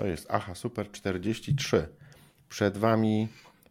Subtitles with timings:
[0.00, 1.88] To jest Aha Super 43.
[2.48, 3.28] Przed Wami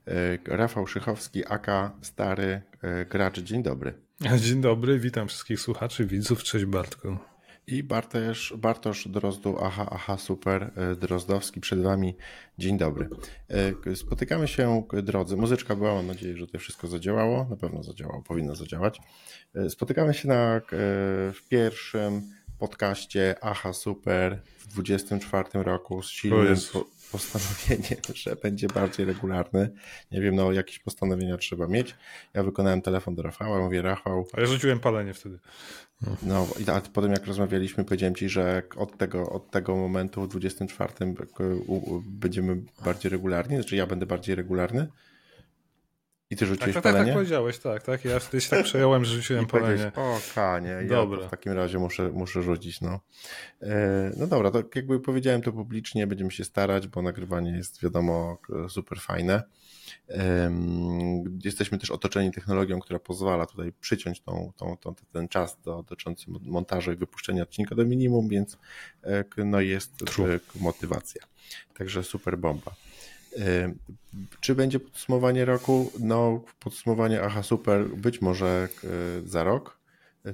[0.07, 3.39] e, Rafał Szychowski, aka Stary e, Gracz.
[3.39, 3.93] Dzień dobry.
[4.45, 6.43] Dzień dobry, witam wszystkich słuchaczy, widzów.
[6.43, 7.17] Cześć Bartku.
[7.67, 12.15] I Bartosz, Bartosz Drozdu, aha, aha, super, e, Drozdowski przed Wami.
[12.57, 13.09] Dzień dobry.
[13.95, 15.37] Spotykamy się, drodzy.
[15.37, 17.47] Muzyczka była, mam nadzieję, że to wszystko zadziałało.
[17.49, 19.01] Na pewno zadziałało, powinno zadziałać.
[19.69, 20.61] Spotykamy się na,
[21.33, 29.05] w pierwszym podcaście Aha Super w 24 roku z silnym po, postanowieniem, że będzie bardziej
[29.05, 29.69] regularny.
[30.11, 31.95] Nie wiem, no jakieś postanowienia trzeba mieć.
[32.33, 34.27] Ja wykonałem telefon do Rafała, mówię Rafał.
[34.33, 35.39] A ja rzuciłem palenie wtedy.
[36.23, 40.27] No i a potem jak rozmawialiśmy, powiedziałem ci, że od tego, od tego momentu w
[40.27, 40.93] 24
[42.05, 44.87] będziemy bardziej regularni, znaczy ja będę bardziej regularny.
[46.31, 47.05] I ty rzuciłeś tak, tak, palenie?
[47.05, 48.05] Tak, tak powiedziałeś, tak, tak.
[48.05, 49.91] Ja wtedy się tak przejąłem, że rzuciłem I palenie.
[49.95, 51.27] O, kanie, ja dobra.
[51.27, 52.99] w takim razie muszę, muszę rzucić, no.
[53.61, 58.37] E, no dobra, to jakby powiedziałem to publicznie, będziemy się starać, bo nagrywanie jest wiadomo
[58.69, 59.43] super fajne.
[61.43, 66.91] Jesteśmy też otoczeni technologią, która pozwala tutaj przyciąć tą, tą, tą, ten czas dotyczący montażu
[66.91, 68.57] i wypuszczenia odcinka do minimum, więc
[69.03, 70.39] e, no jest True.
[70.55, 71.21] motywacja.
[71.77, 72.75] Także super bomba.
[74.39, 75.91] Czy będzie podsumowanie roku?
[75.99, 78.67] No, podsumowanie aha super, być może
[79.25, 79.79] za rok.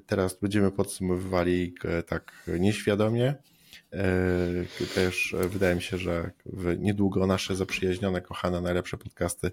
[0.05, 1.75] Teraz będziemy podsumowywali
[2.07, 3.35] tak nieświadomie.
[4.95, 6.31] Też wydaje mi się, że
[6.77, 9.51] niedługo nasze zaprzyjaźnione, kochane, najlepsze podcasty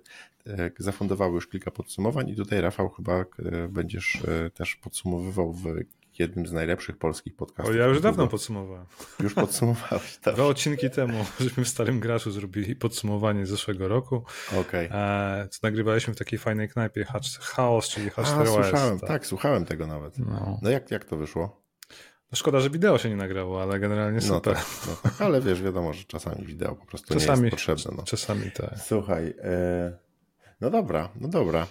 [0.79, 3.25] zafundowały już kilka podsumowań i tutaj Rafał chyba
[3.69, 4.23] będziesz
[4.55, 5.67] też podsumowywał w
[6.19, 7.75] jednym z najlepszych polskich podcastów.
[7.75, 8.87] O, ja już dawno podsumowałem.
[9.21, 10.35] Już podsumowałeś, tak.
[10.35, 14.25] Dwa odcinki temu, żeśmy w Starym Graczu zrobili podsumowanie zeszłego roku.
[14.61, 14.89] Okej.
[14.89, 15.49] Okay.
[15.49, 17.07] Co nagrywaliśmy w takiej fajnej knajpie
[17.41, 19.09] Chaos, czyli Hashtag słyszałem, tak.
[19.09, 19.27] tak.
[19.27, 20.19] słuchałem tego nawet.
[20.19, 21.63] No, no jak, jak to wyszło?
[22.33, 24.55] No szkoda, że wideo się nie nagrało, ale generalnie no super.
[24.55, 25.23] No tak, no tak.
[25.23, 27.97] Ale wiesz, wiadomo, że czasami wideo po prostu czasami, nie jest potrzebne.
[27.97, 28.03] No.
[28.03, 28.79] Czasami tak.
[28.79, 29.99] Słuchaj, e,
[30.61, 31.67] no dobra, no dobra.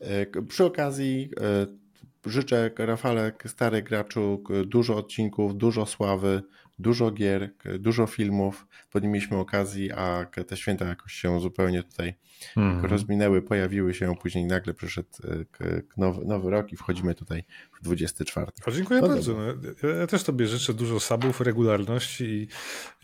[0.00, 1.81] E, przy okazji e,
[2.26, 6.42] Życzę Rafale, stary graczu, dużo odcinków, dużo sławy,
[6.78, 8.66] dużo gier, dużo filmów.
[8.92, 12.14] Podjęliśmy okazji, a te święta jakoś się zupełnie tutaj
[12.56, 12.84] mm.
[12.84, 15.08] rozminęły, pojawiły się, później nagle przyszedł
[15.60, 17.44] e, nowy, nowy rok i wchodzimy tutaj
[17.80, 18.46] w 24.
[18.66, 19.36] A dziękuję no bardzo.
[19.82, 22.48] No, ja też Tobie życzę dużo subów, regularności i,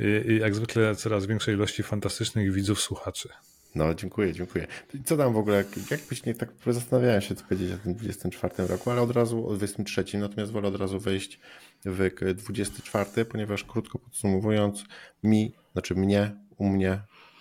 [0.05, 3.29] i, i jak zwykle coraz większej ilości fantastycznych widzów, słuchaczy.
[3.75, 4.67] No, dziękuję, dziękuję.
[5.05, 8.91] Co tam w ogóle, jakbyś nie tak zastanawiałem się, co powiedzieć o tym 24 roku,
[8.91, 11.41] ale od razu o 23, natomiast wolę od razu wejść
[11.85, 14.85] w 24, ponieważ krótko podsumowując,
[15.23, 17.01] mi, znaczy mnie, u mnie,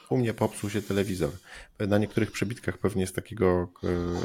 [0.10, 1.32] u mnie popsuł się telewizor.
[1.80, 3.72] Na niektórych przebitkach pewnie z takiego,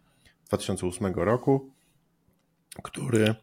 [0.50, 1.72] 2008 roku,
[2.84, 3.36] który,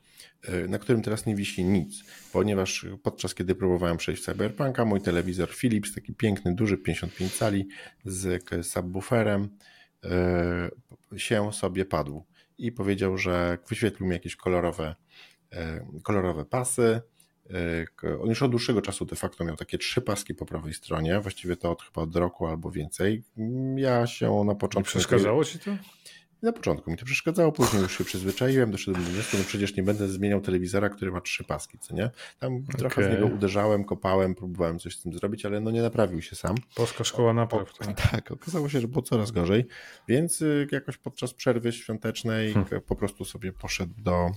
[0.42, 5.00] e, na którym teraz nie wisi nic, ponieważ podczas kiedy próbowałem przejść w Cyberpunka, mój
[5.00, 7.68] telewizor Philips, taki piękny, duży, 55 cali
[8.04, 9.48] z subwooferem,
[10.04, 12.24] e, się sobie padł
[12.58, 14.94] i powiedział, że wyświetlił mi jakieś kolorowe,
[15.52, 17.00] e, kolorowe pasy.
[18.20, 21.56] On już od dłuższego czasu de facto miał takie trzy paski po prawej stronie, właściwie
[21.56, 23.22] to od chyba od roku albo więcej.
[23.76, 24.90] Ja się na początku.
[24.90, 25.76] przeszkadzało ci to?
[26.42, 29.82] Na początku mi to przeszkadzało, później już się przyzwyczaiłem, doszedłem do wniosku, no przecież nie
[29.82, 32.10] będę zmieniał telewizora, który ma trzy paski, co nie?
[32.38, 32.76] Tam okay.
[32.78, 36.36] trochę w niego uderzałem, kopałem, próbowałem coś z tym zrobić, ale no nie naprawił się
[36.36, 36.54] sam.
[36.74, 37.78] Polska szkoła napraw.
[37.78, 38.10] Tak.
[38.10, 39.66] tak, okazało się, że było coraz gorzej,
[40.08, 42.82] więc y, jakoś podczas przerwy świątecznej hmm.
[42.86, 44.30] po prostu sobie poszedł do,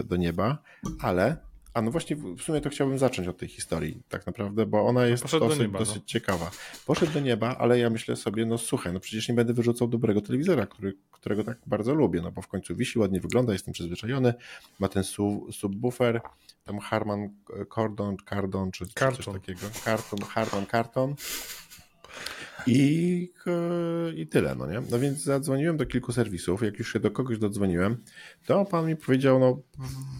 [0.00, 0.58] y, do nieba,
[1.00, 4.86] ale a no właśnie w sumie to chciałbym zacząć od tej historii tak naprawdę, bo
[4.86, 6.02] ona jest dosyć, nieba, dosyć no.
[6.06, 6.50] ciekawa.
[6.86, 10.20] Poszedł do nieba, ale ja myślę sobie, no słuchaj, no przecież nie będę wyrzucał dobrego
[10.20, 14.34] telewizora, który, którego tak bardzo lubię, no bo w końcu wisi, ładnie wygląda, jestem przyzwyczajony,
[14.78, 16.20] ma ten sub, subwoofer,
[16.64, 17.28] tam Harman
[17.70, 19.60] Kardon, Kardon czy, czy coś takiego.
[19.84, 21.14] Karton, Harman Karton.
[22.66, 24.82] I, e, I tyle, no nie?
[24.90, 26.62] No więc zadzwoniłem do kilku serwisów.
[26.62, 28.04] Jak już się do kogoś dodzwoniłem,
[28.46, 29.62] to pan mi powiedział, no,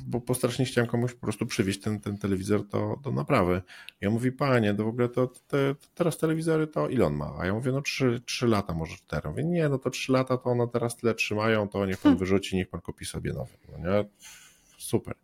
[0.07, 3.63] bo po strasznie chciałem komuś po prostu przywieźć ten, ten telewizor do, do naprawy.
[4.01, 7.35] Ja mówi, panie, to w ogóle to, te, teraz telewizory to ile on ma?
[7.39, 9.29] A ja mówię, no 3, 3 lata, może 4.
[9.29, 12.19] Mówię, nie, no to 3 lata to one teraz tyle trzymają, to niech pan hmm.
[12.19, 13.53] wyrzuci, niech pan kupi sobie nowy.
[13.73, 14.05] No nie?
[14.79, 15.15] Super.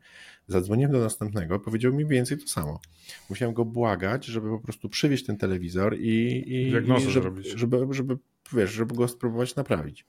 [0.49, 2.81] Zadzwoniłem do następnego, powiedział mi więcej to samo.
[3.31, 6.09] Musiałem go błagać, żeby po prostu przywieźć ten telewizor i,
[6.47, 6.71] i, i
[7.11, 8.19] żeby, żeby, żeby,
[8.53, 10.07] wiesz, żeby go spróbować naprawić.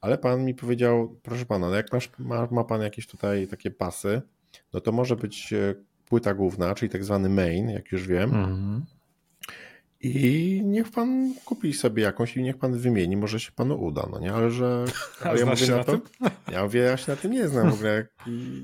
[0.00, 3.70] Ale pan mi powiedział, proszę pana, no jak masz, ma, ma pan jakieś tutaj takie
[3.70, 4.22] pasy,
[4.72, 5.74] no to może być e,
[6.08, 8.34] płyta główna, czyli tak zwany main, jak już wiem.
[8.34, 8.84] Mhm.
[10.00, 14.18] I niech pan kupi sobie jakąś i niech pan wymieni, może się panu uda, no
[14.18, 14.32] nie?
[14.32, 14.84] Ale że.
[15.24, 16.00] Ale ja mówię na to.
[16.52, 17.94] Ja mówię, ja się na tym nie znam w ogóle.
[17.94, 18.10] Jak,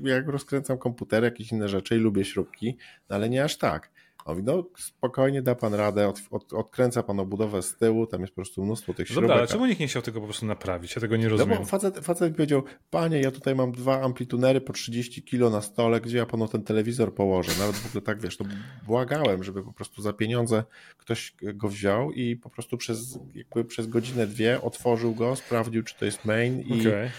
[0.03, 2.77] jak rozkręcam komputer, jakieś inne rzeczy i lubię śrubki,
[3.09, 3.91] no ale nie aż tak.
[4.25, 8.21] On mówi, no spokojnie da pan radę, od, od, odkręca pan obudowę z tyłu, tam
[8.21, 9.23] jest po prostu mnóstwo tych śrubek.
[9.23, 10.95] Dobra, ale czemu nikt nie chciał tego po prostu naprawić?
[10.95, 11.53] Ja tego nie rozumiem.
[11.53, 15.61] No bo facet, facet powiedział, panie, ja tutaj mam dwa amplitunery po 30 kilo na
[15.61, 17.51] stole, gdzie ja panu ten telewizor położę?
[17.59, 18.45] Nawet w ogóle tak, wiesz, to
[18.85, 20.63] błagałem, żeby po prostu za pieniądze
[20.97, 25.95] ktoś go wziął i po prostu przez, jakby przez godzinę, dwie otworzył go, sprawdził, czy
[25.95, 27.11] to jest main i, okay.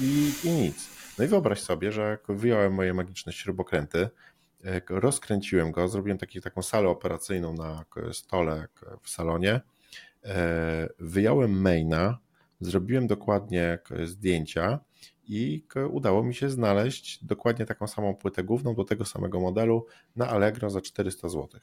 [0.00, 0.92] i, i nic.
[1.18, 4.08] No i wyobraź sobie, że jak wyjąłem moje magiczne śrubokręty,
[4.88, 8.68] rozkręciłem go, zrobiłem taki, taką salę operacyjną na stole
[9.02, 9.60] w salonie,
[10.24, 12.18] e, wyjąłem maina,
[12.60, 14.80] zrobiłem dokładnie zdjęcia
[15.24, 19.86] i udało mi się znaleźć dokładnie taką samą płytę główną do tego samego modelu
[20.16, 21.60] na Allegro za 400 zł.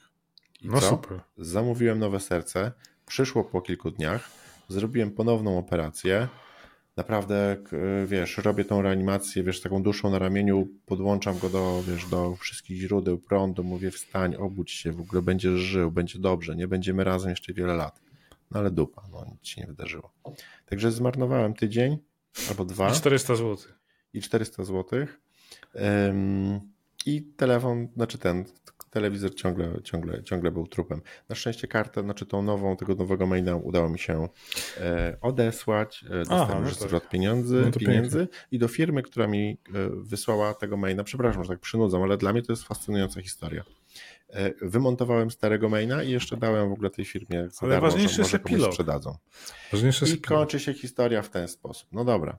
[0.62, 0.88] I no co?
[0.88, 1.20] super.
[1.38, 2.72] Zamówiłem nowe serce,
[3.06, 4.30] przyszło po kilku dniach,
[4.68, 6.28] zrobiłem ponowną operację,
[6.96, 7.56] naprawdę,
[8.06, 12.80] wiesz, robię tą reanimację, wiesz, taką duszą na ramieniu, podłączam go do, wiesz, do wszystkich
[12.80, 17.30] źródeł prądu, mówię wstań, obudź się, w ogóle będziesz żył, będzie dobrze, nie będziemy razem
[17.30, 18.00] jeszcze wiele lat.
[18.50, 20.12] No ale dupa, no nic się nie wydarzyło.
[20.66, 21.98] Także zmarnowałem tydzień
[22.50, 22.90] albo dwa.
[22.90, 23.56] I 400 zł.
[24.12, 25.06] I 400 zł.
[25.74, 26.60] Um,
[27.06, 28.44] I telefon, znaczy ten,
[28.90, 31.02] telewizor ciągle, ciągle, ciągle był trupem.
[31.28, 34.28] Na szczęście kartę, znaczy tą nową, tego nowego maila udało mi się
[34.80, 37.12] e, odesłać, e, dostałem już no zwrot tak.
[37.12, 41.60] pieniędzy, no pieniędzy i do firmy, która mi e, wysłała tego maila, przepraszam, że tak
[41.60, 43.64] przynudzam, ale dla mnie to jest fascynująca historia.
[44.32, 48.34] E, wymontowałem starego maina i jeszcze dałem w ogóle tej firmie ale darmo, ważniejszy jest
[48.34, 48.72] epilog.
[48.72, 49.16] sprzedadzą.
[49.72, 51.88] Ważniejszy I kończy się historia w ten sposób.
[51.92, 52.38] No dobra.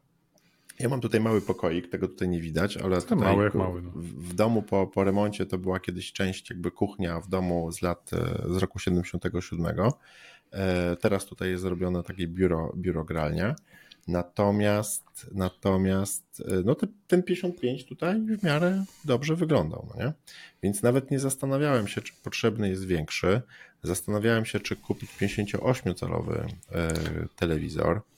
[0.82, 3.92] Ja mam tutaj mały pokoik, tego tutaj nie widać, ale tutaj mały, jak mały, no.
[3.96, 8.12] w domu po, po remoncie to była kiedyś część jakby kuchnia w domu z lat,
[8.14, 9.66] e, z roku 77.
[10.52, 13.56] E, teraz tutaj jest zrobione takie biuro, biuro gralnia.
[14.08, 16.76] Natomiast, natomiast e, no
[17.08, 20.14] ten 55 tutaj w miarę dobrze wyglądał, no nie?
[20.64, 23.42] Więc nawet nie zastanawiałem się, czy potrzebny jest większy.
[23.84, 26.46] Zastanawiałem się, czy kupić 58-calowy
[27.36, 28.11] telewizor E,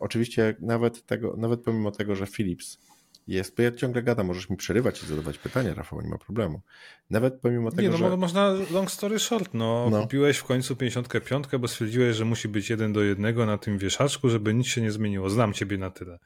[0.00, 2.78] oczywiście nawet tego, nawet pomimo tego, że Philips
[3.26, 6.60] jest, bo ja ciągle gadam, możesz mi przerywać i zadawać pytania, Rafał, nie ma problemu.
[7.10, 8.16] Nawet pomimo tego, nie, no, że...
[8.16, 10.02] można long story short, no, no.
[10.02, 14.28] kupiłeś w końcu 55, bo stwierdziłeś, że musi być jeden do jednego na tym wieszaczku,
[14.28, 15.30] żeby nic się nie zmieniło.
[15.30, 16.18] Znam ciebie na tyle.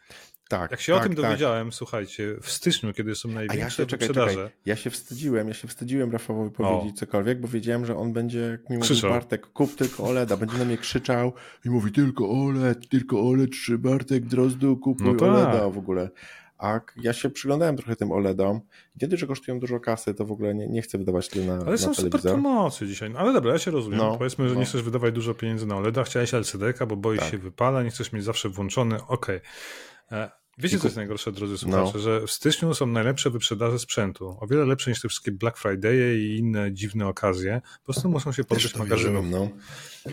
[0.51, 0.71] Tak.
[0.71, 1.25] Jak się tak, o tym tak.
[1.25, 4.35] dowiedziałem, słuchajcie, w styczniu, kiedy są największe ja się, czekaj, sprzedaże.
[4.35, 4.51] Czekaj.
[4.67, 6.99] Ja się wstydziłem, ja się wstydziłem Rafałowi powiedzieć o.
[6.99, 10.79] cokolwiek, bo wiedziałem, że on będzie, jak mi Bartek, kup tylko OLEDa, będzie na mnie
[10.79, 11.33] krzyczał
[11.65, 15.29] i mówi tylko OLED, tylko OLED, czy Bartek Drozdu, kupuj no tak.
[15.29, 16.11] OLEDa w ogóle.
[16.59, 18.61] A ja się przyglądałem trochę tym OLEDom.
[19.01, 21.79] Kiedy, że kosztują dużo kasy, to w ogóle nie, nie chcę wydawać tyle na Ale
[21.79, 23.11] są super promocje dzisiaj.
[23.11, 23.99] No, ale dobra, ja się rozumiem.
[23.99, 24.61] No, Powiedzmy, że no.
[24.61, 27.31] nie chcesz wydawać dużo pieniędzy na OLEDa, chciałeś LCD, bo boisz tak.
[27.31, 28.97] się wypala, nie chcesz mieć zawsze włączony.
[29.09, 29.37] Okej.
[29.37, 30.31] Okay.
[30.61, 32.01] Wiecie, co jest najgorsze, drodzy słuchacze, no.
[32.01, 34.37] że w styczniu są najlepsze wyprzedaże sprzętu.
[34.41, 37.61] O wiele lepsze niż te wszystkie Black Friday i inne dziwne okazje.
[37.79, 39.27] Po prostu muszą się podejść magazynów.
[39.31, 39.49] No.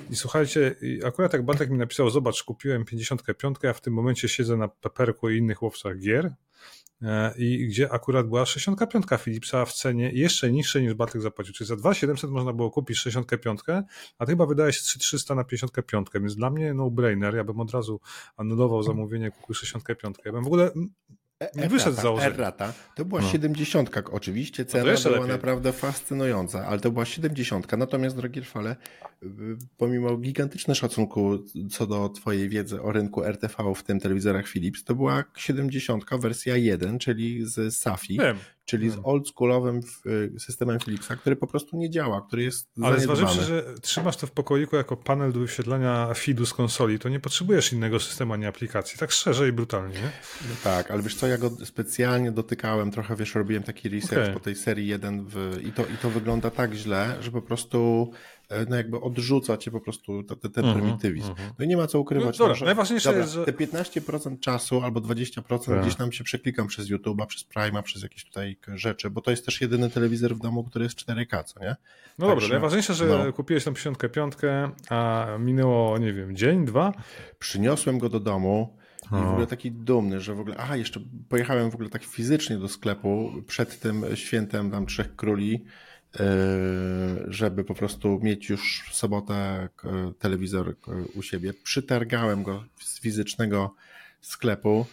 [0.09, 4.57] I słuchajcie, akurat jak Bartek mi napisał, zobacz, kupiłem 55, a w tym momencie siedzę
[4.57, 6.33] na Peperku i innych łowcach gier
[7.37, 11.53] i gdzie akurat była 65 Philipsa w cenie jeszcze niższej niż Bartek zapłacił.
[11.53, 13.59] Czyli za 2700 można było kupić 65,
[14.17, 17.35] a to chyba wydaje się 3300 na 55, więc dla mnie no-brainer.
[17.35, 17.99] Ja bym od razu
[18.37, 20.15] anulował zamówienie, kupił 65.
[20.25, 20.71] Ja bym w ogóle
[21.55, 22.33] nie wyszedł z założenia.
[22.33, 22.73] Errata.
[22.95, 23.27] To była no.
[23.27, 23.89] 70.
[24.11, 25.27] Oczywiście no cena była lepiej.
[25.27, 27.77] naprawdę fascynująca, ale to była 70.
[27.77, 28.75] Natomiast, drogi Rafale,
[29.77, 34.95] pomimo gigantycznego szacunku co do Twojej wiedzy o rynku RTV, w tym telewizorach Philips, to
[34.95, 36.03] była 70.
[36.19, 41.77] wersja 1, czyli z SAFI, Wiem czyli z oldschoolowym y, systemem Philipsa, który po prostu
[41.77, 46.13] nie działa, który jest Ale zważywszy, że trzymasz to w pokoiku jako panel do wyświetlania
[46.13, 50.11] feedu z konsoli, to nie potrzebujesz innego systemu ani aplikacji, tak szczerze i brutalnie, nie?
[50.49, 54.33] No tak, ale wiesz co, ja go specjalnie dotykałem, trochę wiesz, robiłem taki research okay.
[54.33, 58.11] po tej serii 1 w, i, to, i to wygląda tak źle, że po prostu
[58.11, 58.36] E,
[58.69, 61.31] no jakby odrzuca cię po prostu ten, ten mm -hmm, prymitywizm.
[61.31, 61.53] Mm -hmm.
[61.59, 62.39] No i nie ma co ukrywać.
[62.39, 63.45] No, dobra, najważniejsze dobra, jest, że...
[63.45, 65.81] Te 15% czasu albo 20% tak.
[65.81, 69.45] gdzieś tam się przeklikam przez YouTube'a, przez Prime'a, przez jakieś tutaj rzeczy, bo to jest
[69.45, 71.75] też jedyny telewizor w domu, który jest 4K, co nie?
[72.19, 73.33] No Także, dobra, najważniejsze, że no.
[73.33, 74.33] kupiłeś tą 55,
[74.89, 76.93] a minęło, nie wiem, dzień, dwa?
[77.39, 78.77] Przyniosłem go do domu,
[79.11, 80.99] i w ogóle taki dumny, że w ogóle, aha, jeszcze
[81.29, 85.65] pojechałem w ogóle tak fizycznie do sklepu przed tym świętem tam Trzech Króli, E,
[87.27, 89.69] żeby po prostu mieć już w sobotę e,
[90.19, 90.75] telewizor e,
[91.15, 91.53] u siebie.
[91.63, 93.75] Przytargałem go z fizycznego
[94.21, 94.85] sklepu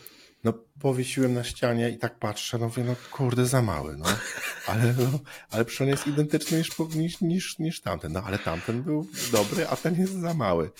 [0.44, 4.04] no powiesiłem na ścianie i tak patrzę, no mówię, no kurde, za mały, no.
[4.68, 5.18] Ale, no,
[5.50, 8.12] ale przecież on jest identyczny niż, niż, niż, niż tamten.
[8.12, 10.71] No ale tamten był dobry, a ten jest za mały.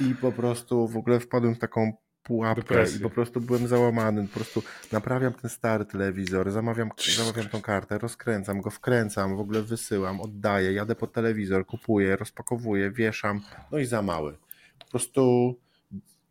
[0.00, 1.92] I po prostu w ogóle wpadłem w taką
[2.28, 2.98] pułapkę Depresję.
[2.98, 4.28] i po prostu byłem załamany.
[4.28, 9.62] Po prostu naprawiam ten stary telewizor, zamawiam, zamawiam tą kartę, rozkręcam go, wkręcam, w ogóle
[9.62, 13.40] wysyłam, oddaję, jadę po telewizor, kupuję, rozpakowuję, wieszam,
[13.72, 14.36] no i za mały.
[14.78, 15.54] Po prostu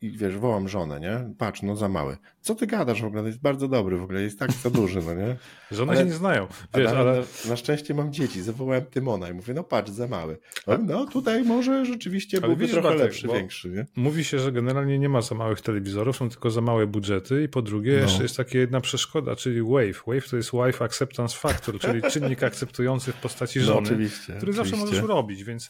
[0.02, 1.34] i wiesz, wołam żonę, nie?
[1.38, 2.18] Patrz, no za mały.
[2.42, 3.22] Co ty gadasz w ogóle?
[3.22, 5.36] To jest bardzo dobry w ogóle, jest tak za duży, no nie?
[5.72, 7.00] Żona ale, się nie znają, wiesz, ale...
[7.00, 7.24] ale...
[7.50, 10.38] Na, szczęście mam dzieci, zawołałem Tymona i mówię, no patrz, za mały.
[10.68, 13.86] No, no tutaj może rzeczywiście ale byłby trochę Bartek, lepszy, większy, nie?
[13.96, 17.50] Mówi się, że generalnie nie ma za małych telewizorów, są tylko za małe budżety i
[17.50, 18.02] po drugie no.
[18.02, 20.02] jeszcze jest taka jedna przeszkoda, czyli WAVE.
[20.08, 24.34] WAVE to jest Wife Acceptance Factor, czyli czynnik akceptujący w postaci no, żony, no, oczywiście,
[24.34, 24.78] który oczywiście.
[24.78, 25.70] zawsze możesz robić, więc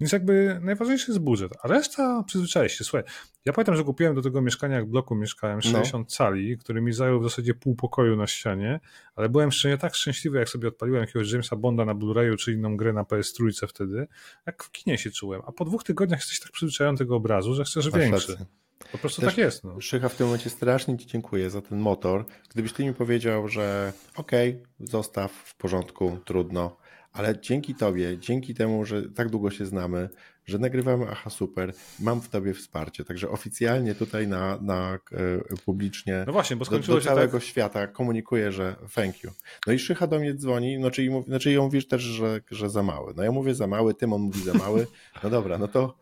[0.00, 2.84] więc jakby najważniejszy jest budżet, a reszta przyzwyczai się.
[2.84, 3.02] Słuchaj,
[3.44, 6.16] ja pamiętam, że kupiłem do tego mieszkania, jak w bloku mieszkałem, 60 no.
[6.16, 8.80] cali, który mi zajął w zasadzie pół pokoju na ścianie,
[9.16, 12.76] ale byłem szczerze tak szczęśliwy, jak sobie odpaliłem jakiegoś Jamesa Bonda na Blu-rayu czy inną
[12.76, 14.06] grę na PS3 wtedy,
[14.46, 15.42] jak w kinie się czułem.
[15.46, 18.32] A po dwóch tygodniach jesteś tak przyzwyczajony tego obrazu, że chcesz Masz większy.
[18.32, 18.46] Rację.
[18.92, 19.64] Po prostu Też tak jest.
[19.64, 19.80] No.
[19.80, 22.24] Szycha, w tym momencie strasznie Ci dziękuję za ten motor.
[22.50, 26.76] Gdybyś Ty mi powiedział, że okej, okay, zostaw, w porządku, trudno,
[27.16, 30.08] ale dzięki Tobie, dzięki temu, że tak długo się znamy,
[30.44, 33.04] że nagrywamy Aha Super, mam w Tobie wsparcie.
[33.04, 37.48] Także oficjalnie tutaj na, na e, publicznie no właśnie, bo do, do całego tak...
[37.48, 39.30] świata komunikuję, że thank you.
[39.66, 42.82] No i Szycha do mnie dzwoni, no czyli, znaczy ją mówisz też, że, że za
[42.82, 43.14] mały.
[43.16, 44.86] No ja mówię za mały, Tymon mówi za mały.
[45.22, 45.98] No dobra, no to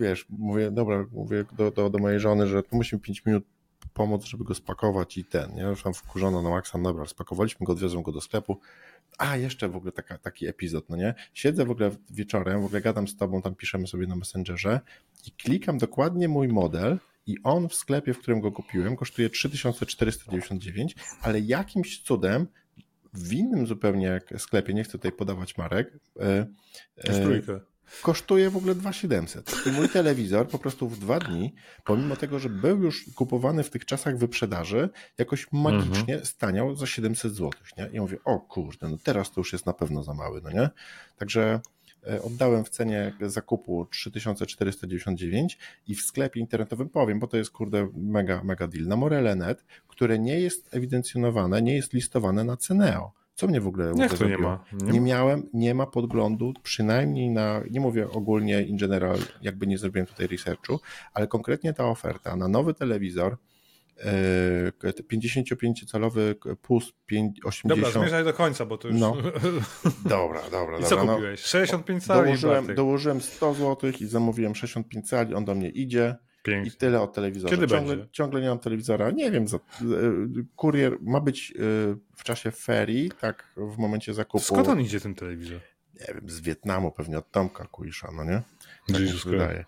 [0.00, 3.44] wiesz, mówię, dobra, mówię do, do, do mojej żony, że tu musimy 5 minut
[3.94, 5.62] pomóc, żeby go spakować i ten, nie?
[5.62, 8.60] Już tam wkurzono na maksa, no dobra, spakowaliśmy go, odwiozłem go do sklepu,
[9.18, 11.14] a, jeszcze w ogóle taka, taki epizod, no nie?
[11.34, 14.80] Siedzę w ogóle wieczorem, w ogóle gadam z tobą, tam piszemy sobie na Messengerze
[15.26, 20.94] i klikam dokładnie mój model i on w sklepie, w którym go kupiłem, kosztuje 3499,
[21.22, 22.46] ale jakimś cudem
[23.14, 26.46] w innym zupełnie sklepie, nie chcę tutaj podawać marek, e,
[26.96, 27.71] e,
[28.02, 29.66] kosztuje w ogóle 2700.
[29.66, 33.70] I mój telewizor po prostu w dwa dni, pomimo tego, że był już kupowany w
[33.70, 36.24] tych czasach wyprzedaży, jakoś magicznie mhm.
[36.24, 37.50] staniał za 700 zł.
[37.78, 37.86] Nie?
[37.92, 40.70] I mówię, o kurde, no teraz to już jest na pewno za mały, no nie?
[41.16, 41.60] Także
[42.06, 47.88] e, oddałem w cenie zakupu 3499 i w sklepie internetowym powiem, bo to jest kurde
[47.94, 53.21] mega, mega deal, na Morele.net, które nie jest ewidencjonowane, nie jest listowane na Ceneo.
[53.42, 54.64] Co mnie w ogóle Jak to nie ma?
[54.72, 59.78] Nie, nie miałem, nie ma podglądu, przynajmniej na, nie mówię ogólnie in general, jakby nie
[59.78, 60.80] zrobiłem tutaj researchu,
[61.14, 63.36] ale konkretnie ta oferta na nowy telewizor,
[65.12, 66.92] 55-calowy plus
[67.44, 67.64] 80.
[67.64, 69.00] Dobra, zmierzaj do końca, bo to już.
[69.00, 69.16] No.
[70.04, 70.78] Dobra, dobra.
[70.78, 71.14] I co dobra, no.
[71.14, 71.40] kupiłeś?
[71.40, 72.24] 65 cali.
[72.24, 76.16] Dołożyłem, dołożyłem 100 zł i zamówiłem 65 cali, on do mnie idzie.
[76.42, 76.72] Pięknie.
[76.72, 77.54] I tyle o telewizorze.
[77.54, 78.12] Kiedy ciągle, będzie?
[78.12, 79.10] ciągle nie mam telewizora.
[79.10, 79.60] Nie wiem, za, e,
[80.56, 81.54] kurier ma być e,
[82.16, 84.44] w czasie ferii, tak w momencie zakupu.
[84.44, 85.60] Skąd on idzie ten telewizor?
[86.00, 88.42] Nie wiem, z Wietnamu pewnie od Tomka Kuisza, no nie?
[88.86, 89.64] Tak się wydaje.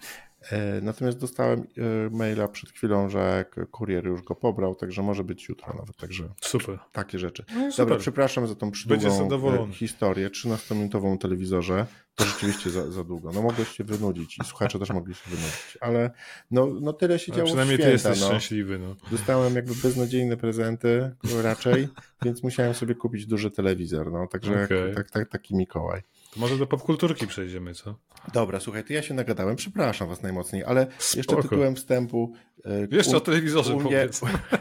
[0.51, 5.49] E, natomiast dostałem e, maila przed chwilą, że kurier już go pobrał, także może być
[5.49, 5.97] jutro nawet.
[5.97, 6.79] Także super.
[6.93, 7.45] Takie rzeczy.
[7.55, 10.31] No Dobra, przepraszam za tą przydługą e, historię.
[10.31, 11.87] 13-minutową telewizorze.
[12.15, 13.33] To rzeczywiście za, za długo.
[13.33, 16.11] No mogłeś się wynudzić i słuchacze też mogli się wynudzić, ale
[16.51, 18.27] no, no tyle się działo Przynajmniej święta, ty jesteś no.
[18.27, 18.79] szczęśliwy.
[18.79, 18.97] No.
[19.11, 21.11] Dostałem jakby beznadziejne prezenty
[21.43, 21.89] raczej,
[22.25, 24.13] więc musiałem sobie kupić duży telewizor.
[24.13, 24.93] No, także okay.
[24.95, 26.03] tak, tak, taki Mikołaj.
[26.35, 27.95] To może do popkulturki przejdziemy, co?
[28.33, 31.17] Dobra, słuchaj, to ja się nagadałem, przepraszam was najmocniej, ale Spoko.
[31.17, 32.33] jeszcze tytułem wstępu.
[32.65, 34.09] E, jeszcze u, o telewizorze u mnie,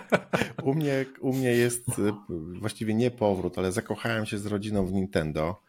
[0.63, 2.13] u, mnie, u mnie jest e,
[2.59, 5.61] właściwie nie powrót, ale zakochałem się z rodziną w Nintendo.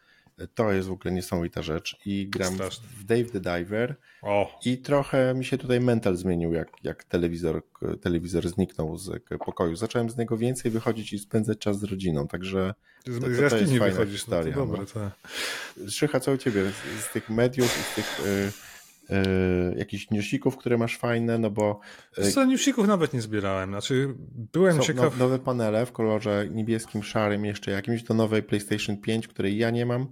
[0.55, 2.87] To jest w ogóle niesamowita rzecz i gram Straszne.
[2.99, 4.59] w Dave the Diver o.
[4.65, 7.63] i trochę mi się tutaj mental zmienił, jak, jak telewizor,
[8.01, 9.75] telewizor zniknął z pokoju.
[9.75, 12.73] Zacząłem z niego więcej wychodzić i spędzać czas z rodziną, także
[13.05, 14.55] to, to, to jest fajna wychodzisz, historia.
[14.55, 14.85] No to dobre, no.
[14.85, 15.91] to...
[15.91, 18.25] Szycha, co u ciebie z, z tych mediów i z tych...
[18.25, 18.74] Y
[19.09, 21.79] Yy, jakichś newsików, które masz fajne, no bo...
[22.17, 24.15] Y, co, newsików nawet nie zbierałem, znaczy
[24.53, 25.17] byłem ciekaw...
[25.17, 29.85] nowe panele w kolorze niebieskim, szarym, jeszcze jakimś do nowej PlayStation 5, której ja nie
[29.85, 30.07] mam,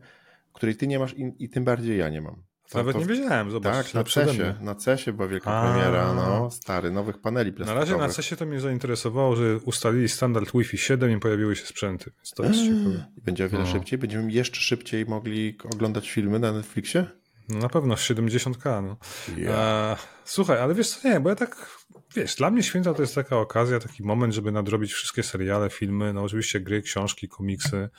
[0.54, 2.44] której ty nie masz i, i tym bardziej ja nie mam.
[2.70, 3.86] To, nawet to, nie wiedziałem, zobacz.
[3.86, 5.74] Tak, na CESie, na CESie była wielka A.
[5.74, 7.90] premiera, no, stary, nowych paneli plastikowych.
[7.90, 11.66] Na razie na CESie to mnie zainteresowało, że ustalili standard Wi-Fi 7 i pojawiły się
[11.66, 12.68] sprzęty, więc to jest eee.
[12.68, 13.06] ciekawe.
[13.24, 13.70] Będzie o wiele no.
[13.70, 17.06] szybciej, będziemy jeszcze szybciej mogli oglądać filmy na Netflixie?
[17.54, 18.84] No na pewno 70k.
[18.84, 18.98] No.
[19.38, 20.08] Yeah.
[20.26, 21.80] słuchaj, ale wiesz co, nie, bo ja tak,
[22.16, 26.14] wiesz, dla mnie święta to jest taka okazja, taki moment, żeby nadrobić wszystkie seriale, filmy,
[26.14, 27.90] no oczywiście gry, książki, komiksy.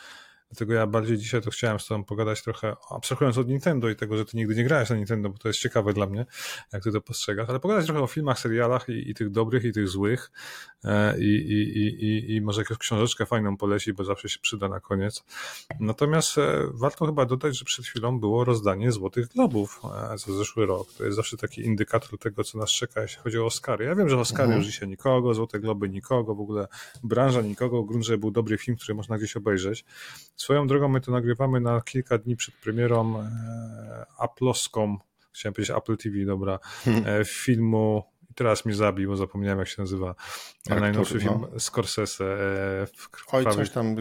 [0.55, 4.17] Dlatego ja bardziej dzisiaj to chciałem z tobą pogadać trochę, abstrahując od Nintendo i tego,
[4.17, 6.27] że ty nigdy nie grałeś na Nintendo, bo to jest ciekawe dla mnie,
[6.73, 9.73] jak ty to postrzegasz, ale pogadać trochę o filmach, serialach i, i tych dobrych, i
[9.73, 10.31] tych złych
[10.85, 14.81] e, i, i, i, i może jakąś książeczkę fajną poleci, bo zawsze się przyda na
[14.81, 15.25] koniec.
[15.81, 19.81] Natomiast e, warto chyba dodać, że przed chwilą było rozdanie Złotych Globów
[20.13, 20.93] e, za zeszły rok.
[20.99, 23.85] To jest zawsze taki indykator tego, co nas czeka, jeśli chodzi o Oscary.
[23.85, 24.61] Ja wiem, że Oscary mhm.
[24.61, 26.69] już dzisiaj nikogo, Złote Globy nikogo, w ogóle
[27.03, 29.85] branża nikogo, grunt, że był dobry film, który można gdzieś obejrzeć.
[30.45, 34.99] Swoją drogą my to nagrywamy na kilka dni przed premierą e, Apploską,
[35.33, 37.05] chciałem powiedzieć Apple TV, dobra, hmm.
[37.07, 38.03] e, filmu
[38.35, 40.15] teraz mnie zabił, bo zapomniałem jak się nazywa.
[40.61, 41.61] Aktor, najnowszy film no.
[41.61, 42.25] Scorsese.
[42.25, 43.49] E, w krwawy...
[43.49, 43.97] Oj, coś tam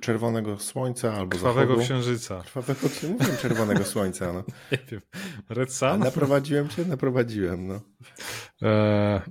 [0.00, 1.84] czerwonego słońca albo Krwawego zachodu.
[1.84, 2.42] księżyca.
[2.42, 4.32] Krwawego, mówiłem czerwonego słońca.
[4.32, 4.42] No.
[4.72, 5.00] Nie wiem.
[5.48, 5.98] Red Sun?
[5.98, 6.84] naprowadziłem cię?
[6.84, 7.80] Naprowadziłem, no.
[8.62, 9.22] E,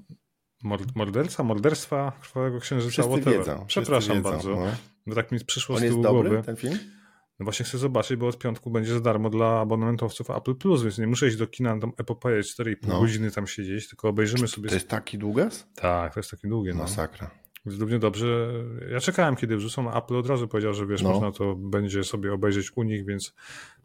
[0.96, 3.40] morderca, morderstwa Krwawego Księżyca, Wszyscy whatever.
[3.40, 4.50] Wiedzą, Przepraszam wiedzą, bardzo.
[4.50, 4.91] No.
[5.08, 6.46] Bo tak mi przyszło On z tyłu jest dobry, głowy.
[6.46, 6.78] ten film?
[7.40, 10.98] No właśnie chcę zobaczyć, bo od piątku będzie za darmo dla abonamentowców Apple Plus, więc
[10.98, 13.02] nie muszę iść do kina tam epopeję 4,5 no.
[13.02, 14.70] godziny tam siedzieć, tylko obejrzymy sobie...
[14.70, 15.68] To jest taki długas?
[15.76, 16.74] Tak, to jest taki długie.
[16.74, 16.80] No.
[16.80, 17.32] Masakra.
[17.66, 18.54] Więc równie dobrze.
[18.92, 19.94] Ja czekałem, kiedy wrzucą.
[19.94, 21.10] Apple od razu powiedział, że wiesz, no.
[21.10, 23.34] można to będzie sobie obejrzeć u nich, więc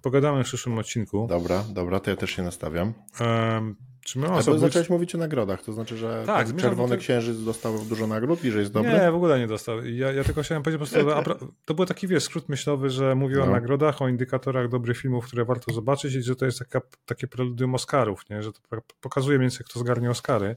[0.03, 1.27] pogadamy w przyszłym odcinku.
[1.29, 2.95] Dobra, dobra, to ja też się nastawiam.
[3.21, 4.59] Um, czy my osoby...
[4.59, 8.51] zacząłeś mówić o nagrodach, to znaczy, że tak, tak Czerwony Księżyc dostał dużo nagród i
[8.51, 8.93] że jest dobry?
[8.93, 9.85] Nie, w ogóle nie dostał.
[9.85, 13.39] Ja, ja tylko chciałem powiedzieć po prostu, to był taki wiesz, skrót myślowy, że mówił
[13.39, 13.45] no.
[13.45, 17.27] o nagrodach, o indykatorach dobrych filmów, które warto zobaczyć i że to jest taka, takie
[17.27, 18.43] preludium Oscarów, nie?
[18.43, 18.61] że to
[19.01, 20.57] pokazuje mniej więcej, kto zgarnie Oscary.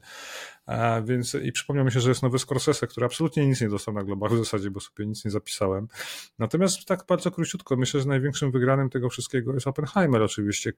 [1.04, 4.04] Więc i przypomniał mi się, że jest nowy Scorsese, który absolutnie nic nie dostał na
[4.04, 5.88] globach w zasadzie, bo sobie nic nie zapisałem.
[6.38, 10.72] Natomiast tak bardzo króciutko, myślę, że największym wygranym tego wszystkiego jest Oppenheimer oczywiście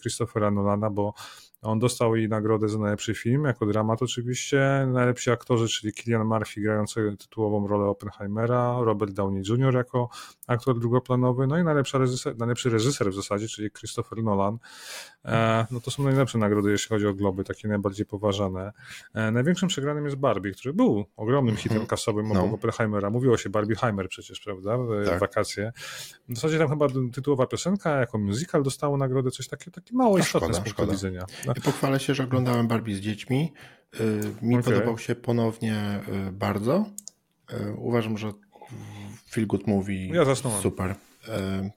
[0.00, 1.14] Christophera Nolana, bo
[1.62, 6.60] on dostał i nagrodę za najlepszy film, jako dramat oczywiście, najlepsi aktorzy, czyli Killian Murphy
[6.60, 9.74] grający tytułową rolę Oppenheimera, Robert Downey Jr.
[9.74, 10.08] jako
[10.46, 14.58] aktor drugoplanowy, no i najlepszy reżyser, najlepszy reżyser w zasadzie, czyli Christopher Nolan.
[15.24, 18.72] E, no to są najlepsze nagrody, jeśli chodzi o globy, takie najbardziej poważane.
[19.14, 21.86] E, największym przegranym jest Barbie, który był ogromnym hitem mhm.
[21.86, 22.54] kasowym obok no.
[22.54, 23.10] Oppenheimera.
[23.10, 25.20] Mówiło się Barbieheimer przecież, prawda, w tak.
[25.20, 25.72] wakacje.
[26.28, 30.54] W zasadzie tam chyba tytułowa piosenka jako musical dostało nagrodę, coś takie, takie mało istotne
[30.54, 31.24] z punktu widzenia.
[31.46, 31.52] No.
[31.56, 33.52] I pochwalę się, że oglądałem Barbie z dziećmi.
[34.00, 34.72] Y, mi okay.
[34.72, 36.86] podobał się ponownie y, bardzo.
[37.52, 38.32] Y, uważam, że
[39.30, 40.94] Feel Good Movie ja super.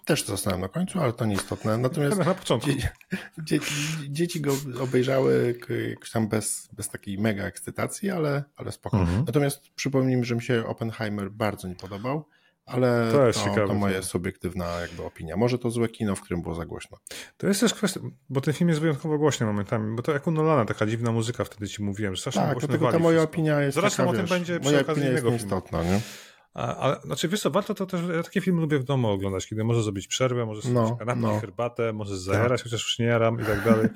[0.05, 1.77] Też zasnąłem na końcu, ale to nieistotne.
[1.77, 2.69] Natomiast na początku.
[3.37, 3.73] Dzieci,
[4.09, 5.55] dzieci, go obejrzały
[6.13, 8.99] tam bez, bez takiej mega ekscytacji, ale, ale spoko.
[8.99, 9.23] Mhm.
[9.27, 12.25] Natomiast przypomnijmy, że mi się Oppenheimer bardzo nie podobał
[12.65, 15.37] ale to, jest to, ciekawe, to moja subiektywna jakby opinia.
[15.37, 16.97] Może to złe kino, w którym było za głośno.
[17.37, 20.31] To jest też kwestia, bo ten film jest wyjątkowo głośny momentami, bo to jak u
[20.31, 23.61] Nolana, taka dziwna muzyka wtedy ci mówiłem, że strasznie tak, głośno dlatego ta moja opinia
[23.61, 26.01] jest Zresztą taka, o tym wiesz, będzie przy okazji innego istotna, nie?
[26.53, 29.63] Ale znaczy, wiesz co, warto to też, ja takie filmy lubię w domu oglądać, kiedy
[29.63, 31.39] może zrobić przerwę, może sobie no, kanapkę, no.
[31.39, 32.63] herbatę, może zajarać, tak.
[32.63, 33.87] chociaż już nie jaram i tak dalej.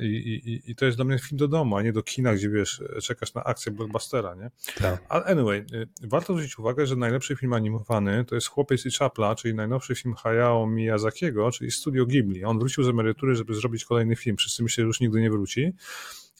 [0.00, 2.48] I, i, I to jest dla mnie film do domu, a nie do kina, gdzie
[2.48, 4.50] wiesz, czekasz na akcję blockbustera, nie?
[4.78, 5.04] Tak.
[5.08, 9.34] Ale anyway, y, warto zwrócić uwagę, że najlepszy film animowany to jest Chłopiec i Czapla,
[9.34, 12.44] czyli najnowszy film Hayao Miyazakiego, czyli Studio Ghibli.
[12.44, 14.36] On wrócił z emerytury, żeby zrobić kolejny film.
[14.36, 15.72] Wszyscy myśleli, że już nigdy nie wróci.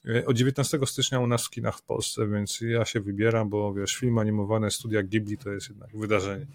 [0.08, 3.74] E, od 19 stycznia u nas w kinach w Polsce, więc ja się wybieram, bo
[3.74, 6.46] wiesz, film animowany studia Ghibli to jest jednak wydarzenie.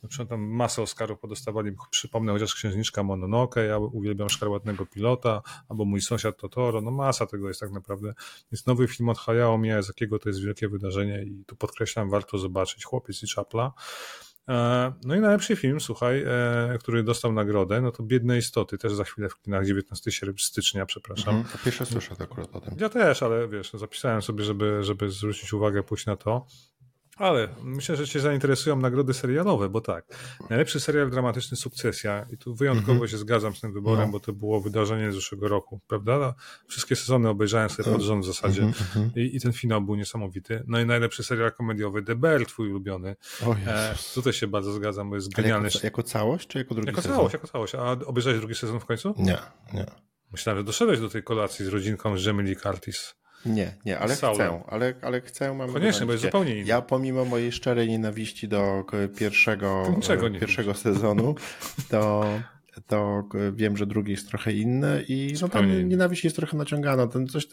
[0.00, 6.00] Znaczy, tam masę Oscarów podostawali, przypomnę chociaż Księżniczka Mononoke, ja uwielbiam Szkarłatnego Pilota, albo Mój
[6.00, 8.14] Sąsiad Totoro, no masa tego jest tak naprawdę.
[8.52, 12.84] Jest nowy film od Hayao Miyazakiego, to jest wielkie wydarzenie i tu podkreślam, warto zobaczyć
[12.84, 13.72] Chłopiec i Czapla.
[14.48, 18.92] E, no i najlepszy film, słuchaj, e, który dostał nagrodę, no to Biedne Istoty, też
[18.92, 21.36] za chwilę w kinach 19 stycznia, przepraszam.
[21.36, 22.74] Mhm, to pierwsze słyszę akurat o tym.
[22.78, 26.46] Ja też, ale wiesz, zapisałem sobie, żeby, żeby zwrócić uwagę, pójść na to.
[27.16, 30.04] Ale myślę, że Cię zainteresują nagrody serialowe, bo tak.
[30.50, 33.10] Najlepszy serial dramatyczny Sukcesja, i tu wyjątkowo mm -hmm.
[33.10, 34.12] się zgadzam z tym wyborem, no.
[34.12, 36.34] bo to było wydarzenie z zeszłego roku, prawda?
[36.68, 39.18] Wszystkie sezony obejrzałem sobie pod rząd w zasadzie mm -hmm.
[39.18, 40.64] I, I, ten finał był niesamowity.
[40.66, 43.16] No i najlepszy serial komediowy The Bear, twój ulubiony.
[43.66, 45.68] E, tutaj się bardzo zgadzam, bo jest genialny.
[45.74, 47.16] Jako, jako, całość, czy jako drugi jako sezon?
[47.16, 47.74] Całość, jako całość.
[47.74, 49.14] A obejrzałeś drugi sezon w końcu?
[49.18, 49.38] Nie,
[49.74, 49.86] nie.
[50.32, 53.14] Myślałem, że doszedłeś do tej kolacji z rodzinką z Jamie Lee Curtis.
[53.46, 56.68] Nie, nie, ale chcę, ale, ale chcę, mam Koniecznie, bo jest zupełnie inny.
[56.68, 58.84] Ja pomimo mojej szczerej nienawiści do
[59.16, 60.00] pierwszego,
[60.40, 61.34] pierwszego sezonu,
[61.90, 62.24] to,
[62.86, 67.06] to wiem, że drugi jest trochę inny i no, tam nienawiść jest trochę naciągana.
[67.06, 67.48] Ten coś,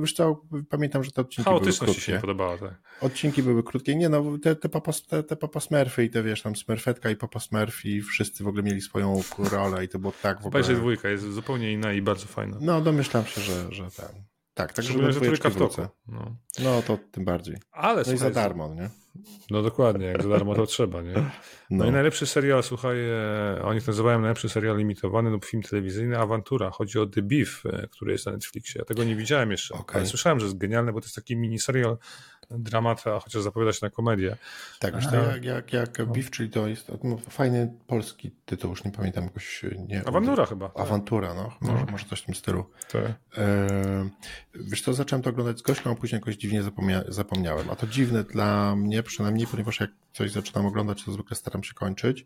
[0.00, 2.00] wiesz co, pamiętam, że te odcinki były krótkie.
[2.00, 2.74] się nie podobała, tak.
[3.00, 3.96] Odcinki były krótkie.
[3.96, 7.16] Nie no, te, te, papa, te, te papa Smurfy i te wiesz, tam Smurfetka i
[7.16, 10.48] papa Smurfy, wszyscy w ogóle mieli swoją rolę i to było tak w ogóle...
[10.48, 12.56] Obejrzeć dwójka, jest zupełnie inna i bardzo fajna.
[12.60, 14.12] No, domyślam się, że, że tak.
[14.58, 15.82] Tak, tak, żeby że trójka w toku.
[16.08, 16.36] No.
[16.62, 17.56] no to tym bardziej.
[17.72, 18.90] Ale no i za darmo, nie?
[19.50, 21.12] No dokładnie, jak za darmo to trzeba, nie?
[21.12, 21.30] No,
[21.70, 26.70] no i najlepszy serial, słuchaj, e, oni nazywają najlepszy serial limitowany lub film telewizyjny Awantura.
[26.70, 28.78] Chodzi o The Beef, e, który jest na Netflixie.
[28.78, 29.96] Ja tego nie widziałem jeszcze, okay.
[29.96, 31.98] ale słyszałem, że jest genialny, bo to jest taki mini serial
[32.50, 34.36] dramata, chociaż zapowiada się na komedię.
[34.78, 36.06] Tak, już to jak, jak, jak no.
[36.06, 39.64] Beef, czyli to jest no, fajny polski tytuł, już nie pamiętam jakoś.
[39.88, 40.70] Nie, Awantura chyba.
[40.74, 41.52] Awantura, no.
[41.60, 41.92] Może, no.
[41.92, 42.70] może coś w tym stylu.
[42.92, 43.04] Tak.
[43.38, 43.66] E,
[44.54, 47.70] wiesz co, zacząłem to oglądać z gością, a później jakoś dziwnie zapomnia zapomniałem.
[47.70, 51.74] A to dziwne dla mnie przynajmniej, ponieważ jak coś zaczynam oglądać, to zwykle staram się
[51.74, 52.24] kończyć.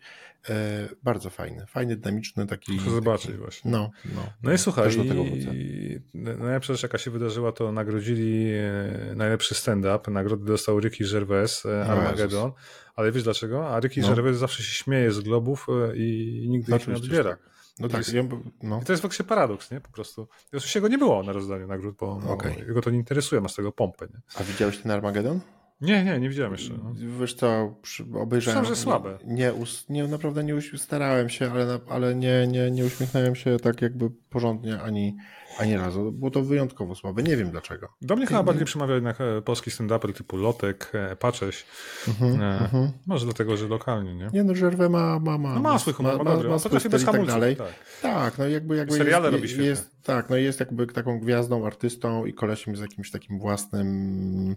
[0.48, 2.72] E, bardzo fajny, fajny, dynamiczny, taki...
[2.72, 3.70] Muszę zobaczyć taki, właśnie.
[3.70, 4.22] No, no.
[4.42, 9.14] No i słuchaj, Też do tego i, najlepsza rzecz jaka się wydarzyła, to nagrodzili e,
[9.14, 10.10] najlepszy stand-up.
[10.12, 12.48] Nagrody dostał Ricky Gervais, e, Armageddon.
[12.48, 12.54] No
[12.96, 13.68] ale wiesz dlaczego?
[13.68, 14.08] A Ricky no.
[14.08, 17.30] Gervais zawsze się śmieje z globów i nigdy ich nie odbiera.
[17.30, 17.52] Tak.
[17.78, 18.14] No tak, jest,
[18.62, 18.80] no.
[18.82, 19.80] I to jest faktycznie paradoks, nie?
[19.80, 20.28] Po prostu.
[20.52, 22.54] Oczywiście go nie było na rozdaniu nagród, bo okay.
[22.68, 24.20] jego to nie interesuje, ma z tego pompę, nie?
[24.34, 25.40] A widziałeś ten Armageddon?
[25.80, 26.74] Nie, nie, nie widziałem jeszcze.
[26.84, 26.94] No.
[27.20, 27.76] Wiesz co,
[28.14, 28.30] obejrzałem.
[28.30, 29.18] Myślałem, że słabe.
[29.24, 29.52] Nie,
[29.88, 34.80] nie, naprawdę nie starałem się, ale, ale nie, nie, nie uśmiechnąłem się tak jakby porządnie
[34.80, 35.16] ani,
[35.58, 36.12] ani razu.
[36.12, 37.22] Było to wyjątkowo słabe.
[37.22, 37.88] Nie wiem dlaczego.
[38.02, 41.64] Do mnie chyba bardziej przemawia jednak e, polski stand-up typu Lotek, e, Pacześ.
[42.06, 42.88] Uh-huh, e, uh-huh.
[43.06, 44.30] Może dlatego, że lokalnie, nie?
[44.32, 46.80] Nie, no Żerwę ma, ma, ma, no ma swój humor, ma, ma, ma, ma swój
[46.80, 47.56] styl i tak dalej.
[47.56, 47.72] Tak.
[48.02, 49.66] tak, no jakby, jakby Seriale jest, robi świetnie.
[49.66, 54.56] jest, Tak, no jest jakby taką gwiazdą, artystą i kolesiem z jakimś takim własnym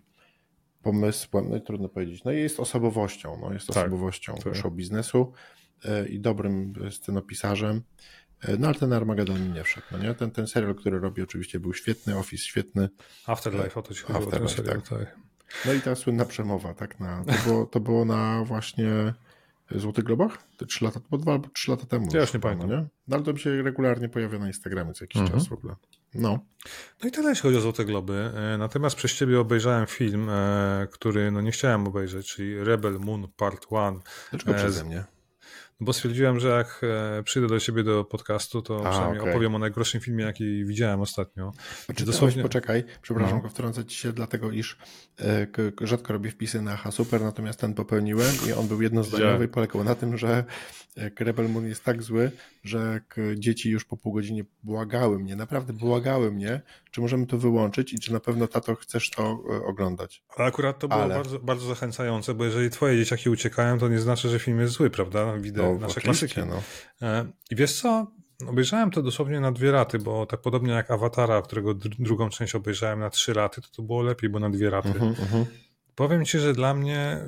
[0.86, 4.56] pomysłem, no i trudno powiedzieć, no i jest osobowością, no jest tak, osobowością tak.
[4.56, 5.34] show biznesu
[5.86, 7.82] e, i dobrym scenopisarzem.
[8.42, 10.14] E, no ale ten Armageddon nie wszedł, no nie?
[10.14, 12.90] Ten, ten serial, który robi oczywiście był świetny, Office świetny.
[13.26, 15.00] Afterlife, o to ci chodziło, serial, tak.
[15.00, 15.20] tak.
[15.66, 19.14] No i ta słynna przemowa, tak, na, to, było, to było na właśnie
[19.72, 20.38] Złotych Globach?
[20.58, 22.08] Te 3 lata, bo dwa albo 3 lata temu.
[22.14, 22.70] Ja już nie pamiętam.
[22.70, 22.88] No, nie?
[23.08, 25.40] no ale to mi się regularnie pojawia na Instagramie co jakiś mhm.
[25.40, 25.76] czas w ogóle.
[26.16, 26.40] No.
[27.04, 28.32] No i tyle, jeśli chodzi o Złote Globy.
[28.36, 33.28] E, natomiast przez ciebie obejrzałem film, e, który no nie chciałem obejrzeć, czyli Rebel Moon
[33.38, 34.00] Part 1.
[34.32, 35.04] Dlaczego przeze mnie?
[35.80, 36.82] Bo stwierdziłem, że jak
[37.20, 39.32] e, przyjdę do ciebie do podcastu, to A, przynajmniej okay.
[39.32, 41.52] opowiem o najgorszym filmie, jaki widziałem ostatnio.
[41.86, 42.44] Znaczy, dosłownie...
[42.44, 43.50] poczekaj, przepraszam, no.
[43.50, 44.78] wtrącę ci się, dlatego iż
[45.20, 45.48] e,
[45.82, 49.84] rzadko robię wpisy na Aha Super, natomiast ten popełniłem i on był jednozdaniowy i polegał
[49.84, 50.44] na tym, że
[51.20, 52.32] Rebel Moon jest tak zły,
[52.64, 53.02] że
[53.36, 56.62] dzieci już po pół godzinie błagały mnie, naprawdę błagały mnie,
[56.96, 60.24] czy możemy to wyłączyć i czy na pewno tato chcesz to e, oglądać.
[60.36, 61.16] Ale akurat to było Ale...
[61.16, 64.90] bardzo, bardzo zachęcające, bo jeżeli twoje dzieciaki uciekają, to nie znaczy, że film jest zły,
[64.90, 65.38] prawda?
[65.38, 66.40] Widzę no, nasze klasyki.
[66.40, 66.62] No.
[67.02, 68.08] E, I wiesz co?
[68.48, 73.00] Obejrzałem to dosłownie na dwie raty, bo tak podobnie jak Awatara, którego drugą część obejrzałem
[73.00, 74.90] na trzy raty, to to było lepiej, bo na dwie raty.
[74.90, 75.46] Uh -huh, uh -huh.
[75.96, 77.20] Powiem ci, że dla mnie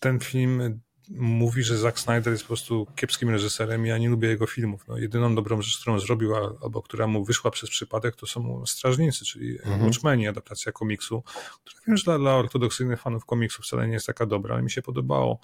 [0.00, 4.28] ten film mówi, że Zack Snyder jest po prostu kiepskim reżyserem i ja nie lubię
[4.28, 4.84] jego filmów.
[4.88, 9.24] No, jedyną dobrą rzecz, którą zrobił, albo która mu wyszła przez przypadek, to są Strażnicy,
[9.24, 9.82] czyli mhm.
[9.82, 11.22] Watchmeni, adaptacja komiksu,
[11.64, 14.70] która wiem, że dla, dla ortodoksyjnych fanów komiksu wcale nie jest taka dobra, ale mi
[14.70, 15.40] się podobało.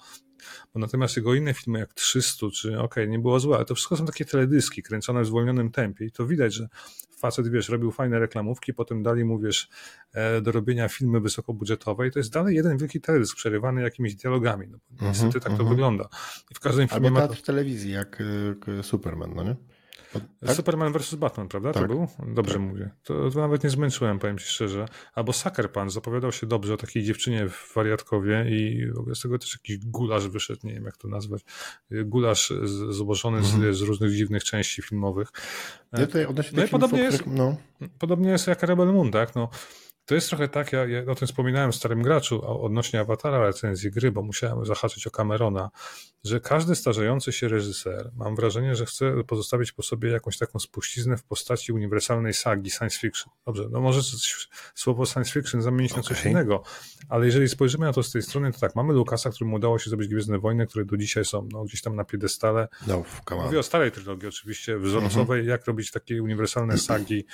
[0.73, 3.75] Bo natomiast jego inne filmy, jak 300, czy okej, okay, nie było złe, ale to
[3.75, 6.67] wszystko są takie teledyski kręcone w zwolnionym tempie i to widać, że
[7.17, 9.69] facet, wiesz, robił fajne reklamówki, potem dali mu, wiesz,
[10.13, 14.67] e, do robienia filmy wysokobudżetowe i to jest dalej jeden wielki teledysk przerywany jakimiś dialogami.
[14.67, 15.69] No, niestety mm -hmm, tak to mm -hmm.
[15.69, 16.09] wygląda.
[16.51, 17.27] I w każdym filmie Albo ma...
[17.27, 18.23] w telewizji, jak
[18.81, 19.55] Superman, no nie?
[20.45, 20.55] Tak?
[20.55, 21.15] Superman vs.
[21.15, 21.73] Batman, prawda?
[21.73, 21.83] Tak.
[21.83, 22.07] To był?
[22.33, 22.61] Dobrze tak.
[22.61, 22.89] mówię.
[23.03, 24.85] To, to, nawet nie zmęczyłem, powiem ci szczerze.
[25.13, 29.53] Albo Sucker Punch zapowiadał się dobrze o takiej dziewczynie w wariatkowie i z tego też
[29.53, 31.41] jakiś gulasz wyszedł, nie wiem jak to nazwać.
[31.91, 32.53] Gulasz
[32.89, 33.73] złożony mhm.
[33.73, 35.31] z, z, różnych dziwnych części filmowych.
[35.93, 37.57] Ja tutaj no i podobnie jest, no.
[37.99, 39.35] podobnie jest jak Rebel Moon, tak?
[39.35, 39.49] No,
[40.07, 43.91] to jest trochę tak, ja, ja o tym wspominałem w Starym Graczu odnośnie Awatara recenzji
[43.91, 45.69] gry, bo musiałem zahaczyć o Camerona,
[46.23, 51.17] że każdy starzejący się reżyser, mam wrażenie, że chce pozostawić po sobie jakąś taką spuściznę
[51.17, 53.33] w postaci uniwersalnej sagi science fiction.
[53.45, 54.01] Dobrze, no może
[54.75, 56.03] słowo science fiction zamienić okay.
[56.03, 56.63] na coś innego,
[57.09, 59.89] ale jeżeli spojrzymy na to z tej strony, to tak, mamy Lukasa, któremu udało się
[59.89, 62.67] zrobić Gwiezdne Wojny, które do dzisiaj są no, gdzieś tam na piedestale.
[62.87, 63.03] No,
[63.45, 65.49] Mówię o starej trylogii oczywiście, wzorcowej, mm -hmm.
[65.49, 67.25] jak robić takie uniwersalne sagi,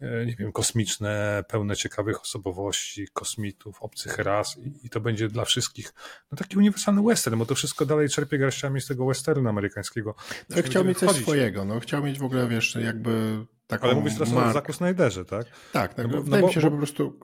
[0.00, 5.44] E, nie wiem, kosmiczne, pełne ciekawych osobowości, kosmitów, obcych ras i, i, to będzie dla
[5.44, 5.94] wszystkich
[6.32, 10.14] no taki uniwersalny western, bo to wszystko dalej czerpie garściami z tego westernu amerykańskiego.
[10.48, 14.14] No, chciał mieć coś swojego, no chciał mieć w ogóle, wiesz, jakby taką Ale mówisz
[14.14, 14.50] teraz mark...
[14.50, 15.46] o Zaku Snyderze, tak?
[15.72, 16.06] Tak, tak.
[16.06, 17.18] No bo, wydaje no bo, mi się, że po prostu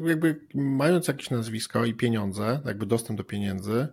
[0.00, 3.88] jakby mając jakieś nazwisko i pieniądze, jakby dostęp do pieniędzy,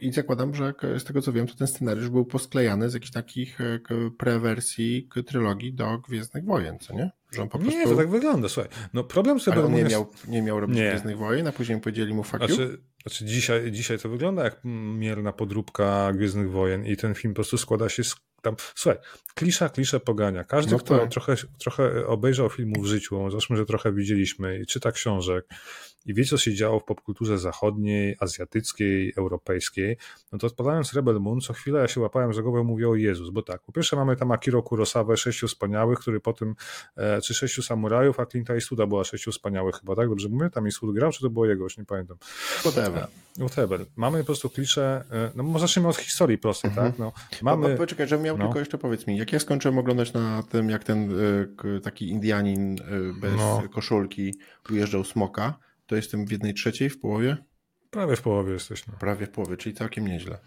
[0.00, 3.60] I zakładam, że z tego co wiem, to ten scenariusz był posklejany z jakichś takich
[3.60, 3.80] e,
[4.18, 7.10] prewersji trylogii do Gwiezdnych Wojen, co nie?
[7.32, 7.78] Że on po prostu...
[7.78, 8.70] Nie, to tak wygląda, słuchaj.
[8.92, 9.90] No problem sobie Ale on nie, jest...
[9.90, 10.88] miał, nie miał robić nie.
[10.88, 12.78] Gwiezdnych Wojen, a później powiedzieli mu fuck znaczy, you?
[13.02, 14.60] Znaczy dzisiaj, dzisiaj to wygląda jak
[14.98, 18.98] mierna podróbka Gwiezdnych Wojen i ten film po prostu składa się z tam, słuchaj,
[19.34, 20.44] klisza, klisza pogania.
[20.44, 21.10] Każdy, no kto tak.
[21.10, 25.46] trochę, trochę obejrzał filmu w życiu, zresztą, że trochę widzieliśmy i czyta książek,
[26.06, 29.96] i wie, co się działo w popkulturze zachodniej, azjatyckiej, europejskiej,
[30.32, 33.30] no to odpalając Rebel Moon, co chwilę ja się łapałem za głowę mówię o Jezus,
[33.30, 36.54] bo tak, po pierwsze mamy tam Akiro Kurosawę, Sześciu Wspaniałych, który potem,
[36.96, 40.08] e, czy Sześciu Samurajów, a Clint Eastwooda była Sześciu Wspaniałych chyba, tak?
[40.08, 40.50] Dobrze mówię?
[40.50, 41.64] Tam Eastwood grał, czy to było jego?
[41.64, 42.16] Już nie pamiętam.
[42.58, 43.06] Whatever.
[43.36, 43.86] Whatever.
[43.96, 46.92] Mamy po prostu klisze, e, no może zacznijmy od historii prostej, mhm.
[46.92, 46.98] tak?
[46.98, 47.76] No, mamy...
[47.76, 48.44] Poczekaj, żebym miał no.
[48.44, 51.12] tylko jeszcze powiedz mi, jak ja skończyłem oglądać na tym, jak ten
[51.76, 53.62] y, taki Indianin y, bez no.
[53.74, 54.34] koszulki
[54.70, 57.36] ujeżdżał smoka, to jestem w jednej trzeciej, w połowie?
[57.90, 58.86] Prawie w połowie jesteś.
[58.86, 58.94] No.
[59.00, 60.38] Prawie w połowie, czyli całkiem nieźle.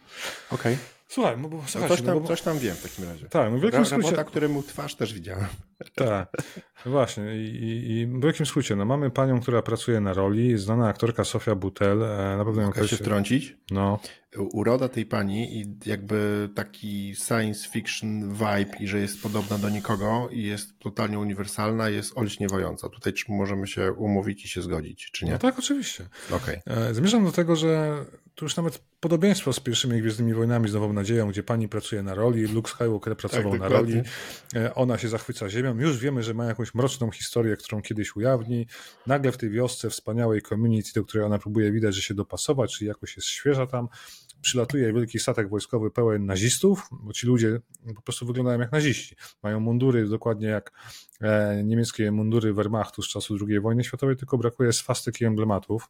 [0.51, 0.73] Okej.
[0.73, 0.98] Okay.
[1.09, 2.27] Słuchaj, no bo, no coś, tam, no bo...
[2.27, 3.29] coś tam wiem w takim razie.
[3.29, 4.09] Tak, no w wielkim skrócie...
[4.11, 5.47] Robota, któremu twarz też widziałem.
[5.95, 6.31] Tak,
[6.85, 10.87] no właśnie I, i, w wielkim skrócie, no mamy panią, która pracuje na roli, znana
[10.87, 13.57] aktorka Sofia Butel, e, na pewno Mogę się wtrącić?
[13.71, 13.99] No.
[14.37, 20.29] Uroda tej pani i jakby taki science fiction vibe i że jest podobna do nikogo
[20.31, 22.89] i jest totalnie uniwersalna, jest olśniewająca.
[22.89, 25.31] Tutaj czy możemy się umówić i się zgodzić, czy nie?
[25.31, 26.05] No tak, oczywiście.
[26.31, 26.61] Okay.
[26.67, 28.05] E, zmierzam do tego, że
[28.39, 32.15] tu już nawet podobieństwo z pierwszymi Gwiezdnymi Wojnami z Nową Nadzieją, gdzie pani pracuje na
[32.15, 34.01] roli, Luke Skywalker pracował tak, na roli,
[34.55, 35.77] e, ona się zachwyca ziemią.
[35.77, 38.67] Już wiemy, że ma jakąś mroczną historię, którą kiedyś ujawni.
[39.07, 42.87] Nagle w tej wiosce wspaniałej community, do której ona próbuje widać, że się dopasować, czyli
[42.87, 43.87] jakoś jest świeża tam,
[44.41, 47.59] przylatuje wielki statek wojskowy pełen nazistów, bo ci ludzie
[47.95, 49.15] po prostu wyglądają jak naziści.
[49.43, 50.71] Mają mundury dokładnie jak
[51.63, 55.89] niemieckie mundury Wehrmachtu z czasu II wojny światowej, tylko brakuje swastyk i emblematów.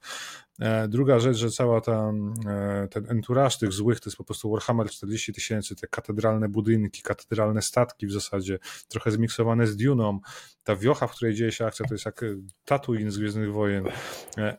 [0.60, 2.12] E, druga rzecz, że cała ta,
[2.48, 7.02] e, ten entourage tych złych to jest po prostu Warhammer 40 tysięcy, te katedralne budynki,
[7.02, 10.20] katedralne statki w zasadzie, trochę zmiksowane z Duną.
[10.64, 12.26] Ta wiocha, w której dzieje się akcja, to jest jak
[12.66, 13.86] Tatooine z Gwiezdnych Wojen.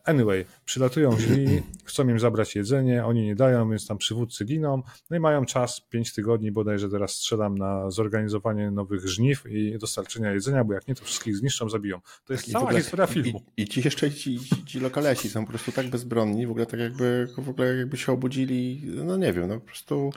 [0.03, 5.17] Anyway, przylatują źli, chcą im zabrać jedzenie, oni nie dają, więc tam przywódcy giną, no
[5.17, 10.60] i mają czas 5 tygodni bodajże teraz strzelam na zorganizowanie nowych żniw i dostarczenia jedzenia,
[10.63, 11.99] bo jak nie, to wszystkich zniszczą, zabiją.
[12.25, 13.43] To jest I cała ogóle, historia filmu.
[13.57, 16.65] I, i ci jeszcze ci, ci, ci lokalesi są po prostu tak bezbronni, w ogóle
[16.65, 20.13] tak jakby, w ogóle jakby się obudzili, no nie wiem, no po prostu...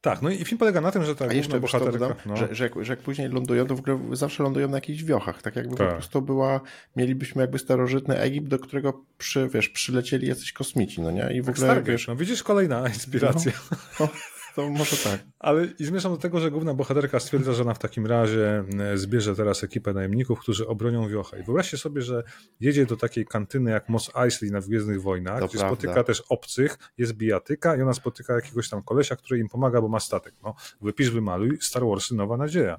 [0.00, 1.98] Tak, no i film polega na tym, że ta A jeszcze bohaterka...
[1.98, 2.36] Dodam, no.
[2.36, 5.42] że, że, jak, że jak później lądują, to w ogóle zawsze lądują na jakichś wiochach,
[5.42, 5.86] tak jakby tak.
[5.86, 6.60] po prostu była,
[6.96, 11.28] mielibyśmy jakby starożytny Egipt, do którego przy, wiesz, przylecieli jacyś kosmici, no nie?
[11.34, 12.08] I w tak ogóle, wiesz...
[12.08, 13.52] No widzisz, kolejna inspiracja.
[13.70, 14.08] No, no
[14.56, 15.20] to może tak.
[15.38, 18.98] Ale i zmierzam do tego, że główna bohaterka stwierdza, że ona w takim razie e,
[18.98, 21.38] zbierze teraz ekipę najemników, którzy obronią wiocha.
[21.38, 22.22] I wyobraźcie sobie, że
[22.60, 25.76] jedzie do takiej kantyny jak Mos Eisley na Gwiezdnych Wojnach, to gdzie prawda.
[25.76, 29.88] spotyka też obcych, jest bijatyka i ona spotyka jakiegoś tam kolesia, który im pomaga, bo
[29.88, 30.34] ma statek.
[30.42, 32.78] No, wypisz, wymaluj, Star Warsy, nowa nadzieja.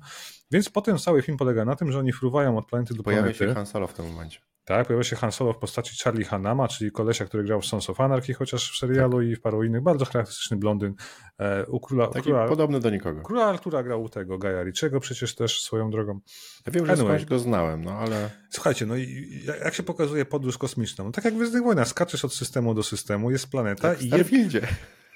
[0.51, 3.39] Więc potem cały film polega na tym, że oni fruwają od planety do Pojawia planety.
[3.39, 4.39] Pojawia się Han Solo w tym momencie.
[4.67, 7.89] Tak, pojawia się Han Solo w postaci Charlie Hanama, czyli kolesia, który grał w Sons
[7.89, 9.27] of Anarchy, chociaż w serialu tak.
[9.27, 9.81] i w paru innych.
[9.81, 10.93] Bardzo charakterystyczny blondyn.
[11.39, 13.21] E, u króla, Taki króla, podobny do nikogo.
[13.21, 16.19] Króla Artura grał u tego, Gaja Richiego przecież też swoją drogą.
[16.65, 17.25] Ja wiem, że anyway.
[17.25, 18.29] go znałem, no ale...
[18.49, 19.29] Słuchajcie, no i
[19.63, 21.05] jak się pokazuje podróż kosmiczną?
[21.05, 24.09] No, tak jak w Gwiezdnych Wojnach, skaczesz od systemu do systemu, jest planeta jak i...
[24.09, 24.57] W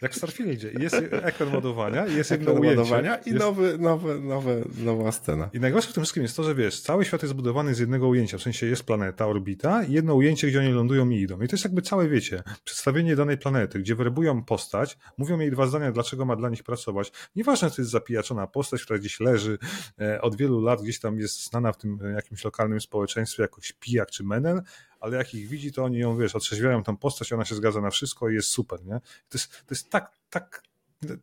[0.01, 0.71] jak w Starfieldzie.
[0.79, 2.77] Jest ekran ładowania jest jedno ujęcie.
[2.79, 3.39] ładowania i jest...
[3.39, 5.49] nowy, nowy, nowy, nowa scena.
[5.53, 8.07] I najgorsze w tym wszystkim jest to, że wiesz, cały świat jest zbudowany z jednego
[8.07, 11.41] ujęcia, w sensie jest planeta, orbita i jedno ujęcie, gdzie oni lądują i idą.
[11.41, 15.67] I to jest jakby całe, wiecie, przedstawienie danej planety, gdzie werbują postać, mówią jej dwa
[15.67, 17.11] zdania, dlaczego ma dla nich pracować.
[17.35, 19.57] Nieważne, czy jest zapijaczona postać, która gdzieś leży
[20.01, 24.11] e, od wielu lat, gdzieś tam jest znana w tym jakimś lokalnym społeczeństwie jako pijak
[24.11, 24.61] czy menel,
[25.01, 27.89] ale jak ich widzi, to oni ją, wiesz, otrzeźwiają tą postać, ona się zgadza na
[27.89, 28.99] wszystko i jest super, nie?
[29.29, 30.63] To jest, to jest tak, tak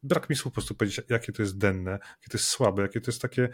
[0.03, 3.01] brak mi słów po prostu powiedzieć, jakie to jest denne, jakie to jest słabe, jakie
[3.01, 3.49] to jest takie...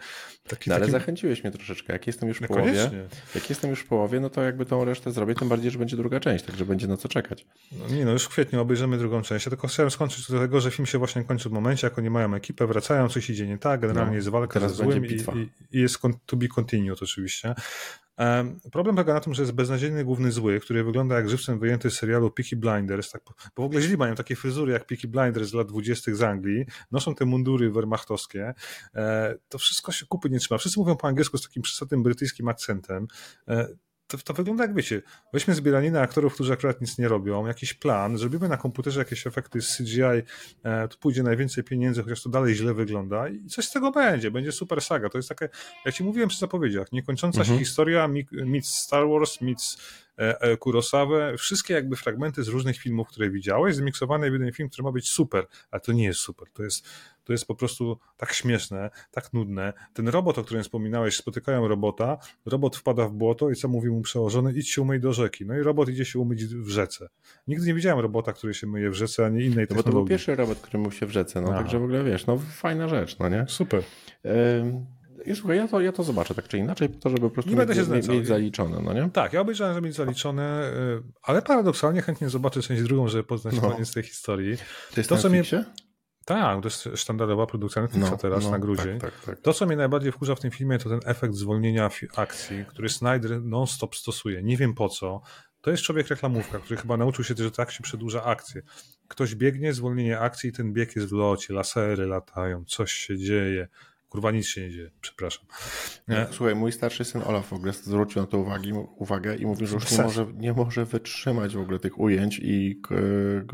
[0.47, 0.91] takie no ale takie...
[0.91, 1.93] zachęciłeś mnie troszeczkę.
[1.93, 4.85] Jak jestem już w no połowie, jak jestem już w połowie, no to jakby tą
[4.85, 7.45] resztę zrobię, tym bardziej, że będzie druga część, także będzie na co czekać.
[7.71, 9.45] No nie, no już w kwietniu obejrzymy drugą część.
[9.45, 12.09] Ja tylko chciałem skończyć do tego, że film się właśnie kończy w momencie, jak oni
[12.09, 15.17] mają ekipę, wracają, coś idzie nie tak, generalnie no, jest walka ze złym i, i,
[15.71, 17.55] i, jest to be continued oczywiście.
[18.71, 21.93] Problem polega na tym, że jest beznadziejny główny zły, który wygląda jak żywcem wyjęty z
[21.93, 23.11] serialu Peaky Blinders.
[23.11, 23.21] Tak,
[23.55, 26.15] bo w ogóle źli mają takie fryzury jak Peaky Blinders z lat 20.
[26.15, 26.65] z Anglii.
[26.91, 28.53] Noszą te mundury wehrmachtowskie.
[28.95, 30.57] E, to wszystko się kupy nie trzyma.
[30.57, 33.07] Wszyscy mówią po angielsku z takim przesadnym brytyjskim akcentem.
[34.07, 35.01] To, to wygląda jak wiecie,
[35.33, 39.61] weźmy zbieranina aktorów, którzy akurat nic nie robią, jakiś plan, zrobimy na komputerze jakieś efekty
[39.61, 40.01] z CGI,
[40.63, 44.31] e, tu pójdzie najwięcej pieniędzy, chociaż to dalej źle wygląda i coś z tego będzie,
[44.31, 45.09] będzie super saga.
[45.09, 45.49] To jest takie,
[45.85, 47.57] jak ci mówiłem przy zapowiedziach, niekończąca mhm.
[47.59, 49.77] się historia meets Star Wars, meets
[50.59, 54.91] Kurosawę, wszystkie jakby fragmenty z różnych filmów, które widziałeś, zmiksowane w jeden film, który ma
[54.91, 56.87] być super, ale to nie jest super, to jest
[57.25, 59.73] to jest po prostu tak śmieszne, tak nudne.
[59.93, 64.01] Ten robot, o którym wspominałeś, spotykają robota, robot wpada w błoto i co mówi mu
[64.01, 64.53] przełożony?
[64.53, 65.45] Idź się umyj do rzeki.
[65.45, 67.07] No i robot idzie się umyć w rzece.
[67.47, 69.67] Nigdy nie widziałem robota, który się myje w rzece, ani innej.
[69.69, 71.57] No bo to był pierwszy robot, który mył się w rzece, no Aha.
[71.57, 73.45] także w ogóle wiesz, no fajna rzecz, no nie?
[73.47, 73.83] Super.
[75.25, 77.51] I słuchaj, ja to, ja to zobaczę tak czy inaczej, po to, żeby po prostu
[77.51, 79.09] nie mieć, mieć, mieć zaliczone, no nie?
[79.09, 83.55] Tak, ja obejrzałem, żeby mieć zaliczone, y, ale paradoksalnie chętnie zobaczę część drugą, żeby poznać
[83.55, 83.61] no.
[83.61, 84.57] koniec tej historii.
[84.93, 85.43] To jest to, co mnie...
[86.25, 88.97] Tak, to jest sztandarowa produkcja Netflixa no, teraz no, na gruzie.
[89.01, 89.39] Tak, tak, tak.
[89.41, 93.43] To, co mnie najbardziej wkurza w tym filmie, to ten efekt zwolnienia akcji, który Snyder
[93.43, 94.43] non-stop stosuje.
[94.43, 95.21] Nie wiem po co.
[95.61, 98.61] To jest człowiek reklamówka, który chyba nauczył się, że tak się przedłuża akcję.
[99.07, 103.67] Ktoś biegnie, zwolnienie akcji i ten bieg jest w locie, lasery latają, coś się dzieje.
[104.15, 105.45] Kurwa, nic się nie dzieje, przepraszam.
[106.07, 106.27] Nie?
[106.31, 109.75] Słuchaj, mój starszy syn Olaf w ogóle zwrócił na to uwagi, uwagę i mówił, że
[109.75, 112.81] już nie może, nie może wytrzymać w ogóle tych ujęć i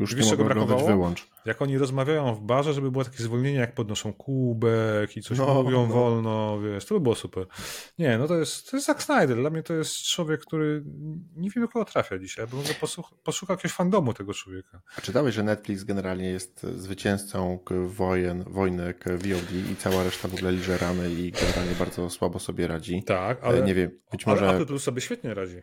[0.00, 3.58] już Wiesz, nie mogą oglądać wyłącz jak oni rozmawiają w barze, żeby było takie zwolnienie,
[3.58, 5.94] jak podnoszą kubek i coś no, mówią no.
[5.94, 7.46] wolno, wiesz, to by było super.
[7.98, 9.36] Nie, no to jest, to jest Zack Snyder.
[9.36, 10.84] Dla mnie to jest człowiek, który
[11.36, 14.82] nie wiem, do kogo trafia dzisiaj, bo może posłucha, posłucha jakiegoś fandomu tego człowieka.
[14.98, 20.52] A czytałeś, że Netflix generalnie jest zwycięzcą wojen, wojny VOD i cała reszta w ogóle
[20.52, 23.02] liże rany i generalnie bardzo słabo sobie radzi.
[23.04, 24.50] Tak, ale, nie wiem, być może...
[24.50, 25.62] Apple Plus sobie świetnie radzi.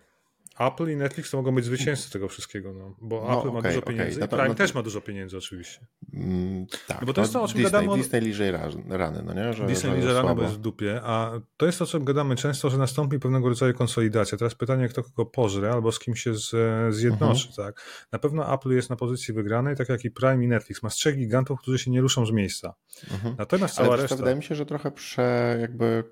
[0.60, 3.69] Apple i Netflix to mogą być zwycięzcy tego wszystkiego, no, bo no, Apple okay, ma
[3.69, 4.19] dużo pieniędzy okay.
[4.22, 5.80] no to, Prime no też ma dużo pieniędzy oczywiście.
[6.13, 7.98] Mm, tak, no bo to jest to, o czym Disney, gadamy.
[7.98, 9.54] Disney liże rany, no nie?
[9.54, 12.36] Że, Disney liże rany, bo jest w dupie, a to jest to, o czym gadamy
[12.36, 14.38] często, że nastąpi pewnego rodzaju konsolidacja.
[14.38, 16.56] Teraz pytanie, kto kogo pożre albo z kim się z,
[16.95, 17.67] zjednoczy, mhm.
[17.67, 17.84] tak?
[18.12, 20.84] Na pewno Apple jest na pozycji wygranej, tak jak i Prime i Netflix.
[20.84, 22.74] Ma trzech gigantów, którzy się nie ruszą z miejsca.
[23.12, 23.36] Mhm.
[23.38, 24.15] Natomiast cała Ale reszta...
[24.15, 26.04] wydaje mi się, że trochę prze, jakby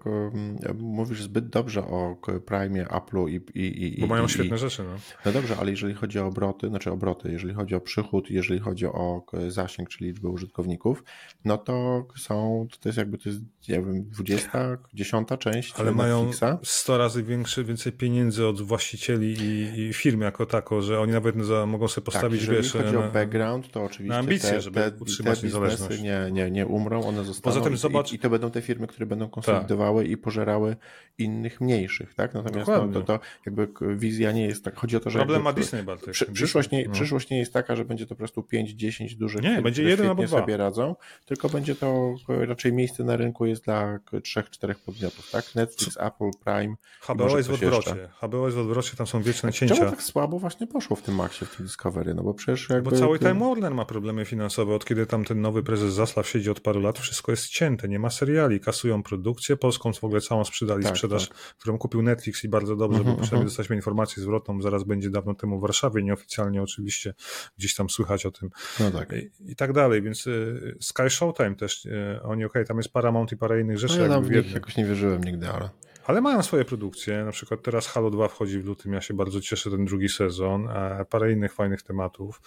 [0.77, 4.95] mówisz zbyt dobrze o Prime, Apple'u i, i, i Bo mają i, świetne rzeczy, no.
[5.25, 8.85] No dobrze, ale jeżeli chodzi o obroty, znaczy obroty, jeżeli chodzi o przychód, jeżeli chodzi
[8.85, 11.03] o zasięg, czyli liczbę użytkowników,
[11.45, 16.41] no to są, to jest jakby, to jest, nie wiem, 20, 10 część Ale Netflixa.
[16.41, 21.11] mają 100 razy większe, więcej pieniędzy od właścicieli i, i firm jako tako, że oni
[21.11, 24.13] nawet za, mogą sobie tak, postawić, tak, jeżeli wiesz, chodzi na, o background, to oczywiście
[24.13, 26.01] na ambicje, te, żeby te, utrzymać te niezależność.
[26.01, 28.11] Nie, nie, nie umrą, one zostaną Poza tym zobacz...
[28.11, 30.11] i, i to będą te firmy, które będą konsolidowały tak.
[30.11, 30.75] i pożerały
[31.17, 32.33] innych mniejszych, tak?
[32.33, 35.53] Natomiast no, to, to jakby wizja nie jest tak, chodzi o to, że Problem ma
[35.53, 35.85] Disney.
[36.11, 36.93] Przy, przyszłość, nie, no.
[36.93, 40.23] przyszłość nie jest taka, że będzie to po prostu 5-10 dużych nie, będzie jeden albo
[40.23, 40.39] dwa.
[40.39, 45.55] sobie radzą, tylko będzie to raczej miejsce na rynku jest dla 3-4 podmiotów, tak?
[45.55, 45.97] Netflix?
[45.97, 46.75] Apple, Prime.
[47.01, 48.09] HBO jest w odwrocie.
[48.21, 49.75] HBO jest w odwrocie, tam są wieczne cięcia.
[49.75, 52.13] Czemu tak słabo właśnie poszło w tym Maxie, w tym Discovery?
[52.13, 52.91] No bo przecież jakby...
[52.91, 54.75] Bo cały Time Warner ma problemy finansowe.
[54.75, 57.99] Od kiedy tam ten nowy prezes Zaslaw siedzi od paru lat, wszystko jest cięte, nie
[57.99, 61.37] ma seriali, kasują produkcję, polską w ogóle całą sprzedali, tak, sprzedaż, tak.
[61.37, 63.49] którą kupił Netflix i bardzo dobrze, mm -hmm, bo przynajmniej mm -hmm.
[63.49, 67.13] dostaliśmy informację zwrotną, zaraz będzie dawno temu w Warszawie, nieoficjalnie oczywiście
[67.57, 69.13] gdzieś tam słychać o tym no tak.
[69.13, 72.89] I, i, tak dalej, więc y, Sky Showtime też, y, oni okej, okay, tam jest
[72.89, 73.97] Paramount i parę innych rzeczy.
[73.97, 75.69] No ja tam w nich jakoś nie wierzyłem nigdy, ale...
[76.05, 79.41] Ale mają swoje produkcje, na przykład teraz Halo 2 wchodzi w lutym, ja się bardzo
[79.41, 82.41] cieszę, ten drugi sezon, a parę innych fajnych tematów.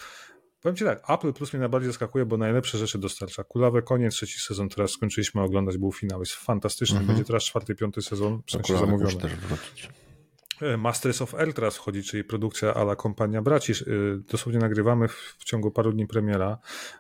[0.63, 3.45] Powiem Ci tak, Apple Plus mnie najbardziej zaskakuje, bo najlepsze rzeczy dostarcza.
[3.45, 7.07] Kulawe koniec, trzeci sezon, teraz skończyliśmy oglądać, był finał, jest fantastyczny, mhm.
[7.07, 9.17] będzie teraz czwarty, piąty sezon, w sensie zamówiony.
[9.17, 9.89] też wrócić.
[10.63, 13.73] E, Masters of teraz wchodzi, czyli produkcja ala Kompania Braci.
[13.73, 13.77] E,
[14.31, 16.59] dosłownie nagrywamy w, w, ciągu paru dni premiera.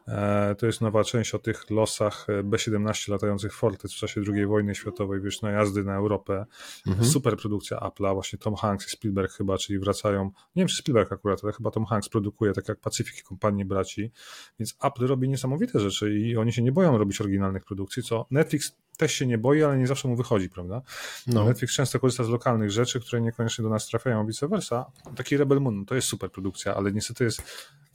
[0.09, 4.75] E, to jest nowa część o tych losach B-17 latających fortec w czasie II wojny
[4.75, 6.46] światowej, wiesz, na jazdy na Europę.
[6.87, 7.09] Mhm.
[7.09, 11.12] Super produkcja Apple'a, właśnie Tom Hanks i Spielberg chyba, czyli wracają, nie wiem czy Spielberg
[11.12, 14.11] akurat, ale chyba Tom Hanks produkuje, tak jak Pacyfik Kompanii Braci,
[14.59, 18.77] więc Apple robi niesamowite rzeczy i oni się nie boją robić oryginalnych produkcji, co Netflix
[19.00, 20.82] też się nie boi, ale nie zawsze mu wychodzi, prawda?
[21.26, 21.44] No.
[21.44, 24.86] Netflix często korzysta z lokalnych rzeczy, które niekoniecznie do nas trafiają, vice versa.
[25.16, 27.42] Taki Rebel Moon to jest super produkcja, ale niestety jest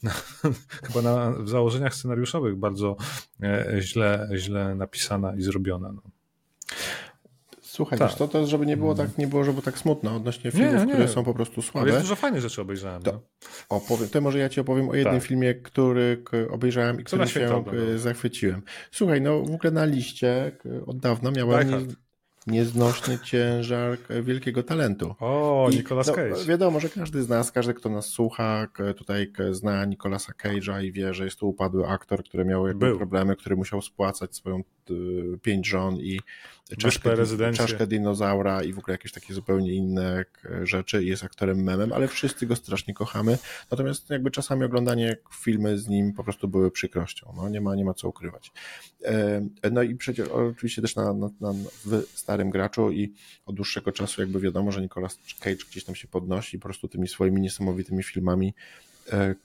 [0.04, 0.12] na,
[0.88, 2.96] chyba na, w założeniach scenariuszowych bardzo
[3.44, 5.92] e, źle, źle napisana i zrobiona.
[5.92, 6.02] No.
[7.76, 8.14] Słuchaj, tak.
[8.14, 10.94] to, to żeby nie było tak, nie było, żeby tak smutno odnośnie filmów, nie, nie.
[10.94, 11.82] które są po prostu słabe.
[11.82, 13.02] Ale jest dużo fajnych rzeczy obejrzałem.
[13.02, 13.22] To, no.
[13.70, 15.24] opowiem, to może ja ci opowiem o jednym tak.
[15.24, 17.64] filmie, który obejrzałem i który się
[17.96, 18.62] zachwyciłem.
[18.92, 20.52] Słuchaj, no w ogóle na liście
[20.86, 21.78] od dawna miałem nie,
[22.48, 25.16] nieznośny ciężar wielkiego talentu.
[25.20, 26.30] O, I, Nicolas no, Cage.
[26.30, 30.92] No, wiadomo, że każdy z nas, każdy, kto nas słucha, tutaj zna Nicolasa Cage'a i
[30.92, 34.64] wie, że jest to upadły aktor, który miał jakby problemy, który musiał spłacać swoją
[35.42, 36.20] pięć żon i
[36.78, 37.16] czaszkę,
[37.54, 41.04] czaszkę dinozaura i w ogóle jakieś takie zupełnie inne e, rzeczy.
[41.04, 43.38] Jest aktorem memem, ale wszyscy go strasznie kochamy.
[43.72, 47.34] Natomiast jakby czasami oglądanie filmy z nim po prostu były przykrością.
[47.36, 48.52] No, nie, ma, nie ma co ukrywać.
[49.04, 51.54] E, no i przecież oczywiście też na, na, na,
[51.86, 53.14] w starym graczu i
[53.46, 57.08] od dłuższego czasu jakby wiadomo, że Nicolas Cage gdzieś tam się podnosi po prostu tymi
[57.08, 58.54] swoimi niesamowitymi filmami
[59.14, 59.36] e,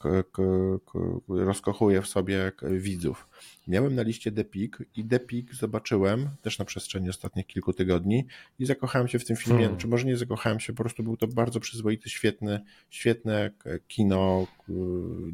[1.28, 3.28] rozkochuje w sobie widzów.
[3.70, 8.26] Miałem na liście The Peak i The Peak zobaczyłem też na przestrzeni ostatnich kilku tygodni
[8.58, 9.78] i zakochałem się w tym filmie, hmm.
[9.78, 12.60] czy może nie zakochałem się, po prostu był to bardzo przyzwoity, świetny,
[12.90, 13.50] świetne
[13.88, 14.46] kino,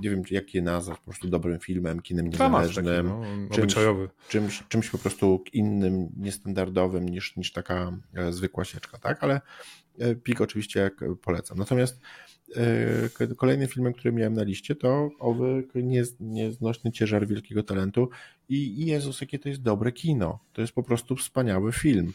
[0.02, 3.74] nie wiem jak je nazwać, po prostu dobrym filmem, kinem niezależnym, taki, no, czymś,
[4.28, 9.40] czymś, czymś po prostu innym, niestandardowym niż, niż taka e, zwykła sieczka, tak, ale
[9.98, 10.90] e, Peak oczywiście
[11.22, 11.58] polecam.
[11.58, 12.00] Natomiast
[12.56, 15.64] E, kolejnym filmem, który miałem na liście, to owy
[16.20, 18.10] nieznośny ciężar wielkiego talentu
[18.48, 20.38] i, Jezus, jakie to jest dobre kino.
[20.52, 22.12] To jest po prostu wspaniały film.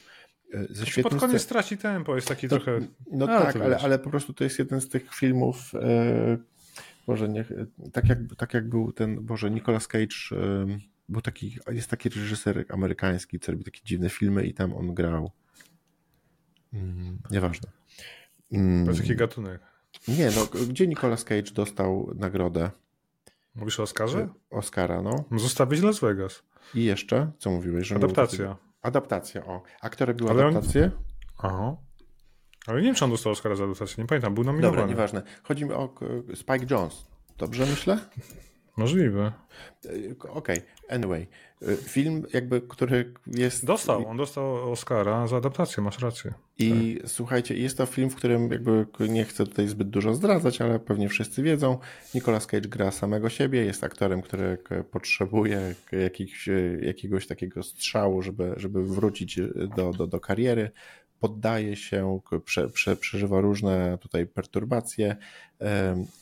[0.54, 2.88] E, ze znaczy, pod koniec straci tempo, jest taki to, trochę...
[3.12, 6.38] No tak, ale, ale po prostu to jest jeden z tych filmów, e,
[7.08, 7.46] Boże, nie,
[7.94, 10.68] tak, jak, tak jak był ten, Boże, Nicolas Cage, e,
[11.10, 15.32] był taki, jest taki reżyser amerykański, co robi takie dziwne filmy i tam on grał.
[16.74, 17.70] Mm, nieważne.
[18.52, 18.86] Mm.
[18.86, 19.62] To jest taki gatunek.
[20.08, 22.72] Nie, no gdzie Nicolas Cage dostał nagrodę?
[23.56, 24.30] Mówisz o Oscarze?
[24.50, 25.26] Oscara, no.
[25.38, 26.44] Zostawić Las Vegas.
[26.76, 27.32] I jeszcze?
[27.40, 27.88] Co mówiłeś?
[27.88, 28.58] Że Adaptacja.
[28.82, 29.64] Adaptacja, o.
[29.82, 30.92] A kto robił Ale adaptację?
[31.38, 31.76] Aha.
[32.68, 34.78] Ale nie wiem, czy on dostał Oscara za adaptację, nie pamiętam, był nominowany.
[34.78, 35.24] Dobra, nieważne.
[35.44, 35.96] Chodzi mi o
[36.36, 37.06] Spike Jones.
[37.38, 38.00] Dobrze myślę?
[38.78, 39.32] Możliwe.
[40.30, 40.62] Okej, okay.
[40.90, 41.28] anyway.
[41.84, 43.66] Film jakby, który jest...
[43.66, 46.34] Dostał, on dostał Oscara za adaptację, masz rację.
[46.60, 47.10] I tak.
[47.10, 51.10] słuchajcie, jest to film, w którym jakby nie chcę tutaj zbyt dużo zdradzać, ale pewnie
[51.10, 51.78] wszyscy wiedzą.
[52.16, 54.58] Nicolas Cage gra samego siebie, jest aktorem, który
[54.92, 56.50] potrzebuje jakichś,
[56.82, 59.40] jakiegoś takiego strzału, żeby, żeby wrócić
[59.76, 60.72] do, do, do kariery
[61.22, 65.16] poddaje się, prze, prze, przeżywa różne tutaj perturbacje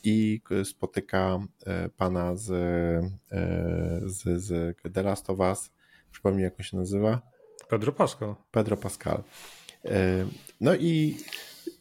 [0.04, 5.72] i spotyka e, pana z, e, z, z The Last of Us.
[6.12, 7.22] Przypomnij, jak on się nazywa?
[7.70, 8.36] Pedro Pascal.
[8.52, 9.24] Pedro Pascal.
[10.62, 11.18] No i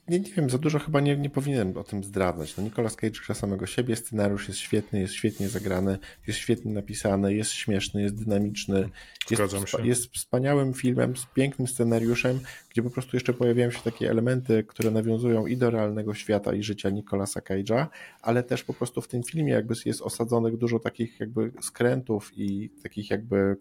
[0.09, 2.57] nie, nie wiem, za dużo chyba nie, nie powinienem o tym zdradzać.
[2.57, 7.35] No Nicolas Cage gra samego siebie, scenariusz jest świetny, jest świetnie zagrany, jest świetnie napisany,
[7.35, 8.89] jest śmieszny, jest dynamiczny,
[9.31, 14.65] jest, jest wspaniałym filmem z pięknym scenariuszem, gdzie po prostu jeszcze pojawiają się takie elementy,
[14.65, 17.87] które nawiązują i do realnego świata i życia Nicolasa Cage'a,
[18.23, 22.71] ale też po prostu w tym filmie jakby jest osadzonych dużo takich jakby skrętów i
[22.83, 23.57] takich jakby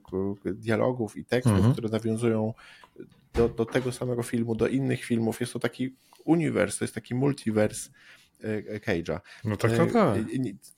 [0.46, 1.74] dialogów i tekstów, mhm.
[1.74, 2.54] które nawiązują
[3.34, 5.40] do, do tego samego filmu, do innych filmów.
[5.42, 5.96] Jest to taki
[6.26, 7.90] uniwers, to jest taki multiwers
[8.86, 9.20] Cage'a.
[9.46, 10.18] No tak, tak, tak.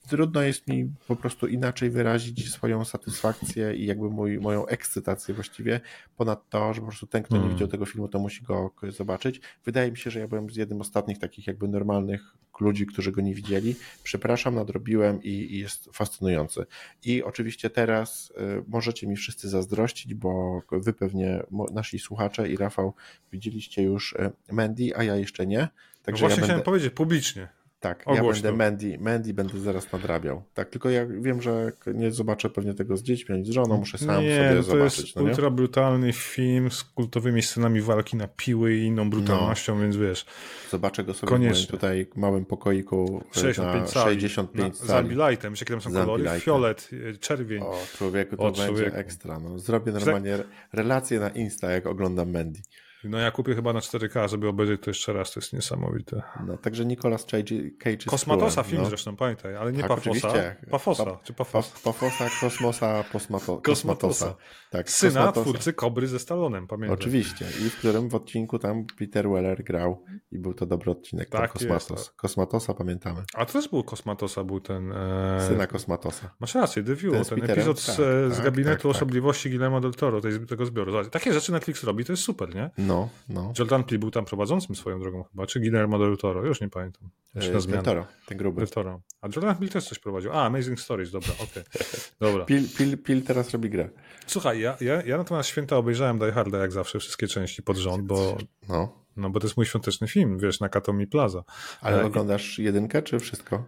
[0.08, 5.80] Trudno jest mi po prostu inaczej wyrazić swoją satysfakcję i jakby mój, moją ekscytację właściwie,
[6.16, 7.56] ponad to, że po prostu ten, kto nie hmm.
[7.56, 9.40] widział tego filmu, to musi go zobaczyć.
[9.64, 13.12] Wydaje mi się, że ja byłem z jednym z ostatnich takich jakby normalnych ludzi, którzy
[13.12, 13.76] go nie widzieli.
[14.02, 16.66] Przepraszam, nadrobiłem i, i jest fascynujący.
[17.04, 21.42] I oczywiście teraz y, możecie mi wszyscy zazdrościć, bo wy pewnie,
[21.72, 22.94] nasi słuchacze i Rafał
[23.32, 24.14] widzieliście już
[24.52, 25.68] Mandy, a ja jeszcze nie.
[26.10, 26.64] Także no właśnie ja chciałem będę...
[26.64, 27.48] powiedzieć publicznie.
[27.80, 30.42] Tak, ja będę Mandy, Mandy będę zaraz nadrabiał.
[30.54, 33.98] Tak, tylko ja wiem, że nie zobaczę pewnie tego z dziećmi ani z żoną, muszę
[33.98, 34.96] sam nie, sobie to zobaczyć.
[34.96, 39.74] To jest no ultra brutalny film z kultowymi scenami walki na piły i inną brutalnością,
[39.74, 39.82] no.
[39.82, 40.26] więc wiesz.
[40.70, 41.66] Zobaczę go sobie Koniecznie.
[41.66, 44.88] w tutaj małym pokoiku 65 na 65 sali.
[44.88, 44.88] sali.
[44.88, 46.90] Zambilightem, jakie tam są kolory, fiolet,
[47.20, 47.62] czerwień.
[47.62, 48.96] O, człowieku, to o, będzie człowieku.
[48.96, 49.38] ekstra.
[49.38, 49.58] No.
[49.58, 50.38] Zrobię normalnie
[50.72, 52.60] relację na Insta, jak oglądam Mandy.
[53.04, 56.22] No ja kupię chyba na 4K, żeby obejrzeć to jeszcze raz, to jest niesamowite.
[56.46, 58.88] No, także Nicolas Cage, Cage Kosmatosa film no.
[58.88, 60.28] zresztą, pamiętaj, ale nie tak, Pafosa.
[60.28, 60.56] Oczywiście.
[60.70, 61.78] Pafosa, pa, czy Pafosa?
[61.84, 64.36] Pafosa, Kosmosa, Posmato, Kosmatosa.
[64.70, 65.42] Tak, Syna Kosmatosa.
[65.44, 66.94] twórcy Kobry ze Stalonem, pamiętaj.
[66.94, 71.28] Oczywiście i w którym w odcinku tam Peter Weller grał i był to dobry odcinek,
[71.28, 71.90] tak, Kosmatos.
[71.90, 72.16] Jest.
[72.16, 73.22] Kosmatosa pamiętamy.
[73.34, 74.92] A to też był Kosmatosa, był ten...
[74.92, 75.46] E...
[75.48, 76.34] Syna Kosmatosa.
[76.40, 79.52] Masz rację, The View, ten, ten epizod tak, z, tak, z gabinetu tak, osobliwości tak.
[79.52, 81.04] Guillermo del Toro, tego zbioru.
[81.04, 82.70] Takie rzeczy Netflix robi, to jest super, nie?
[82.90, 83.52] No, no.
[83.58, 87.10] Jordan Peele był tam prowadzącym swoją drogą chyba, czy Guillermo del Toro, już nie pamiętam.
[87.34, 88.60] Na Del Toro, ten gruby.
[88.60, 89.00] Del Toro.
[89.20, 90.32] A Jordan Peele też coś prowadził.
[90.32, 91.64] A, Amazing Stories, dobra, okej.
[91.74, 91.86] Okay.
[92.20, 92.44] Dobra.
[92.44, 93.88] Peele, Peele, Peele teraz robi grę.
[94.26, 98.06] Słuchaj, ja, ja, ja natomiast święta obejrzałem Die Harda jak zawsze, wszystkie części pod rząd,
[98.06, 98.36] bo...
[98.68, 99.00] No.
[99.16, 101.44] No bo to jest mój świąteczny film, wiesz, na Katomi Plaza.
[101.80, 103.64] Ale oglądasz jedynkę, czy wszystko?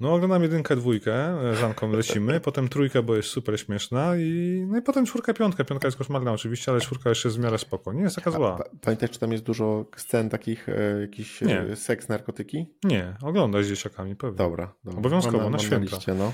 [0.00, 4.82] No oglądam jedynkę, dwójkę, Żanką lecimy, potem trójkę, bo jest super śmieszna i, no i
[4.82, 5.64] potem czwórkę, piątkę.
[5.64, 7.92] Piątka jest koszmarna oczywiście, ale czwórka jeszcze jest w miarę spoko.
[7.92, 8.58] Nie jest taka zła.
[8.60, 12.66] A, pamiętasz, czy tam jest dużo scen takich, e, jakiś e, seks, narkotyki?
[12.84, 14.36] Nie, oglądaj z dzieciakami, pewnie.
[14.36, 14.74] Dobra.
[14.84, 14.98] dobra.
[14.98, 15.76] Obowiązkowo, na, święta.
[15.76, 16.32] Na liście, no.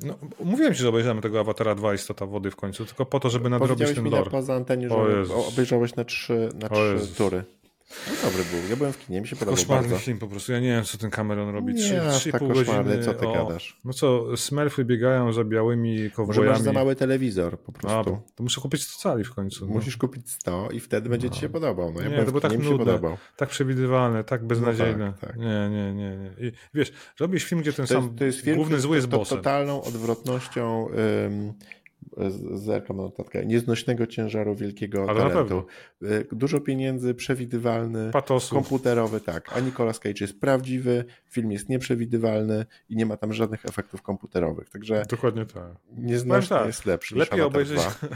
[0.00, 3.30] No, mówiłem ci, że obejrzałem tego Awatara 2 Istota Wody w końcu, tylko po to,
[3.30, 4.30] żeby nadrobić ten lore.
[4.30, 7.44] poza antenie, że obejrzałeś na trzy, na trzy tury.
[8.06, 8.70] No dobry był.
[8.70, 10.04] Ja byłem w kinie, mi się podobał Koszmarny bardzo.
[10.04, 10.52] film po prostu.
[10.52, 11.74] Ja nie wiem, co ten Cameron robi.
[11.74, 13.04] Nie, 3,5 tak godziny.
[13.04, 13.80] co ty o, gadasz?
[13.84, 16.48] No co, smerfy biegają za białymi Może kowbojami.
[16.48, 18.18] masz za mały telewizor po A, prostu.
[18.34, 19.66] to muszę kupić 100 cali w końcu.
[19.66, 19.72] No.
[19.74, 21.92] Musisz kupić 100 i wtedy będzie ci się podobał.
[21.92, 22.84] No, ja Nie, to było tak mi się nudne.
[22.86, 23.16] podobał.
[23.36, 25.12] Tak przewidywalne, tak beznadziejne.
[25.20, 25.36] tak, tak.
[25.38, 26.16] Nie, nie, nie.
[26.16, 26.48] nie.
[26.48, 28.96] I wiesz, robisz film, gdzie ten To sam jest, to jest film, główny który zły
[28.96, 29.38] jest to, bossem.
[29.38, 30.88] totalną odwrotnością
[31.26, 31.52] ym,
[32.54, 35.64] zerkam na notatkę, nieznośnego ciężaru wielkiego Ale talentu.
[36.02, 38.52] Y, Dużo pieniędzy, przewidywalny, Patosów.
[38.52, 39.56] komputerowy, tak.
[39.56, 44.70] A Nicolas Cage jest prawdziwy, film jest nieprzewidywalny i nie ma tam żadnych efektów komputerowych.
[44.70, 45.64] Także Dokładnie tak.
[45.96, 48.08] nieznośny tak, jest lepszy Lepiej obejrzeć, 2.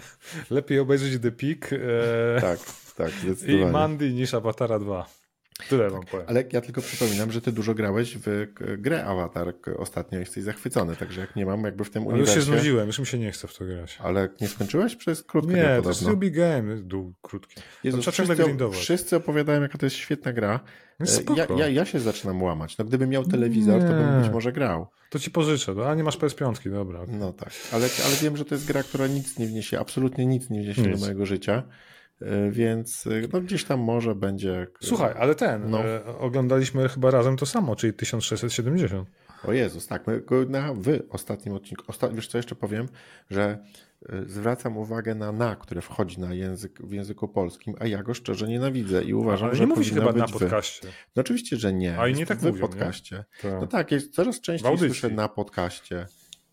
[0.57, 2.59] lepiej obejrzeć The Peak e, Tak,
[2.97, 3.12] tak,
[3.47, 3.66] i.
[3.66, 5.19] Mandy niż Avatara 2.
[5.68, 6.26] Tyle wam powiem.
[6.28, 8.46] Ale ja tylko przypominam, że ty dużo grałeś w
[8.78, 12.30] grę Avatar ostatnio i jesteś zachwycony, także jak nie mam jakby w tym Ale już
[12.34, 13.98] się znudziłem, już mi się nie chce w to grać.
[14.02, 14.96] Ale nie skończyłeś?
[14.96, 17.61] Przez krótko Nie, to jest Ruby Game, dół krótki.
[17.84, 20.61] Jezus, wszyscy, wszyscy opowiadają, jaka to jest świetna gra.
[21.00, 21.36] No E.
[21.36, 22.78] Ja, ja, ja się zaczynam łamać.
[22.78, 24.22] No, gdybym miał telewizor, to bym Nie.
[24.22, 24.86] być może grał.
[25.11, 27.00] To ci pożyczę, no, a nie masz PS5, dobra.
[27.08, 30.50] No tak, ale, ale wiem, że to jest gra, która nic nie wniesie, absolutnie nic
[30.50, 30.90] nie wniesie Nic.
[31.00, 31.62] do mojego życia,
[32.50, 34.66] więc e, no, gdzieś tam może będzie...
[34.82, 35.84] Słuchaj, ale ten, No.
[35.84, 39.08] e, oglądaliśmy chyba razem to samo, czyli 1670.
[39.44, 42.88] O Jezus, tak, my go na wy ostatnim odcinku, osta, wiesz co jeszcze powiem,
[43.30, 43.58] że
[44.08, 48.14] e, zwracam uwagę na na, które wchodzi na język, w języku polskim, a ja go
[48.14, 50.32] szczerze nienawidzę i uważam, Ale że nie mówi się chyba na wy.
[50.32, 50.88] podcaście.
[51.16, 51.98] No oczywiście, że nie.
[51.98, 52.60] A i nie tak w mówią, nie?
[52.60, 53.24] podcaście.
[53.42, 53.52] Tak.
[53.60, 56.06] No tak, jest coraz częściej słyszę na podcaście.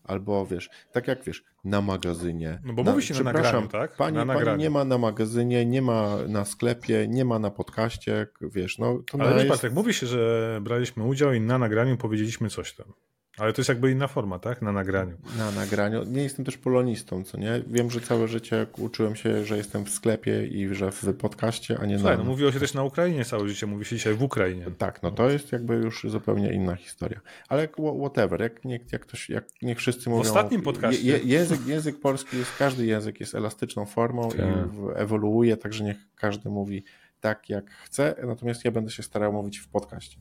[0.08, 2.60] Albo wiesz, tak jak wiesz, na magazynie.
[2.64, 3.96] No bo mówi się na nagraniu, tak?
[3.96, 8.26] Pani, Na pani nie ma na magazynie, nie ma na sklepie, nie ma na podcaście,
[8.40, 9.74] wiesz, no to Ale na wiesz, jest...
[9.74, 12.92] Mówi się, że braliśmy udział i na nagraniu powiedzieliśmy coś tam.
[13.38, 14.62] Ale to jest jakby inna forma, tak?
[14.62, 15.16] Na nagraniu.
[15.38, 16.04] Na nagraniu.
[16.04, 17.62] Nie jestem też polonistą, co nie?
[17.66, 21.86] Wiem, że całe życie uczyłem się, że jestem w sklepie i że w podcaście, a
[21.86, 22.22] nie Słuchaj, na...
[22.24, 24.66] no mówiło się też na Ukrainie całe życie, mówi się dzisiaj w Ukrainie.
[24.78, 27.20] Tak, no to jest jakby już zupełnie inna historia.
[27.48, 27.68] Ale
[28.00, 30.22] whatever, jak, niech, jak ktoś, jak niech wszyscy mówią...
[30.22, 34.38] ostatnim podcaście- Je, język, język polski jest, każdy język jest elastyczną formą Tak.
[34.40, 34.42] i
[34.76, 36.84] w, ewoluuje, także niech każdy mówi
[37.20, 40.18] tak, jak chce, natomiast ja będę się starał mówić w podcaście.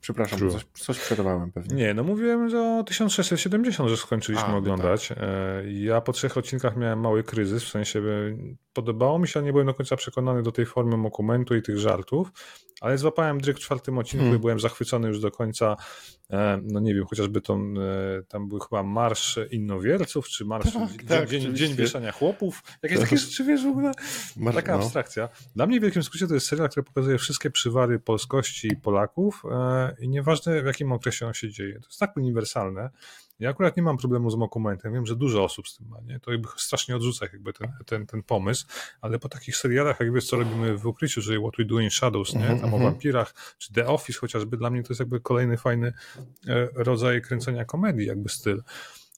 [0.00, 0.50] Przepraszam, True.
[0.50, 1.74] coś, coś przerwałem pewnie.
[1.76, 5.12] Nie, no mówiłem, że o 1670, że skończyliśmy A, no oglądać.
[5.12, 5.16] E,
[5.72, 8.02] Ja po trzech odcinkach miałem mały kryzys, w sensie
[8.72, 11.78] podobało mi się, ale nie byłem do końca przekonany do tej formy dokumentu i tych
[11.78, 12.28] żartów,
[12.80, 14.36] ale złapałem dryg w czwartym odcinku Hmm.
[14.38, 15.76] i byłem zachwycony już do końca,
[16.30, 17.60] e, no nie wiem, chociażby tą,
[18.18, 22.62] e, tam był chyba Marsz Innowierców, czy Marsz Tak, Dzień, tak, dzień, dzień Wieszania Chłopów,
[22.82, 23.08] jakieś Tak.
[23.08, 23.92] takie rzeczy, wiesz, w ogóle
[24.36, 24.82] Masz- taka no.
[24.82, 25.28] abstrakcja.
[25.56, 29.89] Dla mnie w wielkim skrócie to jest serial, który pokazuje wszystkie przywary polskości Polaków e,
[29.98, 31.80] i nieważne w jakim okresie on się dzieje.
[31.80, 32.90] To jest tak uniwersalne.
[33.40, 34.92] Ja akurat nie mam problemu z dokumentem.
[34.92, 36.00] Wiem, że dużo osób z tym ma.
[36.00, 36.20] Nie?
[36.20, 38.66] To jakby strasznie odrzuca jakby ten, ten, ten pomysł,
[39.00, 41.90] ale po takich serialach, jak wiesz, co robimy w ukryciu, czyli What We Do in
[41.90, 42.40] Shadows, nie?
[42.40, 42.92] Mhm, tam o mhm.
[42.92, 45.92] wampirach, czy The Office chociażby, dla mnie to jest jakby kolejny fajny
[46.48, 48.62] e, rodzaj kręcenia komedii, jakby styl.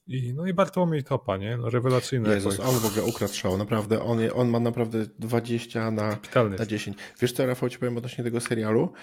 [0.07, 1.57] I, no i Bartłomiej Topa, nie?
[1.57, 2.29] No, rewelacyjny.
[2.29, 4.03] Jezus, on w ogóle ukradł szał, naprawdę.
[4.03, 6.57] On, on ma naprawdę 20 na, kapitalny.
[6.57, 6.97] na 10.
[7.21, 8.93] Wiesz co, Rafał, ci powiem odnośnie tego serialu?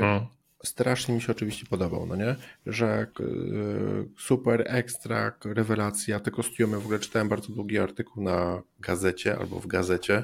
[0.00, 0.26] No.
[0.66, 2.36] Strasznie mi się oczywiście podobał, no nie?
[2.66, 3.24] Że y,
[4.18, 9.66] super, ekstra, rewelacja, te kostiumy, w ogóle czytałem bardzo długi artykuł na gazecie albo w
[9.66, 10.22] gazecie,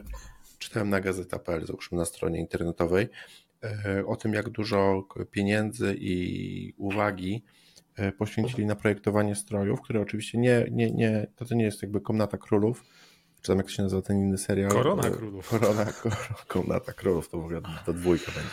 [0.59, 3.09] czytałem na gazeta.pl, załóżmy na stronie internetowej,
[3.65, 7.45] e, o tym jak dużo pieniędzy i uwagi
[7.97, 12.01] e, poświęcili na projektowanie strojów, które oczywiście nie, nie, nie, to, to nie jest jakby
[12.01, 12.85] Komnata Królów,
[13.43, 14.71] czy tam jak to się nazywa ten inny serial?
[14.71, 15.49] Korona E, Królów.
[15.49, 18.51] Korona, kor- Komnata Królów, to w ogóle to dwójka będzie.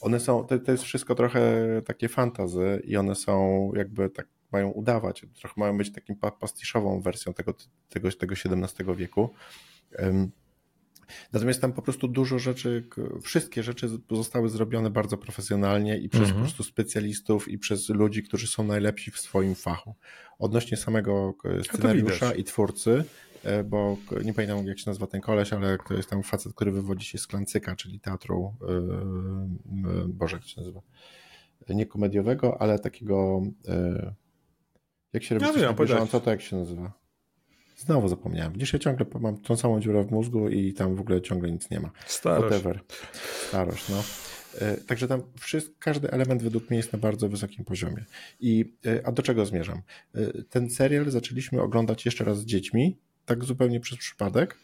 [0.00, 4.70] One są, to, to jest wszystko trochę takie fantazy i one są jakby tak, mają
[4.70, 7.54] udawać, trochę mają być takim pa- pastiszową wersją tego,
[7.88, 9.30] tego, tego XVII wieku.
[11.32, 12.88] Natomiast tam po prostu dużo rzeczy,
[13.22, 16.38] wszystkie rzeczy zostały zrobione bardzo profesjonalnie i przez Mhm.
[16.38, 19.94] po prostu specjalistów i przez ludzi, którzy są najlepsi w swoim fachu.
[20.38, 23.04] Odnośnie samego scenariusza i twórcy,
[23.64, 26.70] bo k- nie pamiętam jak się nazywa ten koleś, ale to jest tam facet, który
[26.72, 30.80] wywodzi się z Klancyka, czyli teatru, yy, yy, Boże, jak się nazywa,
[31.68, 33.42] nie komediowego, ale takiego,
[35.12, 36.92] jak się robi Ja wiem, bieżąco, to jak się nazywa?
[37.76, 38.52] Znowu zapomniałem.
[38.72, 41.80] Ja ciągle mam tą samą dziurę w mózgu i tam w ogóle ciągle nic nie
[41.80, 41.90] ma.
[42.06, 42.44] Starość.
[42.46, 42.80] Whatever.
[43.48, 44.02] Starość, no.
[44.60, 48.04] E, Także tam wszystko, każdy element według mnie jest na bardzo wysokim poziomie.
[48.40, 49.82] I, e, a do czego zmierzam?
[50.14, 52.98] E, Ten serial zaczęliśmy oglądać jeszcze raz z dziećmi,
[53.28, 54.58] tak zupełnie przez przypadek.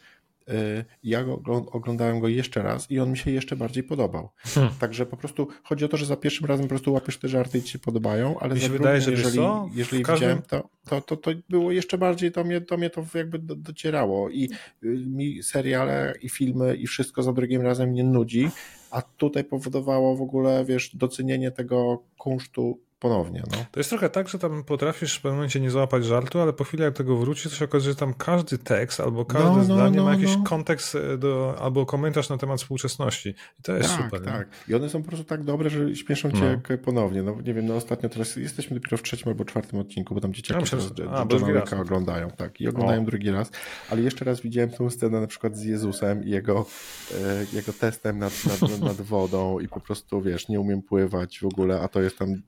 [0.48, 1.42] Y, ja go,
[1.72, 4.28] oglądałem go jeszcze raz i on mi się jeszcze bardziej podobał.
[4.38, 4.74] Hmm.
[4.80, 7.58] Także po prostu chodzi o to, że za pierwszym razem po prostu łapiesz te żarty
[7.58, 9.68] i ci się podobają, ale mi się wydaje, że jeżeli, co?
[9.74, 10.28] jeżeli każdym...
[10.28, 14.30] widziałem to, to, to, to było jeszcze bardziej, to mnie, to mnie to jakby docierało
[14.30, 14.50] i
[14.84, 18.50] y, mi seriale i filmy i wszystko za drugim razem nie nudzi,
[18.90, 23.42] a tutaj powodowało w ogóle, wiesz, docenienie tego kunsztu ponownie.
[23.52, 23.64] No.
[23.70, 26.64] To jest trochę tak, że tam potrafisz w pewnym momencie nie złapać żartu, ale po
[26.64, 29.64] chwili jak tego wróci, to się okazuje, że tam każdy tekst albo każde no, no,
[29.64, 30.44] zdanie no, ma jakiś no.
[30.44, 33.28] kontekst e, do, albo komentarz na temat współczesności.
[33.60, 34.24] I to jest tak, super.
[34.24, 36.72] Tak, I one są po prostu tak dobre, że śmieszą cię no.
[36.74, 37.22] jak ponownie.
[37.22, 40.34] No nie wiem, no ostatnio teraz jesteśmy dopiero w trzecim albo czwartym odcinku, bo tam
[40.34, 40.78] dzieciaki ja myślę,
[41.10, 42.30] a, Johna oglądają.
[42.30, 43.04] Tak, i oglądają o.
[43.04, 43.50] drugi raz.
[43.90, 46.66] Ale jeszcze raz widziałem tą scenę na przykład z Jezusem i jego,
[47.14, 51.46] e, jego testem nad, nad, nad wodą i po prostu, wiesz, nie umiem pływać w
[51.46, 52.42] ogóle, a to jest tam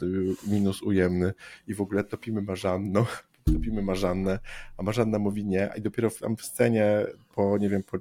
[0.46, 1.32] minus ujemny
[1.66, 3.04] i w ogóle topimy Marzanną,
[3.54, 4.38] topimy Marzannę,
[4.76, 7.98] a Marzanna mówi nie i dopiero w, tam w scenie po, nie wiem, po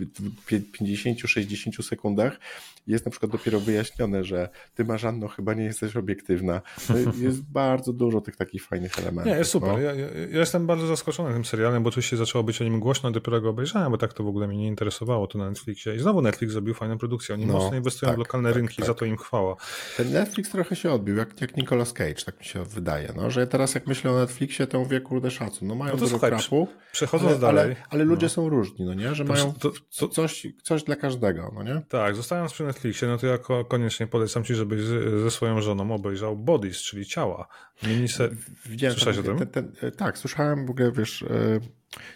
[0.00, 2.38] 50-60 sekundach
[2.86, 6.62] jest na przykład dopiero wyjaśnione, że ty Marzanno chyba nie jesteś obiektywna.
[6.88, 9.32] No jest bardzo dużo tych takich fajnych elementów.
[9.32, 9.72] Nie, jest super.
[9.72, 9.78] No.
[9.78, 13.10] Ja, ja, ja, jestem bardzo zaskoczony tym serialem, bo oczywiście zaczęło być o nim głośno,
[13.10, 15.94] dopiero go obejrzałem, bo tak to w ogóle mnie nie interesowało to na Netflixie.
[15.94, 17.34] I znowu Netflix zrobił fajną produkcję.
[17.34, 18.86] Oni no, mocno inwestują tak, w lokalne tak, rynki, tak.
[18.86, 19.56] za to im chwała.
[19.96, 23.12] Ten Netflix trochę się odbił, jak, jak Nicolas Cage, tak mi się wydaje.
[23.16, 25.68] No, że teraz jak myślę o Netflixie, to mówię, kurde szacun.
[25.68, 27.64] No mają no to dużo słuchaj, trapu, przechodząc ale, dalej.
[27.64, 28.30] Ale, ale ludzie no.
[28.30, 29.14] są różni, no nie?
[29.14, 31.82] Że to, mają to, to, coś, coś dla każdego, no nie?
[31.88, 34.80] Tak, zostając przy Netflixie, no to jako koniecznie polecam ci, żebyś
[35.22, 37.48] ze swoją żoną obejrzał Bodies, czyli ciała.
[37.82, 38.30] Miniser...
[38.66, 39.38] Widziałem Słyszałeś o tym?
[39.38, 41.60] Ten, ten, e, tak, słyszałem w ogóle, wiesz, e,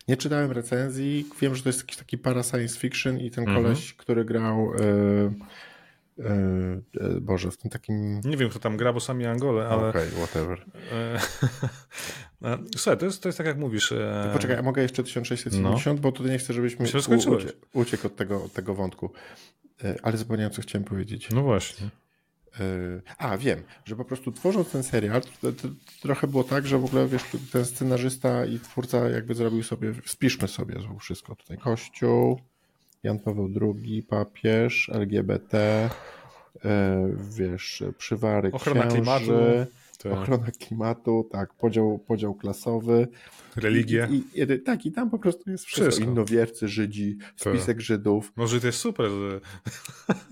[0.09, 3.63] nie czytałem recenzji, wiem, że to jest jakiś taki para science fiction i ten mhm.
[3.63, 5.57] koleś, który grał e,
[7.21, 8.21] Boże, w tym takim...
[8.21, 9.89] Nie wiem, kto tam gra, bo sami Angole, ale...
[9.89, 10.65] Okej, okay, whatever.
[12.77, 13.95] Słuchaj, to jest, to jest tak jak mówisz.
[14.33, 16.03] Poczekaj, a mogę jeszcze 1670, no.
[16.03, 16.87] bo tutaj nie chcę, żebyśmy
[17.75, 19.11] u, uciekł od tego, od tego wątku.
[19.85, 21.31] E, ale zapomniałem, co chciałem powiedzieć.
[21.31, 21.87] No właśnie.
[22.61, 25.69] E, a, wiem, że po prostu tworząc ten serial, to, to, to,
[26.03, 27.23] trochę było tak, że w ogóle wiesz,
[27.53, 31.59] ten scenarzysta i twórca jakby zrobił sobie, spiszmy sobie znowu wszystko tutaj.
[31.59, 32.41] Kościół,
[33.03, 35.59] Jan Paweł II, papież, LGBT,
[36.65, 39.33] e, wiesz, przywary Ochrona księży, klimatu.
[40.11, 40.19] Tak.
[40.19, 43.09] Ochrona klimatu, tak, podział, podział klasowy.
[43.57, 44.09] Religię.
[44.11, 45.91] I, i, tak, i tam po prostu jest wszystko.
[45.91, 46.11] wszystko.
[46.11, 48.33] Innowiercy, Żydzi, spisek Żydów.
[48.37, 49.11] No Żyd jest super.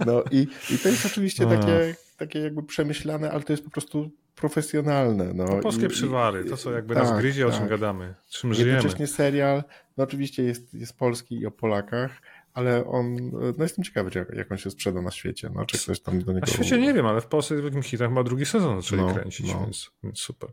[0.07, 4.11] No i, i to jest oczywiście takie, takie jakby przemyślane, ale to jest po prostu
[4.35, 5.33] profesjonalne.
[5.35, 5.61] No.
[5.63, 7.55] polskie I, przywary, to co jakby tak, nas gryzie, tak.
[7.55, 8.73] o czym gadamy, czym żyjemy.
[8.73, 9.65] Jednocześnie serial,
[9.97, 12.23] no oczywiście jest, jest polski i o Polakach,
[12.55, 16.01] ale on, no jestem ciekawy, jak, jak on się sprzeda na świecie, no, czy ktoś
[16.01, 16.47] tam do niego...
[16.47, 19.53] Na świecie nie wiem, ale w Polsce wielkim hitach chyba drugi sezon zaczęli no, kręcić,
[19.53, 19.61] no.
[19.61, 20.51] Więc, więc, super.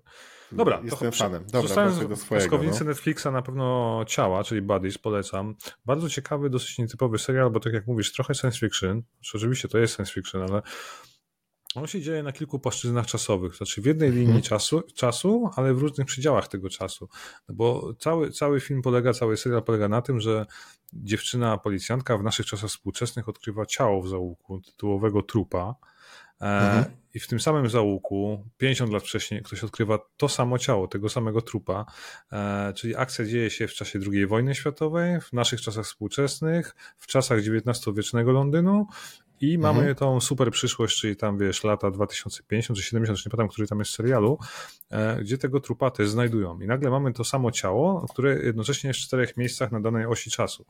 [0.52, 1.46] Dobra, jestem to fanem.
[1.46, 2.58] Dobra, Zostałem do swojego.
[2.58, 2.86] no.
[2.86, 5.56] Netflixa na pewno Ciała, czyli Buddies, polecam.
[5.86, 9.96] Bardzo ciekawy, dosyć nietypowy serial, bo tak jak mówisz, trochę science fiction, oczywiście to jest
[9.96, 10.62] science fiction, ale
[11.76, 14.42] on się dzieje na kilku płaszczyznach czasowych, znaczy w jednej linii hmm.
[14.42, 17.10] czasu, czasu, ale w różnych przedziałach tego czasu.
[17.50, 20.46] No bo cały, cały film polega, cały serial polega na tym, że
[20.94, 25.76] dziewczyna policjantka w naszych czasach współczesnych odkrywa ciało w załuku tytułowego trupa.
[26.42, 26.86] E, mhm.
[27.14, 31.42] I w tym samym załuku, 50 lat wcześniej, ktoś odkrywa to samo ciało, tego samego
[31.42, 31.86] trupa.
[32.32, 37.08] E, czyli akcja dzieje się w czasie II wojny światowej, w naszych czasach współczesnych, w
[37.08, 38.88] czasach XIX-wiecznego Londynu
[39.42, 39.96] i mamy mhm.
[39.96, 43.92] tą super przyszłość, czyli tam wiesz, lata 2050 czy 70, nie pamiętam, który tam jest
[43.92, 44.38] serialu,
[44.90, 46.60] e, gdzie tego trupa też znajdują.
[46.60, 50.32] I nagle mamy to samo ciało, które jednocześnie jest w czterech miejscach na danej osi
[50.32, 50.66] czasu.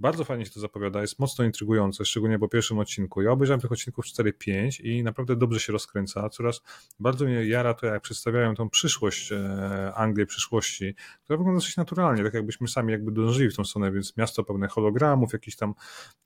[0.00, 3.22] Bardzo fajnie się to zapowiada, jest mocno intrygujące, szczególnie po pierwszym odcinku.
[3.22, 6.28] Ja obejrzałem tych odcinków 4-5 i naprawdę dobrze się rozkręca.
[6.28, 6.62] Coraz
[7.00, 10.94] bardzo mnie jara to, jak przedstawiają tą przyszłość e, Anglii, przyszłości,
[11.24, 14.68] która wygląda dosyć naturalnie, tak jakbyśmy sami jakby dążyli w tą stronę, więc miasto pełne
[14.68, 15.74] hologramów, jakichś tam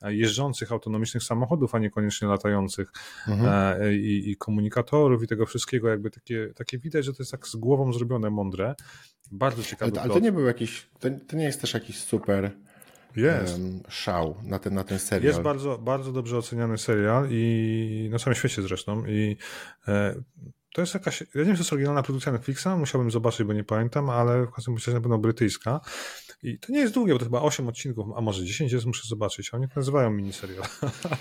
[0.03, 2.93] jeżdżących autonomicznych samochodów, a niekoniecznie latających
[3.29, 3.81] mhm.
[3.83, 7.49] E, i, i, komunikatorów i tego wszystkiego, jakby takie, takie widać, że to jest tak
[7.49, 8.75] z głową zrobione, mądre.
[9.33, 9.93] Bardzo ciekawe.
[9.93, 12.51] Ale, ale to nie był jakiś, to, to nie jest też jakiś super
[13.17, 13.61] jest.
[13.89, 15.29] szał na ten, na ten serial.
[15.29, 19.37] Jest bardzo, bardzo dobrze oceniany serial i na całym świecie zresztą i
[19.89, 20.15] e,
[20.75, 23.53] to jest jakaś, ja nie wiem, czy to jest oryginalna produkcja Netflixa, musiałbym zobaczyć, bo
[23.53, 25.81] nie pamiętam, ale w każdym razie na pewno brytyjska.
[26.43, 29.09] I to nie jest długie, bo to chyba 8 odcinków, a może 10 jest, muszę
[29.09, 29.55] zobaczyć.
[29.55, 30.63] Oni to nazywają miniserial.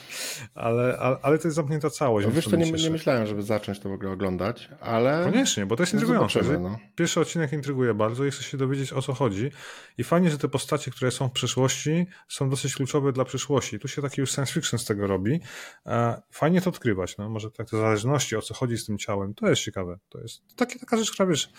[0.56, 2.28] ale, ale, ale to jest zamknięta całość.
[2.28, 5.24] No wiesz, to nie, nie, myślałem, żeby zacząć to w ogóle oglądać, ale...
[5.32, 6.60] Koniecznie, bo to jest no intrygujące.
[6.60, 6.80] No.
[6.96, 9.52] Pierwszy odcinek intryguje bardzo i chcę się dowiedzieć, o co chodzi.
[9.98, 13.80] I fajnie, że te postacie, które są w przeszłości, są dosyć kluczowe dla przyszłości.
[13.80, 15.40] Tu się taki już science fiction z tego robi.
[15.86, 17.18] E, fajnie to odkrywać.
[17.18, 17.30] No.
[17.30, 20.00] Może tak te zależności, o co chodzi z tym ciałem, to jest ciekawe.
[20.10, 21.50] To jest takie, taka rzecz, która wiesz,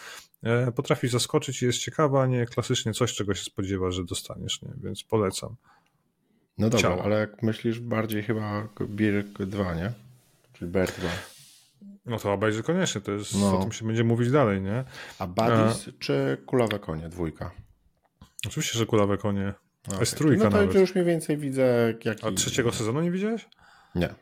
[0.42, 4.62] e, potrafi zaskoczyć i jest ciekawa, a nie klasycznie coś, czego się spodziewasz, że dostaniesz,
[4.62, 4.72] nie?
[4.76, 5.56] więc polecam.
[6.58, 7.02] No dobra, ciała.
[7.02, 9.92] ale jak myślisz bardziej chyba Birk 2, nie?
[10.52, 11.08] Czyli Bear 2.
[12.06, 13.58] No to obejrzy koniecznie, to jest, no.
[13.58, 14.84] o tym się będzie mówić dalej, nie?
[15.18, 15.92] A Buddies A...
[15.98, 17.50] czy Kulawe Konie, dwójka?
[18.46, 19.54] Oczywiście, że Kulawe Konie.
[19.86, 20.00] Okay.
[20.00, 20.74] Jest trójka No to nawet.
[20.74, 22.26] już mniej więcej widzę, jaki...
[22.26, 23.48] A trzeciego sezonu nie widziałeś?
[23.94, 24.14] Nie.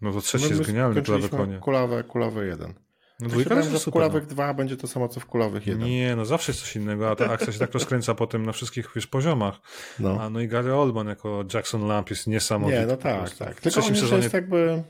[0.00, 1.58] No to trzeci no jest genialny, Kulawe Konie.
[1.58, 2.74] Kulawe, Kulawe 1.
[3.20, 4.30] No dwójka jest że w Kulawych no.
[4.30, 5.88] 2 będzie to samo, co w Kulawych 1.
[5.88, 8.90] Nie, no zawsze jest coś innego, a ta akcja się tak rozkręca potem na wszystkich
[8.96, 9.60] wiesz, poziomach.
[9.98, 10.22] No.
[10.22, 12.80] A no i Gary Oldman jako Jackson Lamp jest niesamowity.
[12.80, 13.60] Nie, no tak, tak.
[13.60, 14.22] Tylko trzecim sezonie...
[14.22, 14.82] jest jakby...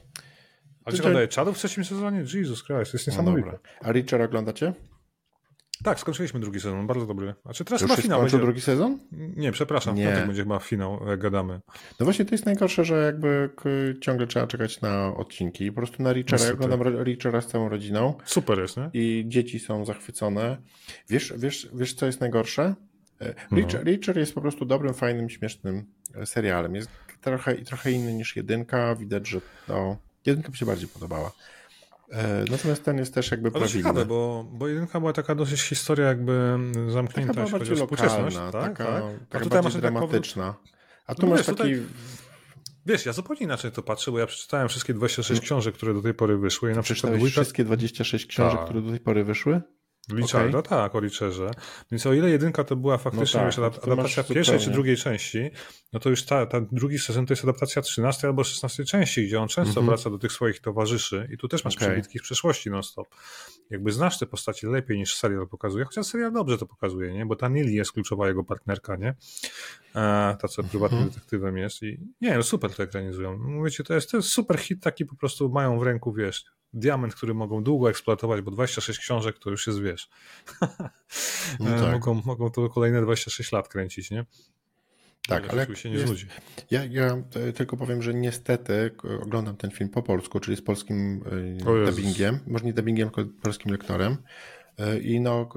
[0.84, 2.18] A czy oglądaje Czadów w trzecim sezonie?
[2.18, 3.50] Jesus Christ, jest no niesamowite.
[3.50, 4.72] No A Richard oglądacie?
[5.84, 7.34] Tak, skończyliśmy drugi sezon, bardzo dobry.
[7.44, 8.38] A czy teraz Już chyba finał będzie...
[8.38, 8.98] drugi sezon?
[9.12, 10.24] Nie, przepraszam, nie.
[10.26, 11.60] będzie chyba finał, jak gadamy.
[12.00, 13.50] No właśnie to jest najgorsze, że jakby
[14.00, 15.72] ciągle trzeba czekać na odcinki.
[15.72, 18.14] Po prostu na Richera, ja oglądam Richera z całą rodziną.
[18.24, 18.90] Super jest, nie?
[18.92, 20.56] I dzieci są zachwycone.
[21.08, 22.74] Wiesz, wiesz, wiesz co jest najgorsze?
[23.52, 23.90] Richard, no.
[23.90, 25.84] Richard jest po prostu dobrym, fajnym, śmiesznym
[26.24, 26.74] serialem.
[26.74, 28.94] Jest trochę, trochę inny niż jedynka.
[28.94, 29.96] Widać, że no,
[30.26, 31.32] jedynka mi się bardziej podobała.
[32.12, 33.78] E, natomiast ten jest też jakby prawidłowy.
[33.78, 38.36] ciekawe, bo, bo jedynka była taka dosyć historia jakby zamknięta, taka jeśli chodzi o współczesność.
[38.36, 39.02] Tak, taka, tak?
[39.28, 40.54] taka tutaj masz dramatyczna.
[41.06, 41.56] A tu no masz wiesz, taki...
[41.56, 41.82] Tutaj...
[42.86, 45.44] Wiesz, ja zupełnie inaczej to patrzę, bo ja przeczytałem wszystkie 26 no.
[45.44, 46.72] książek, które do tej pory wyszły.
[46.72, 48.64] I na przykład wszystkie 26 książek, tak.
[48.64, 49.60] które do tej pory wyszły?
[50.12, 50.68] Richarda, okay.
[50.68, 51.50] tak, o Richerze.
[51.90, 55.50] Więc o ile jedynka to była faktycznie no tak, adaptacja pierwszej czy drugiej części,
[55.92, 59.40] no to już ta, ta drugi sezon to jest adaptacja 13 albo 16 części, gdzie
[59.40, 59.86] on często mm -hmm.
[59.86, 61.88] wraca do tych swoich towarzyszy i tu też masz okay.
[61.88, 63.08] przebitki z przeszłości non-stop.
[63.70, 67.26] Jakby znasz te postacie lepiej niż serial pokazuje, chociaż serial dobrze to pokazuje, nie?
[67.26, 69.08] Bo ta Nili jest kluczowa jego partnerka, nie?
[69.94, 71.14] E, ta, co prywatnym mm -hmm.
[71.14, 73.38] detektywem jest i nie, no super to ekranizują.
[73.38, 76.44] Mówicie, to jest, to jest super hit taki po prostu mają w ręku, wiesz,
[76.76, 80.08] diament, który mogą długo eksploatować, bo 26 książek to już jest, wiesz,
[81.60, 81.92] no tak.
[81.92, 84.24] mogą, mogą to kolejne 26 lat kręcić, nie?
[85.28, 86.26] Tak, ale się nie jest, znudzi.
[86.70, 87.22] Ja, ja
[87.54, 88.90] tylko powiem, że niestety
[89.22, 91.24] oglądam ten film po polsku, czyli z polskim
[91.60, 94.16] e, dubbingiem, może nie dubbingiem, tylko polskim lektorem.
[94.78, 95.48] E, I no,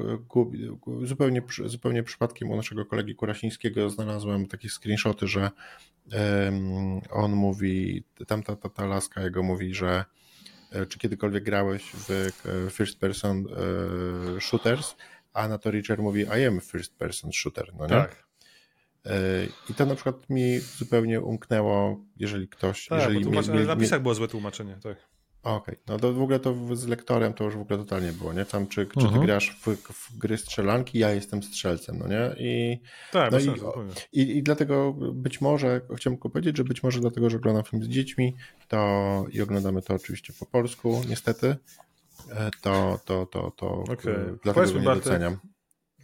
[1.04, 5.52] zupełnie, zupełnie przypadkiem u naszego kolegi Kurasińskiego znalazłem takie screenshoty, że
[6.14, 10.19] um, on mówi, tamta ta, ta laska jego mówi, że E,
[10.90, 13.46] czy kiedykolwiek grałeś w e, first person
[14.38, 14.96] e, shooters,
[15.34, 17.90] a na to Richard mówi I am first person shooter, no nie?
[17.90, 18.30] Tak.
[19.70, 22.88] I to na przykład mi zupełnie umknęło, jeżeli ktoś...
[22.88, 23.68] Tak, jeżeli bo tłumacz...
[23.68, 24.98] napisach było złe tłumaczenie, tak.
[25.44, 25.78] Okej, okay.
[25.88, 28.46] no to w ogóle to z lektorem to już w ogóle totalnie było, nie?
[28.46, 29.26] Tam czy, czy ty mhm.
[29.26, 32.36] grasz w, w, gry strzelanki, ja jestem strzelcem, no nie?
[32.38, 32.80] I,
[33.12, 33.52] tak, no i,
[34.22, 37.84] i, i, dlatego być może, chciałem tylko powiedzieć, że być może dlatego, że oglądam film
[37.84, 38.36] z dziećmi,
[38.68, 41.56] to i oglądamy to oczywiście po polsku, niestety,
[42.32, 44.38] e, to, to, to, to okay.
[44.44, 45.38] dlatego go nie doceniam.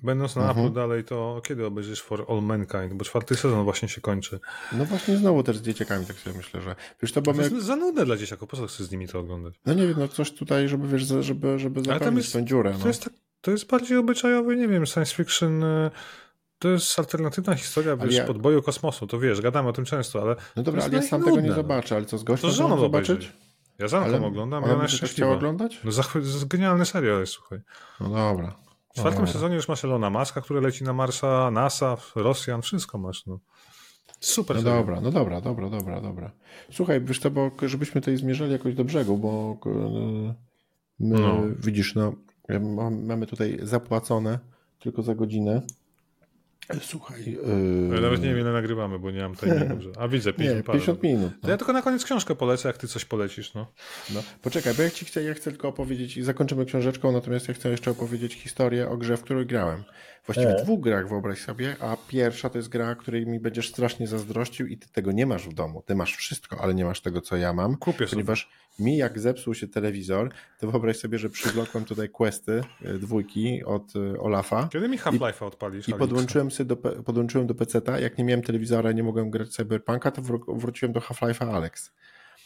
[0.06, 0.74] Będąc na mhm.
[0.74, 2.94] dalej, to kiedy obejrzysz For All Mankind?
[2.94, 4.40] Bo czwarty sezon właśnie się kończy.
[4.72, 6.76] No właśnie znowu też z dzieciakami, tak sobie myślę, że...
[7.02, 7.44] Wiesz, to, bo to my...
[7.44, 9.54] jest za nudne dla dzieciaków, po co chcesz z nimi to oglądać?
[9.66, 12.72] No nie wiem, no coś tutaj, żeby wiesz, żeby, żeby zapełnić tę dziurę.
[12.74, 12.80] No.
[12.80, 15.64] To, jest tak, to jest bardziej obyczajowy, nie wiem, science fiction...
[15.64, 15.92] Y,
[16.60, 18.26] to jest alternatywna historia, wiesz, ja...
[18.26, 20.36] podboju kosmosu, to wiesz, gadamy o tym często, ale...
[20.56, 22.80] No dobra, ale ja sam nudne, tego nie zobaczę, ale co, z gościem to żoną
[22.80, 23.32] zobaczyć?
[23.80, 25.80] Ja za ale oglądam, ona ja by chciała oglądać?
[25.84, 26.22] No zachwy...
[26.46, 27.60] genialny serial jest, słuchaj.
[28.00, 28.65] No dobra.
[28.96, 33.26] W czwartym sezonie już masz Elona Maska, który leci na Marsa, NASA, Rosjan, wszystko masz.
[33.26, 33.40] No.
[34.20, 34.56] Super.
[34.56, 36.32] No dobra, no dobra, dobra, dobra, dobra.
[36.72, 39.58] Słuchaj, wiesz to, bo żebyśmy tutaj zmierzali jakoś do brzegu, bo
[41.00, 41.42] my, no.
[41.60, 42.14] widzisz, no,
[42.92, 44.40] mamy tutaj zapłacone
[44.80, 45.62] tylko za godzinę.
[46.82, 47.26] Słuchaj.
[47.26, 47.96] Yy...
[47.96, 49.92] Ja nawet nie wiem, ile nagrywamy, bo nie mam tajemnicy.
[50.00, 51.34] A widzę, 50, nie, 50 minut.
[51.44, 51.50] No.
[51.50, 53.54] Ja tylko na koniec książkę polecę, jak ty coś polecisz.
[53.54, 53.72] No.
[54.14, 54.24] no.
[54.42, 57.70] Poczekaj, bo ja, ci chcę, ja chcę tylko opowiedzieć, i zakończymy książeczką, natomiast ja chcę
[57.70, 59.84] jeszcze opowiedzieć historię o grze, w której grałem.
[60.26, 60.64] Właściwie w e.
[60.64, 64.78] dwóch grach, wyobraź sobie, a pierwsza to jest gra, której mi będziesz strasznie zazdrościł i
[64.78, 65.84] ty tego nie masz w domu.
[65.86, 67.78] Ty masz wszystko, ale nie masz tego, co ja mam.
[67.78, 68.65] Kupię ponieważ sobie.
[68.80, 73.94] Mi jak zepsuł się telewizor, to wyobraź sobie, że przywlokłem tutaj questy e, dwójki od
[73.96, 74.70] e, Olafa.
[74.72, 75.90] Kiedy mi Half-Life'a odpalisz?
[75.90, 79.50] I podłączyłem, sobie do, podłączyłem do PC-ta, jak nie miałem telewizora i nie mogłem grać
[79.50, 81.94] Cyberpunka, to wró wróciłem do Half-Life'a Alex.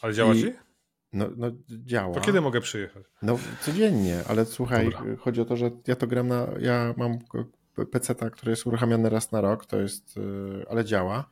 [0.02, 0.42] Ale działa I...
[0.42, 0.52] ci?
[1.12, 2.14] No, no działa.
[2.14, 3.04] To kiedy mogę przyjechać?
[3.22, 5.16] No codziennie, ale słuchaj, Dobra.
[5.18, 7.18] chodzi o to, że ja to gram na, ja mam
[7.92, 10.14] PC, który jest uruchamiany raz na rok, to jest,
[10.68, 11.30] ale działa.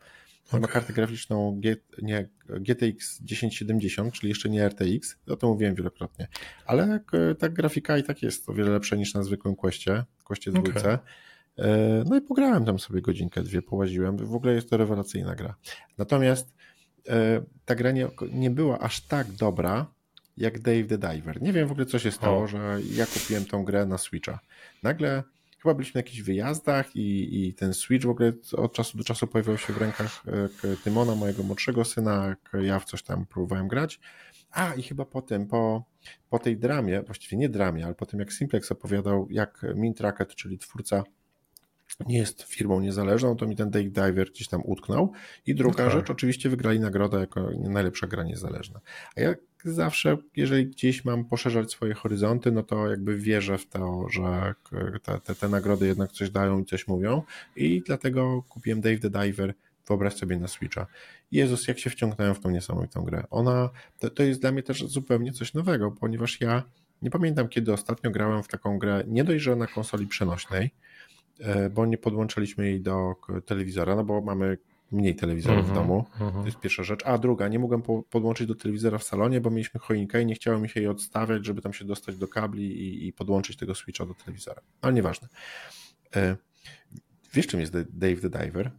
[0.48, 0.60] Okay.
[0.60, 6.28] Ma kartę graficzną G, nie, GTX 1070, czyli jeszcze nie RTX, o tym mówiłem wielokrotnie.
[6.66, 7.00] Ale
[7.38, 10.78] ta grafika i tak jest o wiele lepsza niż na zwykłym Questie, Questie dwójce.
[10.94, 12.04] Okay.
[12.06, 14.16] No i pograłem tam sobie godzinkę, dwie, połaziłem.
[14.16, 15.54] W ogóle jest to rewelacyjna gra.
[15.98, 16.54] Natomiast
[17.08, 19.86] e, ta gra nie, nie była aż tak dobra,
[20.36, 21.42] jak Dave the Diver.
[21.42, 22.46] Nie wiem w ogóle, co się stało, o.
[22.46, 24.38] że ja kupiłem tą grę na Switcha.
[24.82, 25.22] Nagle
[25.62, 29.26] chyba byliśmy na jakichś wyjazdach i, i ten Switch w ogóle od czasu do czasu
[29.26, 30.22] pojawiał się w rękach
[30.64, 34.00] e, Tymona, mojego młodszego syna, ja w coś tam próbowałem grać.
[34.50, 35.84] A i chyba potem, po,
[36.30, 40.34] po tej dramie, właściwie nie dramie, ale po tym jak Simplex opowiadał, jak Mint Racket,
[40.34, 41.04] czyli twórca
[42.06, 45.12] nie jest firmą niezależną, to mi ten Dave Diver gdzieś tam utknął.
[45.46, 45.98] I druga okay.
[45.98, 48.80] rzecz, oczywiście wygrali nagrodę jako najlepsza gra niezależna.
[49.16, 49.34] A ja
[49.64, 54.54] zawsze, jeżeli gdzieś mam poszerzać swoje horyzonty, no to jakby wierzę w to, że
[55.02, 57.22] te, te, te nagrody jednak coś dają i coś mówią.
[57.56, 59.54] I dlatego kupiłem Dave the Diver
[59.88, 60.86] wyobraź sobie na Switcha.
[61.32, 63.24] Jezus, jak się wciągnąłem w tą niesamowitą grę.
[63.30, 66.62] Ona, to, to jest dla mnie też zupełnie coś nowego, ponieważ ja
[67.02, 70.70] nie pamiętam, kiedy ostatnio grałem w taką grę, nie dość, że na konsoli przenośnej,
[71.70, 73.14] bo nie podłączyliśmy jej do
[73.46, 74.58] telewizora, no bo mamy
[74.92, 76.04] mniej telewizorów w mhm, domu.
[76.12, 76.42] Mhm.
[76.42, 77.00] To jest pierwsza rzecz.
[77.06, 80.62] A druga, nie mogłem podłączyć do telewizora w salonie, bo mieliśmy choinkę i nie chciałem
[80.62, 84.06] mi się jej odstawiać, żeby tam się dostać do kabli i, i podłączyć tego switcha
[84.06, 84.62] do telewizora.
[84.82, 85.28] Ale nieważne.
[86.16, 86.36] E,
[87.34, 88.70] wiesz, czym jest Dave the Diver?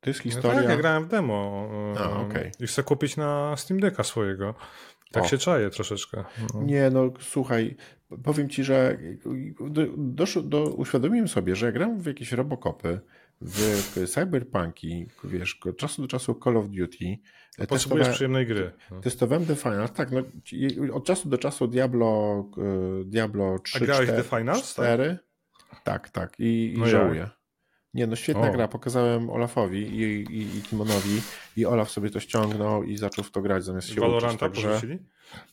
[0.00, 0.56] To jest historia.
[0.56, 1.68] No tak, ja grałem w demo.
[1.98, 2.50] A, okay.
[2.60, 4.54] I chcę kupić na Steam Decka swojego.
[5.14, 5.28] Tak o.
[5.28, 6.24] się czaję troszeczkę.
[6.54, 6.62] No.
[6.62, 7.76] Nie, no słuchaj,
[8.22, 8.98] powiem ci, że
[9.70, 13.00] do, do, do, uświadomiłem sobie, że gram w jakieś robokopy,
[13.40, 17.18] w cyberpunki, wiesz, od czasu do czasu Call of Duty.
[17.68, 18.72] Potrzebujesz przyjemnej gry.
[18.90, 19.00] No.
[19.00, 20.22] Testowałem The Finals, tak, no,
[20.92, 24.72] od czasu do czasu Diablo, e, Diablo 3, A grałeś 4, The Finals?
[24.72, 25.18] 4.
[25.70, 27.20] Tak, tak, tak i, i no żałuję.
[27.20, 27.43] Ja.
[27.94, 28.52] Nie, no świetna o.
[28.52, 28.68] gra.
[28.68, 31.22] Pokazałem Olafowi i, i, i Timonowi
[31.56, 34.64] i Olaf sobie to ściągnął i zaczął w to grać zamiast się Valoranta uczyć.
[34.64, 34.98] Także...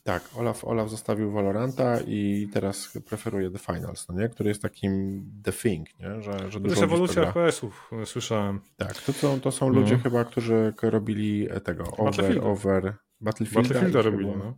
[0.02, 4.28] Tak, Olaf, Olaf zostawił Valoranta i teraz preferuje The Finals, no nie?
[4.28, 6.22] który jest takim The Thing, nie?
[6.22, 8.60] że, że To jest ewolucja FPS-ów, słyszałem.
[8.76, 10.00] Tak, to są, to są ludzie mhm.
[10.02, 13.68] chyba, którzy robili tego Over, Over Battlefielda.
[13.68, 14.54] Battlefielda robili, no.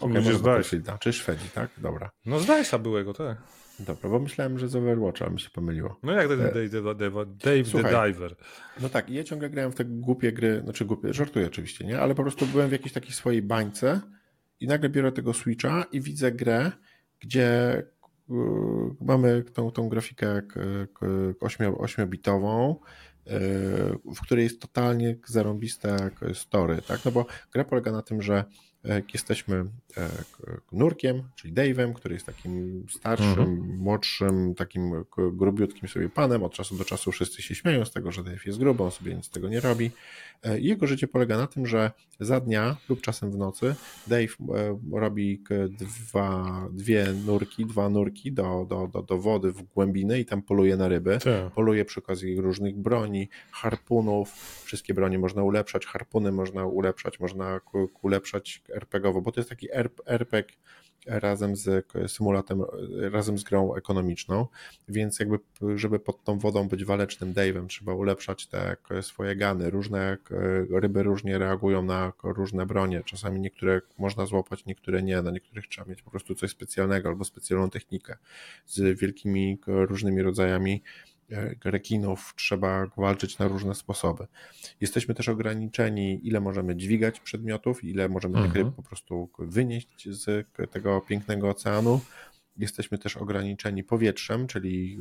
[0.00, 1.70] Okay, może Battlefielda, czy Szwedzi, tak?
[1.78, 2.10] Dobra.
[2.26, 3.38] No z Dice'a byłego, tak.
[3.80, 5.98] Dobra, bo myślałem, że z Overwatcha, mi się pomyliło.
[6.02, 8.36] No jak ten e, Dave, Dave, Dave, Dave Słuchaj, the Diver.
[8.80, 12.00] No tak, ja ciągle grałem w te głupie gry, znaczy głupie, żartuję oczywiście, nie?
[12.00, 14.00] Ale po prostu byłem w jakiejś takiej swojej bańce
[14.60, 16.72] i nagle biorę tego Switcha i widzę grę,
[17.20, 18.34] gdzie y,
[19.00, 20.42] mamy tą, tą grafikę
[21.40, 23.30] 8-bitową, y,
[24.14, 27.04] w której jest totalnie zarąbiste story, tak?
[27.04, 28.44] No bo gra polega na tym, że
[29.12, 29.64] jesteśmy
[29.96, 30.08] e,
[30.72, 33.76] nurkiem, czyli Dave'em, który jest takim starszym, mhm.
[33.78, 36.42] młodszym, takim grubiutkim sobie panem.
[36.42, 39.14] Od czasu do czasu wszyscy się śmieją z tego, że Dave jest gruby, on sobie
[39.14, 39.90] nic z tego nie robi.
[40.42, 43.74] E, jego życie polega na tym, że za dnia lub czasem w nocy
[44.06, 50.20] Dave e, robi dwa, dwie nurki, dwa nurki do, do, do, do wody w głębiny
[50.20, 51.18] i tam poluje na ryby.
[51.18, 51.52] Tak.
[51.52, 54.32] Poluje przy okazji różnych broni, harpunów.
[54.64, 57.60] Wszystkie broni można ulepszać, harpuny można ulepszać, można
[58.02, 59.68] ulepszać RPGowo, bo to jest taki
[60.06, 60.56] RPG
[61.06, 62.62] razem z symulatem,
[63.12, 64.46] razem z grą ekonomiczną,
[64.88, 65.38] więc jakby,
[65.76, 69.70] żeby pod tą wodą być walecznym Dave'em, trzeba ulepszać te swoje gany.
[69.70, 70.16] Różne
[70.70, 73.02] ryby różnie reagują na różne bronie.
[73.04, 75.22] Czasami niektóre można złapać, niektóre nie.
[75.22, 78.16] Na niektórych trzeba mieć po prostu coś specjalnego albo specjalną technikę
[78.66, 80.82] z wielkimi różnymi rodzajami
[81.64, 84.26] rekinów trzeba walczyć na różne sposoby.
[84.80, 88.72] Jesteśmy też ograniczeni, ile możemy dźwigać przedmiotów, ile możemy mhm.
[88.72, 92.00] po prostu wynieść z tego pięknego oceanu.
[92.56, 94.98] Jesteśmy też ograniczeni powietrzem, czyli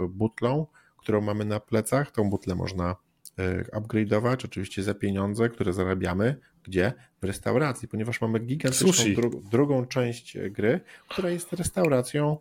[0.00, 2.10] e, butlą, którą mamy na plecach.
[2.10, 2.96] Tą butlę można
[3.38, 6.36] e, upgrade'ować, oczywiście za pieniądze, które zarabiamy.
[6.62, 6.92] Gdzie?
[7.22, 12.38] W restauracji, ponieważ mamy gigantyczną dru drugą część gry, która jest restauracją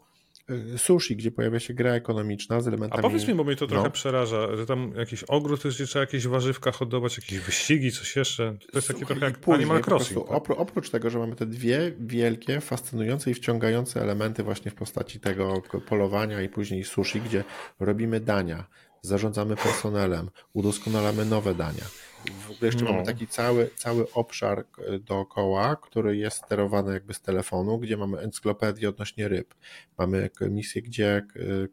[0.77, 2.99] sushi, gdzie pojawia się gra ekonomiczna z elementami...
[2.99, 3.91] A powiedz mi, bo mnie to trochę no.
[3.91, 8.57] przeraża, że tam jakiś ogród, to trzeba jakieś warzywka hodować, jakieś wyścigi, coś jeszcze.
[8.71, 10.27] To jest takie trochę jak później, Animal Crossing.
[10.27, 10.49] Tak?
[10.49, 15.61] Oprócz tego, że mamy te dwie wielkie, fascynujące i wciągające elementy właśnie w postaci tego
[15.87, 17.43] polowania i później sushi, gdzie
[17.79, 18.67] robimy dania,
[19.01, 21.83] zarządzamy personelem, udoskonalamy nowe dania
[22.31, 22.91] w ogóle jeszcze no.
[22.91, 28.19] mamy taki cały, cały obszar e, dookoła, który jest sterowany jakby z telefonu, gdzie mamy
[28.19, 29.53] encyklopedię odnośnie ryb.
[29.97, 31.25] Mamy misję, gdzie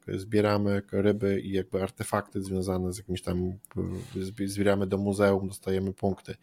[0.08, 3.52] e, zbieramy ryby i jakby artefakty związane z jakimś tam,
[4.46, 6.34] zbieramy do muzeum, dostajemy punkty.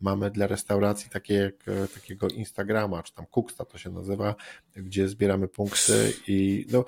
[0.00, 4.34] Mamy dla restauracji takie, e, takiego Instagrama, czy tam Cooksta to się nazywa,
[4.76, 6.84] gdzie zbieramy punkty i no,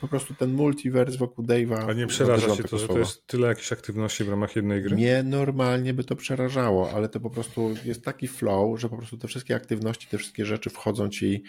[0.00, 1.90] po prostu ten multiverse wokół Dave'a.
[1.90, 4.96] A nie przeraża się to, że to jest tyle jakichś aktywności w ramach jednej gry?
[4.96, 9.16] Nie, normalnie by to przerażało, ale to po prostu jest taki flow, że po prostu
[9.16, 11.42] te wszystkie aktywności, te wszystkie rzeczy wchodzą ci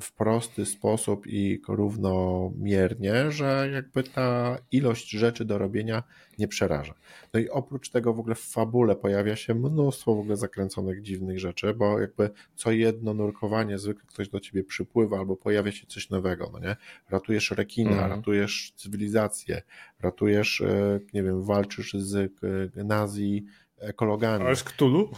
[0.00, 6.02] w prosty sposób i równomiernie, że jakby ta ilość rzeczy do robienia
[6.38, 6.94] nie przeraża.
[7.34, 11.38] No i oprócz tego w ogóle w fabule pojawia się mnóstwo w ogóle zakręconych dziwnych
[11.38, 16.10] rzeczy, bo jakby co jedno nurkowanie zwykle ktoś do ciebie przypływa albo pojawia się coś
[16.10, 16.76] nowego, no nie?
[17.10, 18.10] Ratujesz rekina, mm.
[18.10, 19.62] ratujesz cywilizację,
[20.00, 23.46] ratujesz, e, nie wiem, walczysz z e, nazi
[23.78, 24.44] ekologami.
[24.44, 25.10] Ale z Ktulu?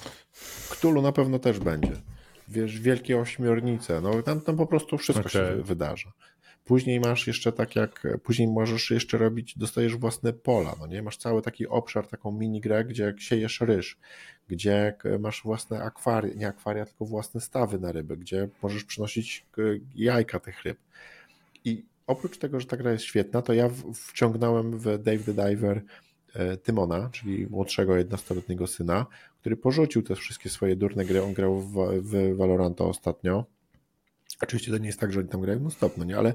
[0.71, 2.14] Ktulu na pewno też będzie.
[2.49, 5.32] Wiesz, wielkie ośmiornice, no tam, tam po prostu wszystko okay.
[5.32, 6.12] się wydarza.
[6.64, 11.03] Później masz jeszcze tak jak, później możesz jeszcze robić, dostajesz własne pola, no nie?
[11.03, 13.99] Masz cały taki obszar, taką mini grę, gdzie siejesz ryż,
[14.49, 19.47] gdzie masz własne akwaria, nie akwaria, tylko własne stawy na ryby, gdzie możesz przynosić
[19.95, 20.78] jajka tych ryb.
[21.64, 25.76] I oprócz tego, że ta gra jest świetna, to ja wciągnąłem w Dave the Diver
[25.76, 25.82] e,
[26.62, 29.07] Tymona, czyli młodszego 11-letniego syna,
[29.41, 31.22] który porzucił te wszystkie swoje durne gry.
[31.22, 33.45] On grał w, w Valoranta ostatnio
[34.43, 36.35] Oczywiście to nie jest tak, że oni tam grają no stop, no nie, ale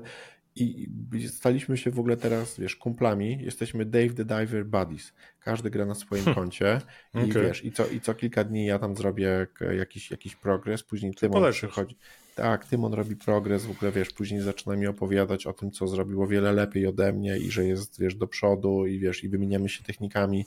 [0.56, 0.88] i
[1.28, 5.14] staliśmy się w ogóle teraz, wiesz, kumplami, jesteśmy Dave the Diver Buddies.
[5.39, 6.43] Każdy gra na swoim hmm.
[6.43, 6.82] koncie
[7.14, 7.43] i okay.
[7.43, 9.47] wiesz, i co, i co kilka dni ja tam zrobię
[9.78, 11.95] jakiś, jakiś progres, później Tymon przychodzi.
[12.40, 16.28] Tak, Tymon robi progres, w ogóle wiesz, później zaczyna mi opowiadać o tym, co zrobiło
[16.28, 19.84] wiele lepiej ode mnie i że jest, wiesz, do przodu i wiesz, i wymieniamy się
[19.84, 20.46] technikami.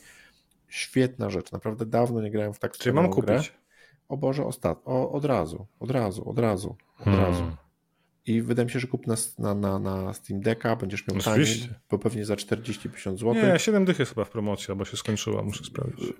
[0.69, 3.15] Świetna rzecz, naprawdę dawno nie grałem w tak Czy mam grę.
[3.15, 3.53] kupić?
[4.09, 4.83] O Boże, ostat...
[4.85, 7.25] o, od razu, od razu, od razu, od hmm.
[7.25, 7.45] razu.
[8.27, 11.69] I wydaje mi się, że kup na, na, na, na Steam Decka będziesz miał taniej,
[11.91, 13.35] bo pewnie za 40-50 zł.
[13.35, 16.09] Nie, 7 dych jest chyba w promocji, albo się skończyła, muszę sprawdzić.
[16.09, 16.13] Y,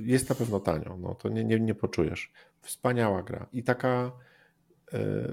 [0.00, 2.32] jest na pewno tanio, no to nie, nie, nie poczujesz.
[2.62, 3.46] Wspaniała gra.
[3.52, 4.12] I taka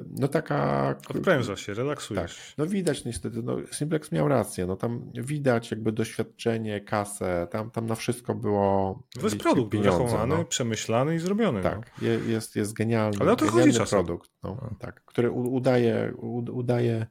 [0.09, 0.95] no taka...
[1.09, 2.37] Odpręża się, relaksujesz.
[2.47, 7.71] Tak, no widać niestety, no Simplex miał rację, no tam widać jakby doświadczenie, kasę, tam,
[7.71, 10.45] tam na wszystko było To jest produkt zachowany, no.
[10.45, 11.61] przemyślany i zrobiony.
[11.61, 12.07] Tak, no.
[12.07, 14.69] jest, jest genialny, Ale o to chodzi produkt, no.
[14.79, 16.13] Tak, który udaje,
[16.51, 17.07] udaje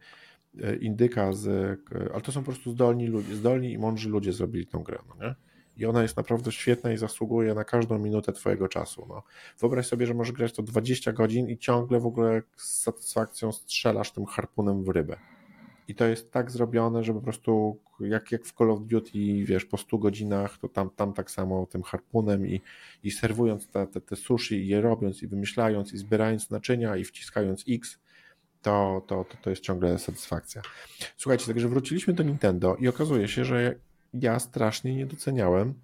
[0.63, 1.79] e, indyka z,
[2.13, 5.27] ale to są po prostu zdolni ludzie, zdolni i mądrzy ludzie zrobili tą grę, no
[5.27, 5.35] nie?
[5.81, 9.07] I ona jest naprawdę świetna i zasługuje na każdą minutę Twojego czasu.
[9.09, 9.23] No.
[9.61, 14.13] Wyobraź sobie, że możesz grać to 20 godzin i ciągle w ogóle z satysfakcją strzelasz
[14.13, 15.17] tym harpunem w rybę.
[15.89, 19.65] I to jest tak zrobione, że po prostu jak, jak w Call of Duty, wiesz,
[19.65, 22.61] po 100 godzinach, to tam, tam tak samo tym harpunem i,
[23.03, 27.05] i serwując te, te, te sushi i je robiąc i wymyślając i zbierając naczynia i
[27.05, 27.99] wciskając X,
[28.63, 30.63] to, to, to, to jest ciągle satysfakcja.
[31.17, 33.75] Słuchajcie, także wróciliśmy do Nintendo i okazuje się, że
[34.15, 35.75] ja strasznie nie doceniałem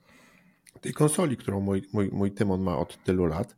[0.81, 3.57] tej konsoli, którą mój, mój, mój Tymon ma od tylu lat.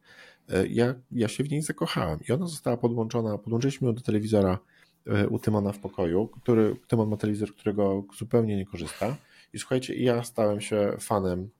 [0.48, 4.58] E, ja, ja się w niej zakochałem i ona została podłączona, podłączyliśmy ją do telewizora
[5.06, 9.16] e, u Tymona w pokoju, który, Tymon ma telewizor, którego zupełnie nie korzysta
[9.52, 11.50] i słuchajcie, ja stałem się fanem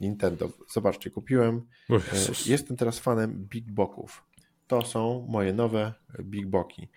[0.00, 0.48] Nintendo.
[0.72, 2.00] Zobaczcie, kupiłem, e,
[2.46, 4.24] jestem teraz fanem Big Boków.
[4.66, 6.88] To są moje nowe Big Boki.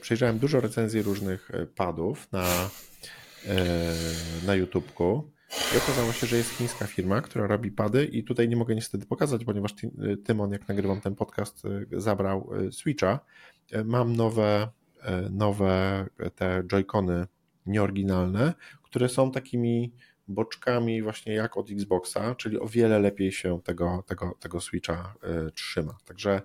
[0.00, 2.70] Przejrzałem dużo recenzji różnych padów na
[4.46, 5.30] na YouTubeku.
[5.74, 9.06] I okazało się, że jest chińska firma, która robi pady i tutaj nie mogę niestety
[9.06, 9.74] pokazać, ponieważ
[10.24, 13.20] Tymon, jak nagrywam ten podcast, e, zabrał e, Switcha.
[13.84, 14.68] Mam nowe,
[15.30, 17.26] nowe te joycony
[17.66, 19.92] nieoryginalne, które są takimi
[20.28, 25.14] boczkami właśnie jak od Xboxa, czyli o wiele lepiej się tego, tego, tego Switcha
[25.54, 25.96] trzyma.
[26.04, 26.42] Także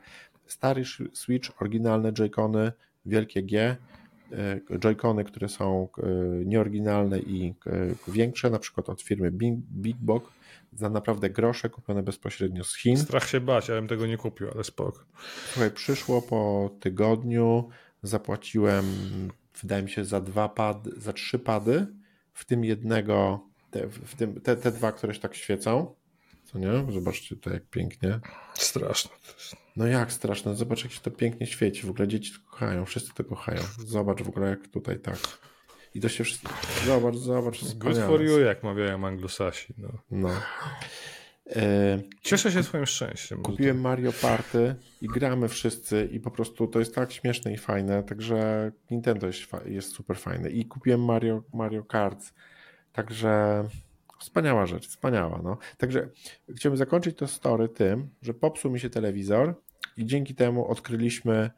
[0.47, 0.83] stary
[1.13, 2.71] Switch, oryginalne joycony,
[3.05, 4.02] wielkie G, E,
[4.79, 6.05] joycony, które są e,
[6.45, 9.31] nieoryginalne i e, większe, na przykład od firmy
[9.71, 10.29] Big Box,
[10.73, 12.97] za naprawdę grosze, kupione bezpośrednio z Chin.
[12.97, 15.05] Strach się bać, ja bym tego nie kupił, ale spok.
[15.51, 17.69] Słuchaj, przyszło po tygodniu,
[18.03, 18.85] zapłaciłem,
[19.61, 21.87] wydaje mi się, za dwa pady, za trzy pady,
[22.33, 25.95] w tym jednego, te, w tym, te, te dwa, które się tak świecą,
[26.59, 26.93] nie?
[26.93, 28.19] Zobaczcie to jak pięknie.
[28.53, 29.11] Straszne.
[29.75, 33.13] No jak straszne, zobacz jak się to pięknie świeci, w ogóle dzieci to kochają, wszyscy
[33.13, 33.61] to kochają.
[33.85, 35.17] Zobacz w ogóle jak tutaj tak.
[35.95, 36.53] I to się wszystko,
[36.85, 37.73] zobacz, zobacz.
[37.75, 39.73] Good for you, jak mawiają anglosasi.
[39.77, 39.89] No.
[40.11, 40.29] no.
[41.55, 43.41] E, Cieszę się swoim szczęściem.
[43.41, 48.03] Kupiłem Mario Party i gramy wszyscy i po prostu to jest tak śmieszne i fajne,
[48.03, 50.49] także Nintendo jest, jest super fajne.
[50.49, 52.33] I kupiłem Mario, Mario Kart,
[52.93, 53.63] także
[54.23, 55.41] Wspaniała rzecz, wspaniała.
[55.43, 55.57] No.
[55.77, 56.09] Także
[56.55, 59.55] chciałbym zakończyć to story tym, że popsuł mi się telewizor
[59.97, 61.51] i dzięki temu odkryliśmy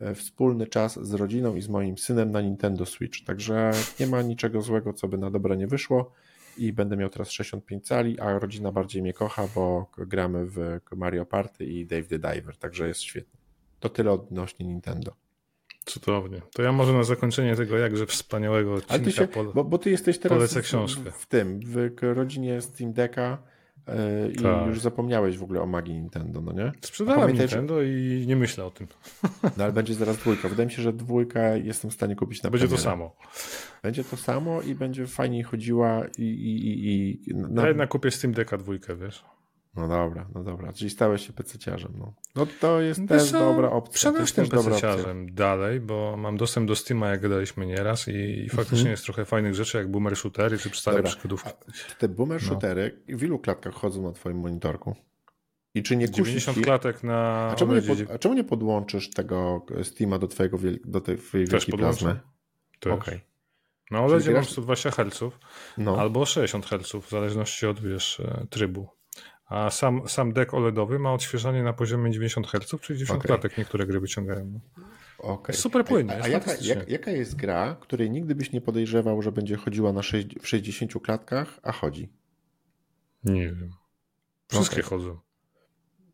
[0.00, 3.24] e, wspólny czas z rodziną i z moim synem na Nintendo Switch.
[3.24, 6.12] Także nie ma niczego złego, co by na dobre nie wyszło
[6.58, 11.26] i będę miał teraz 65 cali, a rodzina bardziej mnie kocha, bo gramy w Mario
[11.26, 13.40] Party i Dave the Diver, także jest świetnie.
[13.80, 15.12] To tyle odnośnie Nintendo.
[15.84, 16.42] Cudownie.
[16.54, 19.90] To ja może na zakończenie tego jakże wspaniałego odcinka Ale ty się, bo, bo, ty
[19.90, 23.38] jesteś teraz w, w, tym, w rodzinie Steam Decka
[24.32, 24.66] i tak.
[24.66, 26.72] już zapomniałeś w ogóle o magii Nintendo, no nie?
[26.80, 28.86] Sprzedałem Nintendo i nie myślę o tym.
[29.56, 30.48] No ale będzie zaraz dwójka.
[30.48, 32.84] Wydaje mi się, że dwójka jestem w stanie kupić na Będzie premierę.
[32.84, 33.16] to samo.
[33.82, 36.22] Będzie to samo i będzie fajniej chodziła i...
[36.22, 37.62] i, i, i na...
[37.62, 39.24] Ja jednak kupię Steam Decka dwójkę, wiesz?
[39.74, 40.72] No dobra, no dobra.
[40.72, 41.92] Czyli stałeś się pececiarzem.
[41.98, 44.12] No, no to jest też dobra opcja.
[44.24, 48.56] Przede pececiarzem dalej, bo mam dostęp do Steama, jak gadaliśmy nieraz i, i mhm.
[48.56, 51.50] faktycznie jest trochę fajnych rzeczy, jak boomer shootery czy stare przygodówki.
[51.98, 52.48] Te boomer no.
[52.48, 53.18] shootery no.
[53.18, 54.96] w ilu klatkach chodzą na twoim monitorku?
[55.74, 56.64] I czy nie 90 ci...
[56.64, 57.50] klatek na.
[57.50, 57.98] A czemu, nie pod...
[58.14, 60.78] a czemu nie podłączysz tego Steama do twojego wiel...
[60.84, 62.20] do tej wielkiej plazmy?
[62.80, 62.92] Też.
[62.92, 63.20] Okay.
[63.90, 65.20] Na OLEDzie mam 120 Hz
[65.78, 66.00] no.
[66.00, 68.99] albo 60 Hz, w zależności od wiesz, e, trybu.
[69.50, 73.26] A sam, sam deck OLEDowy ma odświeżanie na poziomie 90 Hz, czyli 90 okay.
[73.26, 74.60] klatek niektóre gry wyciągają.
[75.18, 75.56] Okay.
[75.56, 76.20] Super płynnie.
[76.20, 79.92] A, a jaka, jak, jaka jest gra, której nigdy byś nie podejrzewał, że będzie chodziła
[79.92, 82.12] na 6, w 60 klatkach, a chodzi?
[83.24, 83.70] Nie wiem.
[84.48, 84.90] Wszystkie okay.
[84.90, 85.20] chodzą.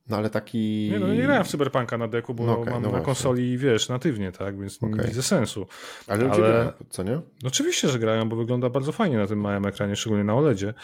[0.08, 0.88] No ale taki.
[0.92, 3.58] Nie, no nie grałem w Cyberpunka na deku, bo no okay, mam no na konsoli,
[3.58, 4.90] wiesz, natywnie, tak, więc okay.
[4.90, 5.66] nie widzę sensu.
[6.06, 6.36] Ale, ale...
[6.36, 7.12] Grają, co nie?
[7.12, 10.74] No oczywiście, że grają, bo wygląda bardzo fajnie na tym małym ekranie, szczególnie na OLEDzie.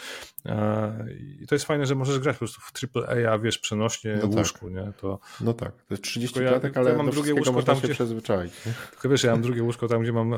[1.41, 4.37] I to jest fajne, że możesz grać po prostu w AAA, wiesz, przenośnie no tak.
[4.37, 4.75] łóżku, tak.
[4.75, 4.93] nie?
[4.93, 5.19] To...
[5.41, 7.93] No tak, to jest 30 ja, klatek, ale ja mam drugie łóżko tam, gdzie...
[7.93, 8.65] przyzwyczaić.
[8.65, 8.73] Nie?
[8.91, 10.35] Tylko wiesz, ja mam drugie łóżko tam, gdzie mam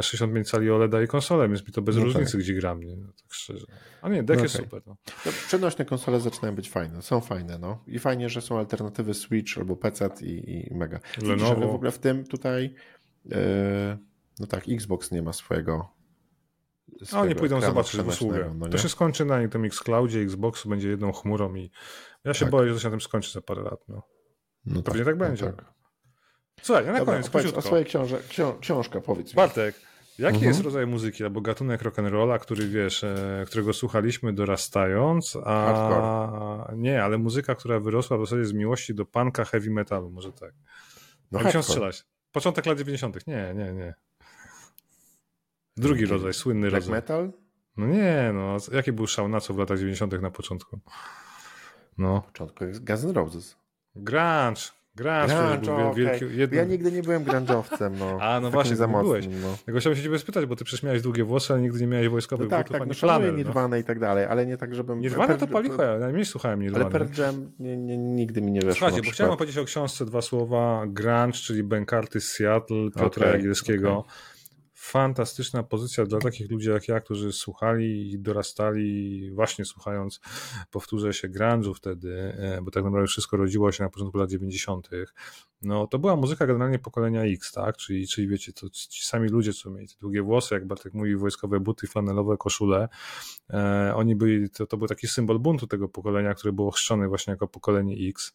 [0.00, 2.40] 65 e, cali OLEDa i konsolę, więc mi to bez no różnicy, tak.
[2.40, 2.96] gdzie gram, nie?
[2.96, 3.66] No, tak szczerze.
[4.02, 4.82] A nie, deck no jest super.
[4.86, 4.96] No.
[5.26, 7.82] No, przenośne konsole zaczynają być fajne, są fajne, no.
[7.86, 11.00] I fajnie, że są alternatywy Switch albo PC i, i Mega.
[11.22, 11.68] Lenovo.
[11.68, 12.74] w ogóle w tym tutaj
[13.24, 13.36] yy,
[14.40, 15.94] no tak, Xbox nie ma swojego
[17.12, 18.54] a oni pójdą zobaczyć usługę.
[18.58, 21.70] No to się skończy na tym Xcloudzie, Xbox będzie jedną chmurą i
[22.24, 22.50] ja się tak.
[22.50, 23.88] boję, że to się na tym skończy za parę lat.
[23.88, 24.02] No.
[24.66, 25.44] No Pewnie tak, tak będzie.
[25.44, 25.74] Tak.
[26.62, 28.18] Słuchaj, na koniec, o swojej książce,
[28.60, 29.74] książka, powiedz Bartek,
[30.18, 30.48] Jaki mhm.
[30.48, 36.76] jest rodzaj muzyki albo gatunek rock'n'rolla, który wiesz, e, którego słuchaliśmy dorastając, a Hardcore.
[36.76, 40.52] nie, ale muzyka, która wyrosła w zasadzie z miłości do punka heavy metalu, może tak.
[41.32, 42.04] No Musiałem strzelać.
[42.32, 43.26] Początek lat 90.
[43.26, 43.94] Nie, nie, nie.
[45.76, 46.92] Drugi rodzaj, słynny Black rodzaj.
[46.92, 47.32] metal?
[47.76, 48.56] No nie, no.
[48.72, 50.22] Jaki był szał na co w latach 90.
[50.22, 50.80] na początku?
[51.98, 52.14] No.
[52.14, 53.56] Na początku jest Guns N' Roses.
[53.96, 54.60] Grunge.
[54.96, 55.94] Grunge, Grunge był okay.
[55.94, 56.58] wielki, jednym...
[56.58, 58.18] Ja nigdy nie byłem grunge'owcem, no.
[58.22, 59.26] A, no właśnie, za byłeś.
[59.26, 59.78] No.
[59.80, 62.50] Chciałem się ciebie spytać, bo ty przecież miałeś długie włosy, ale nigdy nie miałeś wojskowych
[62.50, 63.30] no tak, tak, no no.
[63.30, 65.00] Nirvana i tak dalej, ale nie tak, żebym...
[65.00, 66.84] Nirvana to palicho, ja najmniej słuchałem Nirvana.
[66.84, 70.04] Ale Pearl Jam nie, nie, nigdy mi nie weszło Słuchajcie, bo chciałem powiedzieć o książce
[70.04, 70.84] dwa słowa.
[70.86, 73.98] Grunge, czyli Ben Carty z Seattle, Piotra okay, Jagielskiego.
[73.98, 74.33] Okay
[74.84, 80.20] fantastyczna pozycja dla takich ludzi jak ja, którzy słuchali i dorastali właśnie słuchając,
[80.70, 84.88] powtórzę się, grunge'u wtedy, e, bo tak naprawdę wszystko rodziło się na początku lat 90.
[85.64, 87.76] No to była muzyka generalnie pokolenia X, tak?
[87.76, 91.16] Czyli, czyli wiecie, to ci sami ludzie, co mieli te długie włosy, jak Bartek mówi,
[91.16, 92.88] wojskowe buty, flanelowe koszule,
[93.50, 97.30] e, oni byli, to, to był taki symbol buntu tego pokolenia, które było chrzczone właśnie
[97.30, 98.34] jako pokolenie X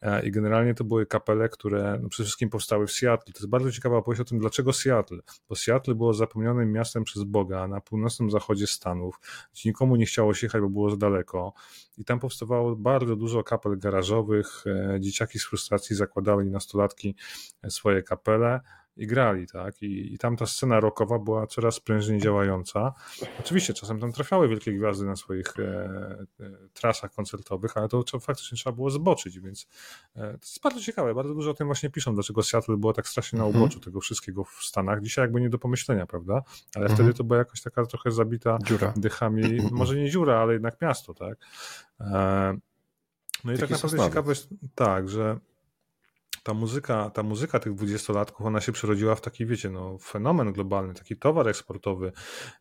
[0.00, 3.32] e, i generalnie to były kapele, które no, przede wszystkim powstały w Seattle.
[3.32, 5.18] To jest bardzo ciekawa opowieść o tym, dlaczego Seattle,
[5.48, 9.20] bo Seattle było zapomnianym miastem przez Boga na północnym zachodzie Stanów,
[9.52, 11.52] gdzie nikomu nie chciało się jechać, bo było za daleko.
[11.98, 14.64] I tam powstawało bardzo dużo kapel garażowych.
[14.66, 17.14] E, dzieciaki z frustracji zakładały nastolatki
[17.68, 18.60] swoje kapele
[18.96, 19.82] i grali, tak?
[19.82, 22.94] I, I tam ta scena rockowa była coraz prężniej działająca.
[23.40, 25.62] Oczywiście czasem tam trafiały wielkie gwiazdy na swoich e,
[26.40, 29.68] e, trasach koncertowych, ale to, faktycznie trzeba było zboczyć, więc
[30.16, 31.14] e, to jest bardzo ciekawe.
[31.14, 33.62] Bardzo dużo o tym właśnie piszą, dlaczego Seattle było tak strasznie na mhm.
[33.62, 35.02] uboczu tego wszystkiego w Stanach.
[35.02, 36.42] Dzisiaj jakby nie do pomyślenia, prawda?
[36.74, 36.96] Ale mhm.
[36.96, 38.92] wtedy to była jakaś taka trochę zabita dziura.
[38.96, 39.42] dychami,
[39.72, 41.38] może nie dziura, ale jednak miasto, tak?
[42.00, 42.58] E,
[43.44, 45.38] no i Taki tak naprawdę ciekawe jest, tak, że
[46.46, 50.94] ta muzyka, ta muzyka tych dwudziestolatków, ona się przerodziła w taki, wiecie, no, fenomen globalny,
[50.94, 52.12] taki towar eksportowy,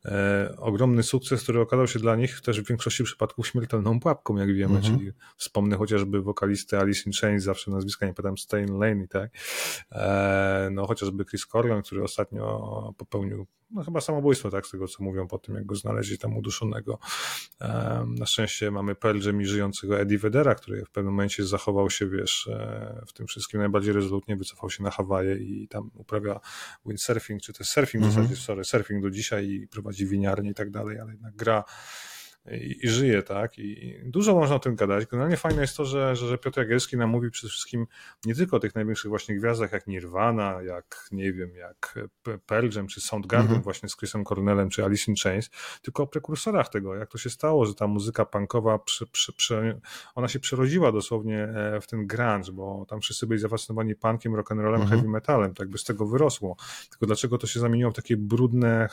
[0.06, 4.54] e, ogromny sukces, który okazał się dla nich też w większości przypadków śmiertelną pułapką, jak
[4.54, 4.98] wiemy, mm -hmm.
[4.98, 9.32] czyli wspomnę chociażby wokalisty Alice in Chains, zawsze nazwiska nie pamiętam, Stain Lane, tak,
[9.92, 15.04] e, no chociażby Chris Corleone, który ostatnio popełnił no chyba samobójstwo, tak, z tego co
[15.04, 17.00] mówią po tym, jak go znaleźli tam uduszonego.
[18.20, 22.10] Na szczęście mamy Pearl Jam i żyjącego Eddie Vedera, który w pewnym momencie zachował się,
[22.10, 26.40] wiesz, e, w tym wszystkim najbardziej rezolutnie, wycofał się na Hawaje i tam uprawia
[26.86, 28.08] windsurfing, czy też surfing -hmm.
[28.08, 28.28] w mhm.
[28.28, 31.64] zasadzie, sorry, surfing do dzisiaj i prowadzi winiarnię i tak dalej, ale jednak gra
[32.52, 33.60] i, i żyje, tak?
[33.60, 35.06] I dużo można o tym gadać.
[35.06, 37.88] Generalnie fajne jest to, że, że, że Piotr Jagielski nam mówi przede wszystkim
[38.26, 42.00] nie tylko o tych największych właśnie gwiazdach jak Nirvana, jak nie wiem, jak
[42.46, 43.64] Pearl Jam, czy Soundgarden -hmm.
[43.64, 45.50] właśnie z Chrisem Cornellem, czy Alice in Chains,
[45.82, 49.80] tylko o prekursorach tego, jak to się stało, że ta muzyka punkowa, przy, przy, przy,
[50.16, 54.80] ona się przerodziła dosłownie e, w ten grunge, bo tam wszyscy byli zafascynowani punkiem, rock'n'rollem,
[54.80, 54.90] -hmm.
[54.90, 56.56] heavy metalem, tak by z tego wyrosło.
[56.90, 58.90] Tylko dlaczego to się zamieniło w takie brudne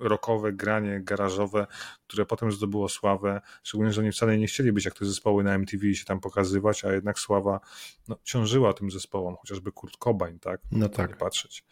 [0.00, 1.66] rockowe granie garażowe,
[2.06, 5.54] które potem zdobyło sławę, szczególnie, że oni wcale nie chcieli być jak te zespoły na
[5.54, 7.60] MTV i się tam pokazywać, a jednak sława
[8.08, 10.60] no, ciążyła tym zespołom, chociażby Kurt Cobain, tak?
[10.72, 11.10] No tak.
[11.10, 11.64] Nie patrzeć.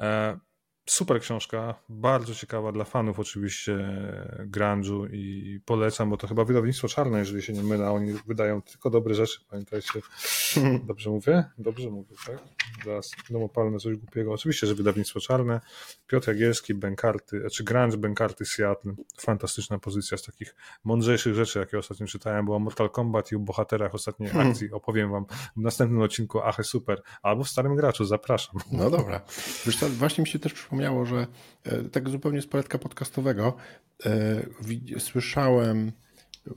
[0.00, 0.38] E,
[0.90, 3.78] Super książka, bardzo ciekawa dla fanów oczywiście
[4.38, 8.90] grunge'u i polecam, bo to chyba wydawnictwo czarne, jeżeli się nie mylę, oni wydają tylko
[8.90, 10.00] dobre rzeczy, pamiętajcie.
[10.88, 11.44] Dobrze mówię?
[11.58, 12.38] Dobrze mówię, tak?
[12.84, 14.32] Zaraz będą opalne coś głupiego.
[14.32, 15.60] Oczywiście, że wydawnictwo czarne,
[16.06, 18.94] Piotr Jagielski, Benkarty, czy Grunge, Benkarty, Seattle.
[19.20, 20.54] Fantastyczna pozycja z takich
[20.84, 24.50] mądrzejszych rzeczy, jakie ostatnio czytałem, była Mortal Kombat i o bohaterach ostatniej hmm.
[24.50, 28.56] akcji opowiem wam w następnym odcinku Achy Super, albo w Starym Graczu, zapraszam.
[28.72, 29.20] No dobra.
[29.66, 31.26] Wiesz właśnie mi się też przypomniało przypomniało, że
[31.64, 33.56] e, tak zupełnie z poletka podcastowego
[34.06, 35.92] e, słyszałem,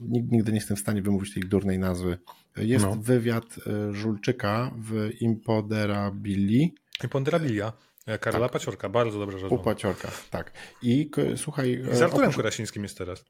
[0.00, 2.18] nigdy nie jestem w stanie wymówić tej durnej nazwy,
[2.56, 2.96] jest no.
[2.96, 6.74] wywiad e, Żulczyka w Impoderabili.
[7.04, 7.72] Impoderabilia.
[8.20, 8.52] Karola tak.
[8.52, 9.52] Paciorka, bardzo dobra rzecz.
[9.52, 10.52] U Paciorka, tak.
[10.82, 11.82] I słuchaj...
[11.92, 12.58] I z Arturem oprócz...
[12.78, 13.24] Jest teraz.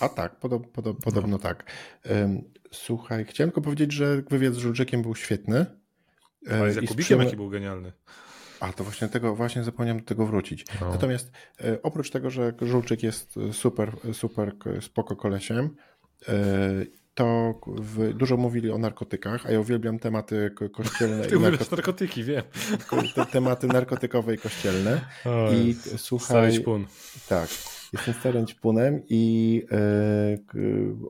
[0.00, 1.38] A tak, podob, podob, podobno no.
[1.38, 1.64] tak.
[2.72, 5.66] Słuchaj, chciałem tylko powiedzieć, że wywiad z Żulczykiem był świetny.
[6.50, 7.92] Ale z Jakubikiem jaki był genialny.
[8.60, 10.64] A to właśnie tego, właśnie zapomniałem do tego wrócić.
[10.80, 10.90] No.
[10.90, 15.76] Natomiast e, oprócz tego, że Żulczyk jest super, super spoko kolesiem,
[16.28, 16.34] e,
[17.18, 21.26] to w, dużo mówili o narkotykach, a ja uwielbiam tematy kościelne.
[21.26, 21.64] Ty narko...
[21.70, 22.42] narkotyki, wiem.
[23.14, 25.00] Te, tematy narkotykowe i kościelne.
[25.24, 26.60] O, I słuchaj.
[26.60, 26.86] pun.
[27.28, 27.48] Tak.
[27.92, 29.78] Jestem starym punem i e,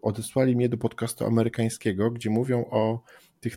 [0.03, 3.03] odesłali mnie do podcastu amerykańskiego, gdzie mówią o
[3.40, 3.56] tych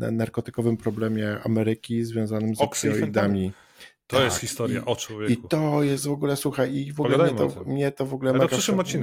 [0.00, 3.52] e, narkotykowym problemie Ameryki związanym z opioidami.
[4.10, 5.32] To tak, jest historia i, o człowieku.
[5.32, 8.32] I to jest w ogóle, słuchaj, i w ogóle mnie to, mnie to w ogóle
[8.32, 8.46] mega,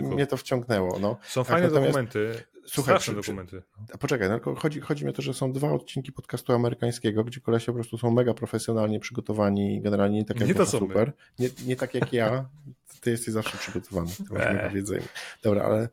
[0.02, 1.00] mnie to wciągnęło.
[1.00, 1.18] No.
[1.24, 3.64] Są tak, fajne dokumenty, słuchaj, straszne przy, dokumenty.
[3.94, 7.42] A poczekaj, no, chodzi, chodzi mi o to, że są dwa odcinki podcastu amerykańskiego, gdzie
[7.42, 11.14] kolesie po prostu są mega profesjonalnie przygotowani i generalnie nie tak jak nie to super.
[11.40, 12.50] Nie, nie tak jak ja,
[13.02, 14.36] ty jesteś zawsze przygotowany, to
[14.68, 15.08] powiedzenie.
[15.44, 15.90] Dobra, ale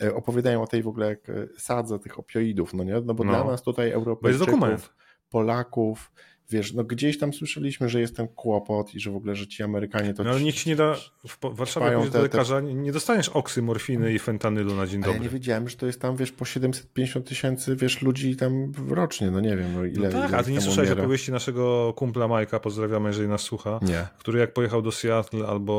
[0.00, 1.16] e, opowiadają o tej w ogóle e,
[1.58, 3.00] sadze tych opioidów, no nie?
[3.00, 3.32] No bo no.
[3.32, 4.94] dla nas tutaj Europejczyków,
[5.30, 6.12] Polaków,
[6.52, 9.62] wiesz, no gdzieś tam słyszeliśmy, że jest ten kłopot i że w ogóle, że ci
[9.62, 10.24] Amerykanie to...
[10.24, 12.74] No ale nikt ci nie da, w Warszawie do lekarza, te...
[12.74, 15.16] nie dostaniesz oksy, morfiny i fentanylu na dzień dobry.
[15.16, 19.30] ja nie wiedziałem, że to jest tam, wiesz, po 750 tysięcy, wiesz, ludzi tam rocznie,
[19.30, 20.08] no nie wiem, no ile...
[20.08, 21.02] No tak, ile a ty nie słyszałeś umiera.
[21.02, 24.06] opowieści naszego kumpla Majka, pozdrawiamy, jeżeli nas słucha, nie.
[24.18, 25.72] który jak pojechał do Seattle albo,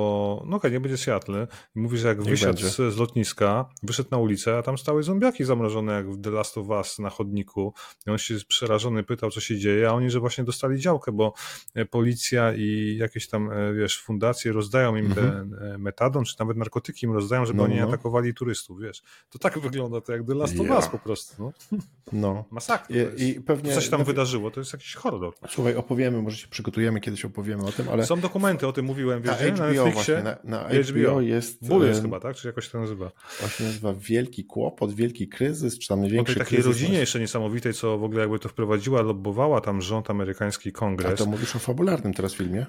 [0.46, 4.10] no okej, okay, nie będzie Seattle, mówi, że jak nie wysiadł z, z, lotniska, wyszedł
[4.12, 7.74] na ulicę, a tam stały zombiaki zamrożone jak w The Last of Us na chodniku
[8.08, 11.34] i on się przerażony pytał, co się dzieje, a oni, że właśnie dostali działkę, bo
[11.76, 15.28] E, policja i jakieś tam, e, wiesz, fundacje rozdają im mhm.
[15.28, 17.88] ten e, metadon, czy nawet narkotyki im rozdają, żeby no, oni no.
[17.88, 19.04] atakowali turystów, wiesz.
[19.30, 21.78] To tak wygląda, to jak The Last of Us po prostu, no.
[22.14, 22.46] no.
[22.52, 22.96] Masakra.
[23.18, 25.34] I, i pewnie, co się tam no, wydarzyło, to jest jakiś horror.
[25.50, 28.06] Słuchaj, opowiemy, może się przygotujemy, kiedyś opowiemy o tym, ale...
[28.06, 29.92] Są dokumenty, o tym mówiłem, wiesz, na, HBO Netflixie.
[29.92, 31.68] Właśnie, na, na HBO, HBO jest...
[31.68, 32.36] Bull jest chyba, tak?
[32.36, 33.12] Czy jakoś to nazywa?
[33.40, 37.74] Właśnie nazywa Wielki Kłopot, Wielki Kryzys, czy tam największy o tej takiej rodzinie jeszcze niesamowitej,
[37.74, 41.14] co w ogóle jakby to wprowadziła, lobbowała tam rząd amerykański, kongres.
[41.14, 42.66] A to mówisz o fabularnym teraz filmie?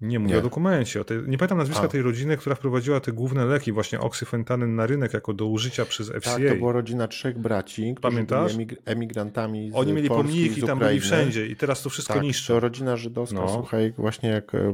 [0.00, 0.38] Nie, mówię nie.
[0.38, 1.00] o dokumencie.
[1.00, 1.88] O tej, nie pamiętam nazwiska A.
[1.88, 6.08] tej rodziny, która wprowadziła te główne leki, właśnie oksyfentanyn na rynek jako do użycia przez
[6.08, 6.20] FCA.
[6.20, 8.56] Tak, to była rodzina trzech braci, którzy Pamiętasz?
[8.56, 12.22] byli emigrantami z Oni mieli Polski, pomniki, tam byli wszędzie i teraz to wszystko tak,
[12.22, 12.54] niszczą.
[12.54, 13.48] to rodzina żydowska, no.
[13.48, 14.72] słuchaj, właśnie jak e,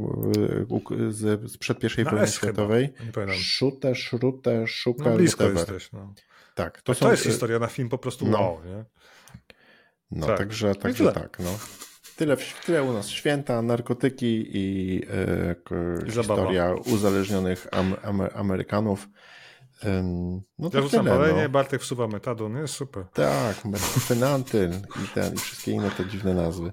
[1.09, 2.89] z, sprzed pierwszej wojny światowej.
[3.33, 6.15] Szute, szrute, szuka, no, blisko jesteś, no.
[6.55, 8.39] Tak, to, to jest historia na film po prostu no.
[8.41, 8.85] wow, nie?
[10.11, 10.39] No, tak.
[10.39, 11.59] także, także tak, no.
[12.17, 12.37] Tyle,
[12.67, 15.01] tyle u nas święta, narkotyki i
[16.07, 19.09] e, historia uzależnionych am, am, Amerykanów.
[20.59, 21.49] No to ja rzucam tyle, palenie, no.
[21.49, 23.05] Bartek wsuwa metadon, jest super.
[23.13, 23.57] Tak,
[24.01, 24.71] fenantyl
[25.05, 26.73] i, ten, i wszystkie inne te dziwne nazwy.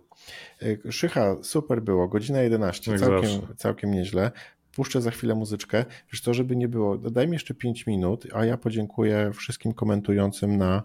[0.61, 4.31] E, Szycha, super było, godzina 11, całkiem, całkiem nieźle.
[4.75, 5.85] Puszczę za chwilę muzyczkę.
[6.11, 10.57] Wiesz co, żeby nie było, daj mi jeszcze 5 minut, a ja podziękuję wszystkim komentującym
[10.57, 10.83] na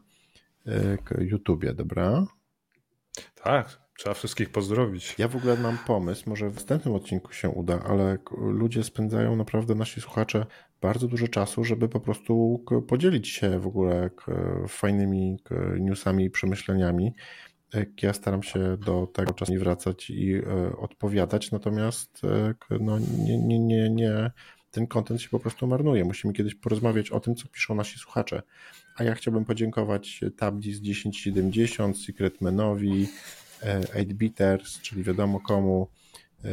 [0.67, 2.27] e, YouTubie, dobra?
[3.35, 5.15] Tak, Trzeba wszystkich pozdrowić.
[5.19, 9.75] Ja w ogóle mam pomysł, może w następnym odcinku się uda, ale ludzie spędzają naprawdę,
[9.75, 10.47] nasi słuchacze,
[10.81, 14.11] bardzo dużo czasu, żeby po prostu podzielić się w ogóle
[14.69, 15.37] fajnymi
[15.81, 17.15] newsami i przemyśleniami.
[18.03, 23.59] Ja staram się do tego czasami wracać i e, odpowiadać, natomiast e, no, nie, nie,
[23.59, 24.31] nie, nie,
[24.71, 26.05] ten kontent się po prostu marnuje.
[26.05, 28.43] Musimy kiedyś porozmawiać o tym, co piszą nasi słuchacze.
[28.97, 33.09] A ja chciałbym podziękować Tabdis 1070, Secretmanowi,
[33.95, 35.89] 8-Bitters, czyli wiadomo komu,
[36.45, 36.51] e,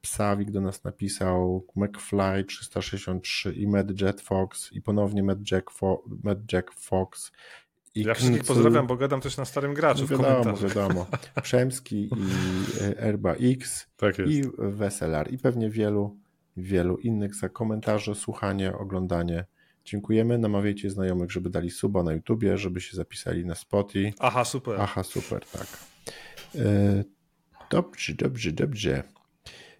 [0.00, 6.02] Psawik do nas napisał, McFly 363 i Mad Jet Fox i ponownie Mad Jack, Fo
[6.76, 7.32] Fox.
[7.94, 11.06] I ja wszystkich pozdrawiam, bo gadam też na starym graczu no wiadomo, wiadomo.
[11.42, 12.10] Przemski i
[12.80, 16.16] e, Erba X tak i Weselar i pewnie wielu
[16.56, 19.44] wielu innych za komentarze, słuchanie, oglądanie.
[19.84, 20.38] Dziękujemy.
[20.38, 24.12] Namawiajcie znajomych, żeby dali suba na YouTubie, żeby się zapisali na Spotify.
[24.18, 24.80] Aha, super.
[24.80, 25.66] Aha, super, tak.
[26.56, 27.04] E,
[27.70, 29.02] dobrze, dobrze, dobrze.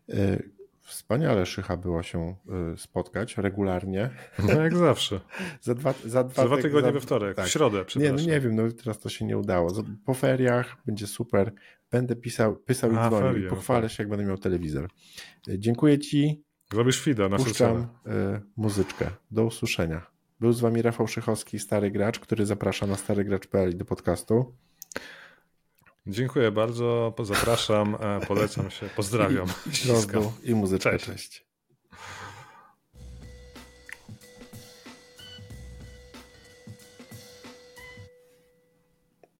[0.09, 0.43] E,
[0.83, 2.37] wspaniale, Szycha, było się
[2.73, 4.11] e, spotkać regularnie.
[4.39, 5.21] No jak zawsze.
[5.61, 7.47] za dwa, za dwa, za dwa tygodnie za, we wtorek, tak.
[7.47, 9.73] w środę, Nie, no nie wiem, no teraz to się nie udało.
[10.05, 11.53] Po feriach będzie super.
[11.91, 13.91] Będę pisał, pisał i dzwonił ferie, i pochwalę tak.
[13.91, 14.89] się, jak będę miał telewizor.
[15.49, 16.45] Dziękuję Ci.
[16.73, 17.87] Zrobisz fida na Puszczam y,
[18.57, 19.11] muzyczkę.
[19.31, 20.07] Do usłyszenia.
[20.41, 24.55] Był z Wami Rafał Szychowski, Stary Gracz, który zaprasza na starygracz.pl do podcastu.
[26.07, 29.47] Dziękuję bardzo, zapraszam, e, polecam się, pozdrawiam.
[30.45, 31.05] I, i muzyczkę, cześć.
[31.05, 31.46] cześć.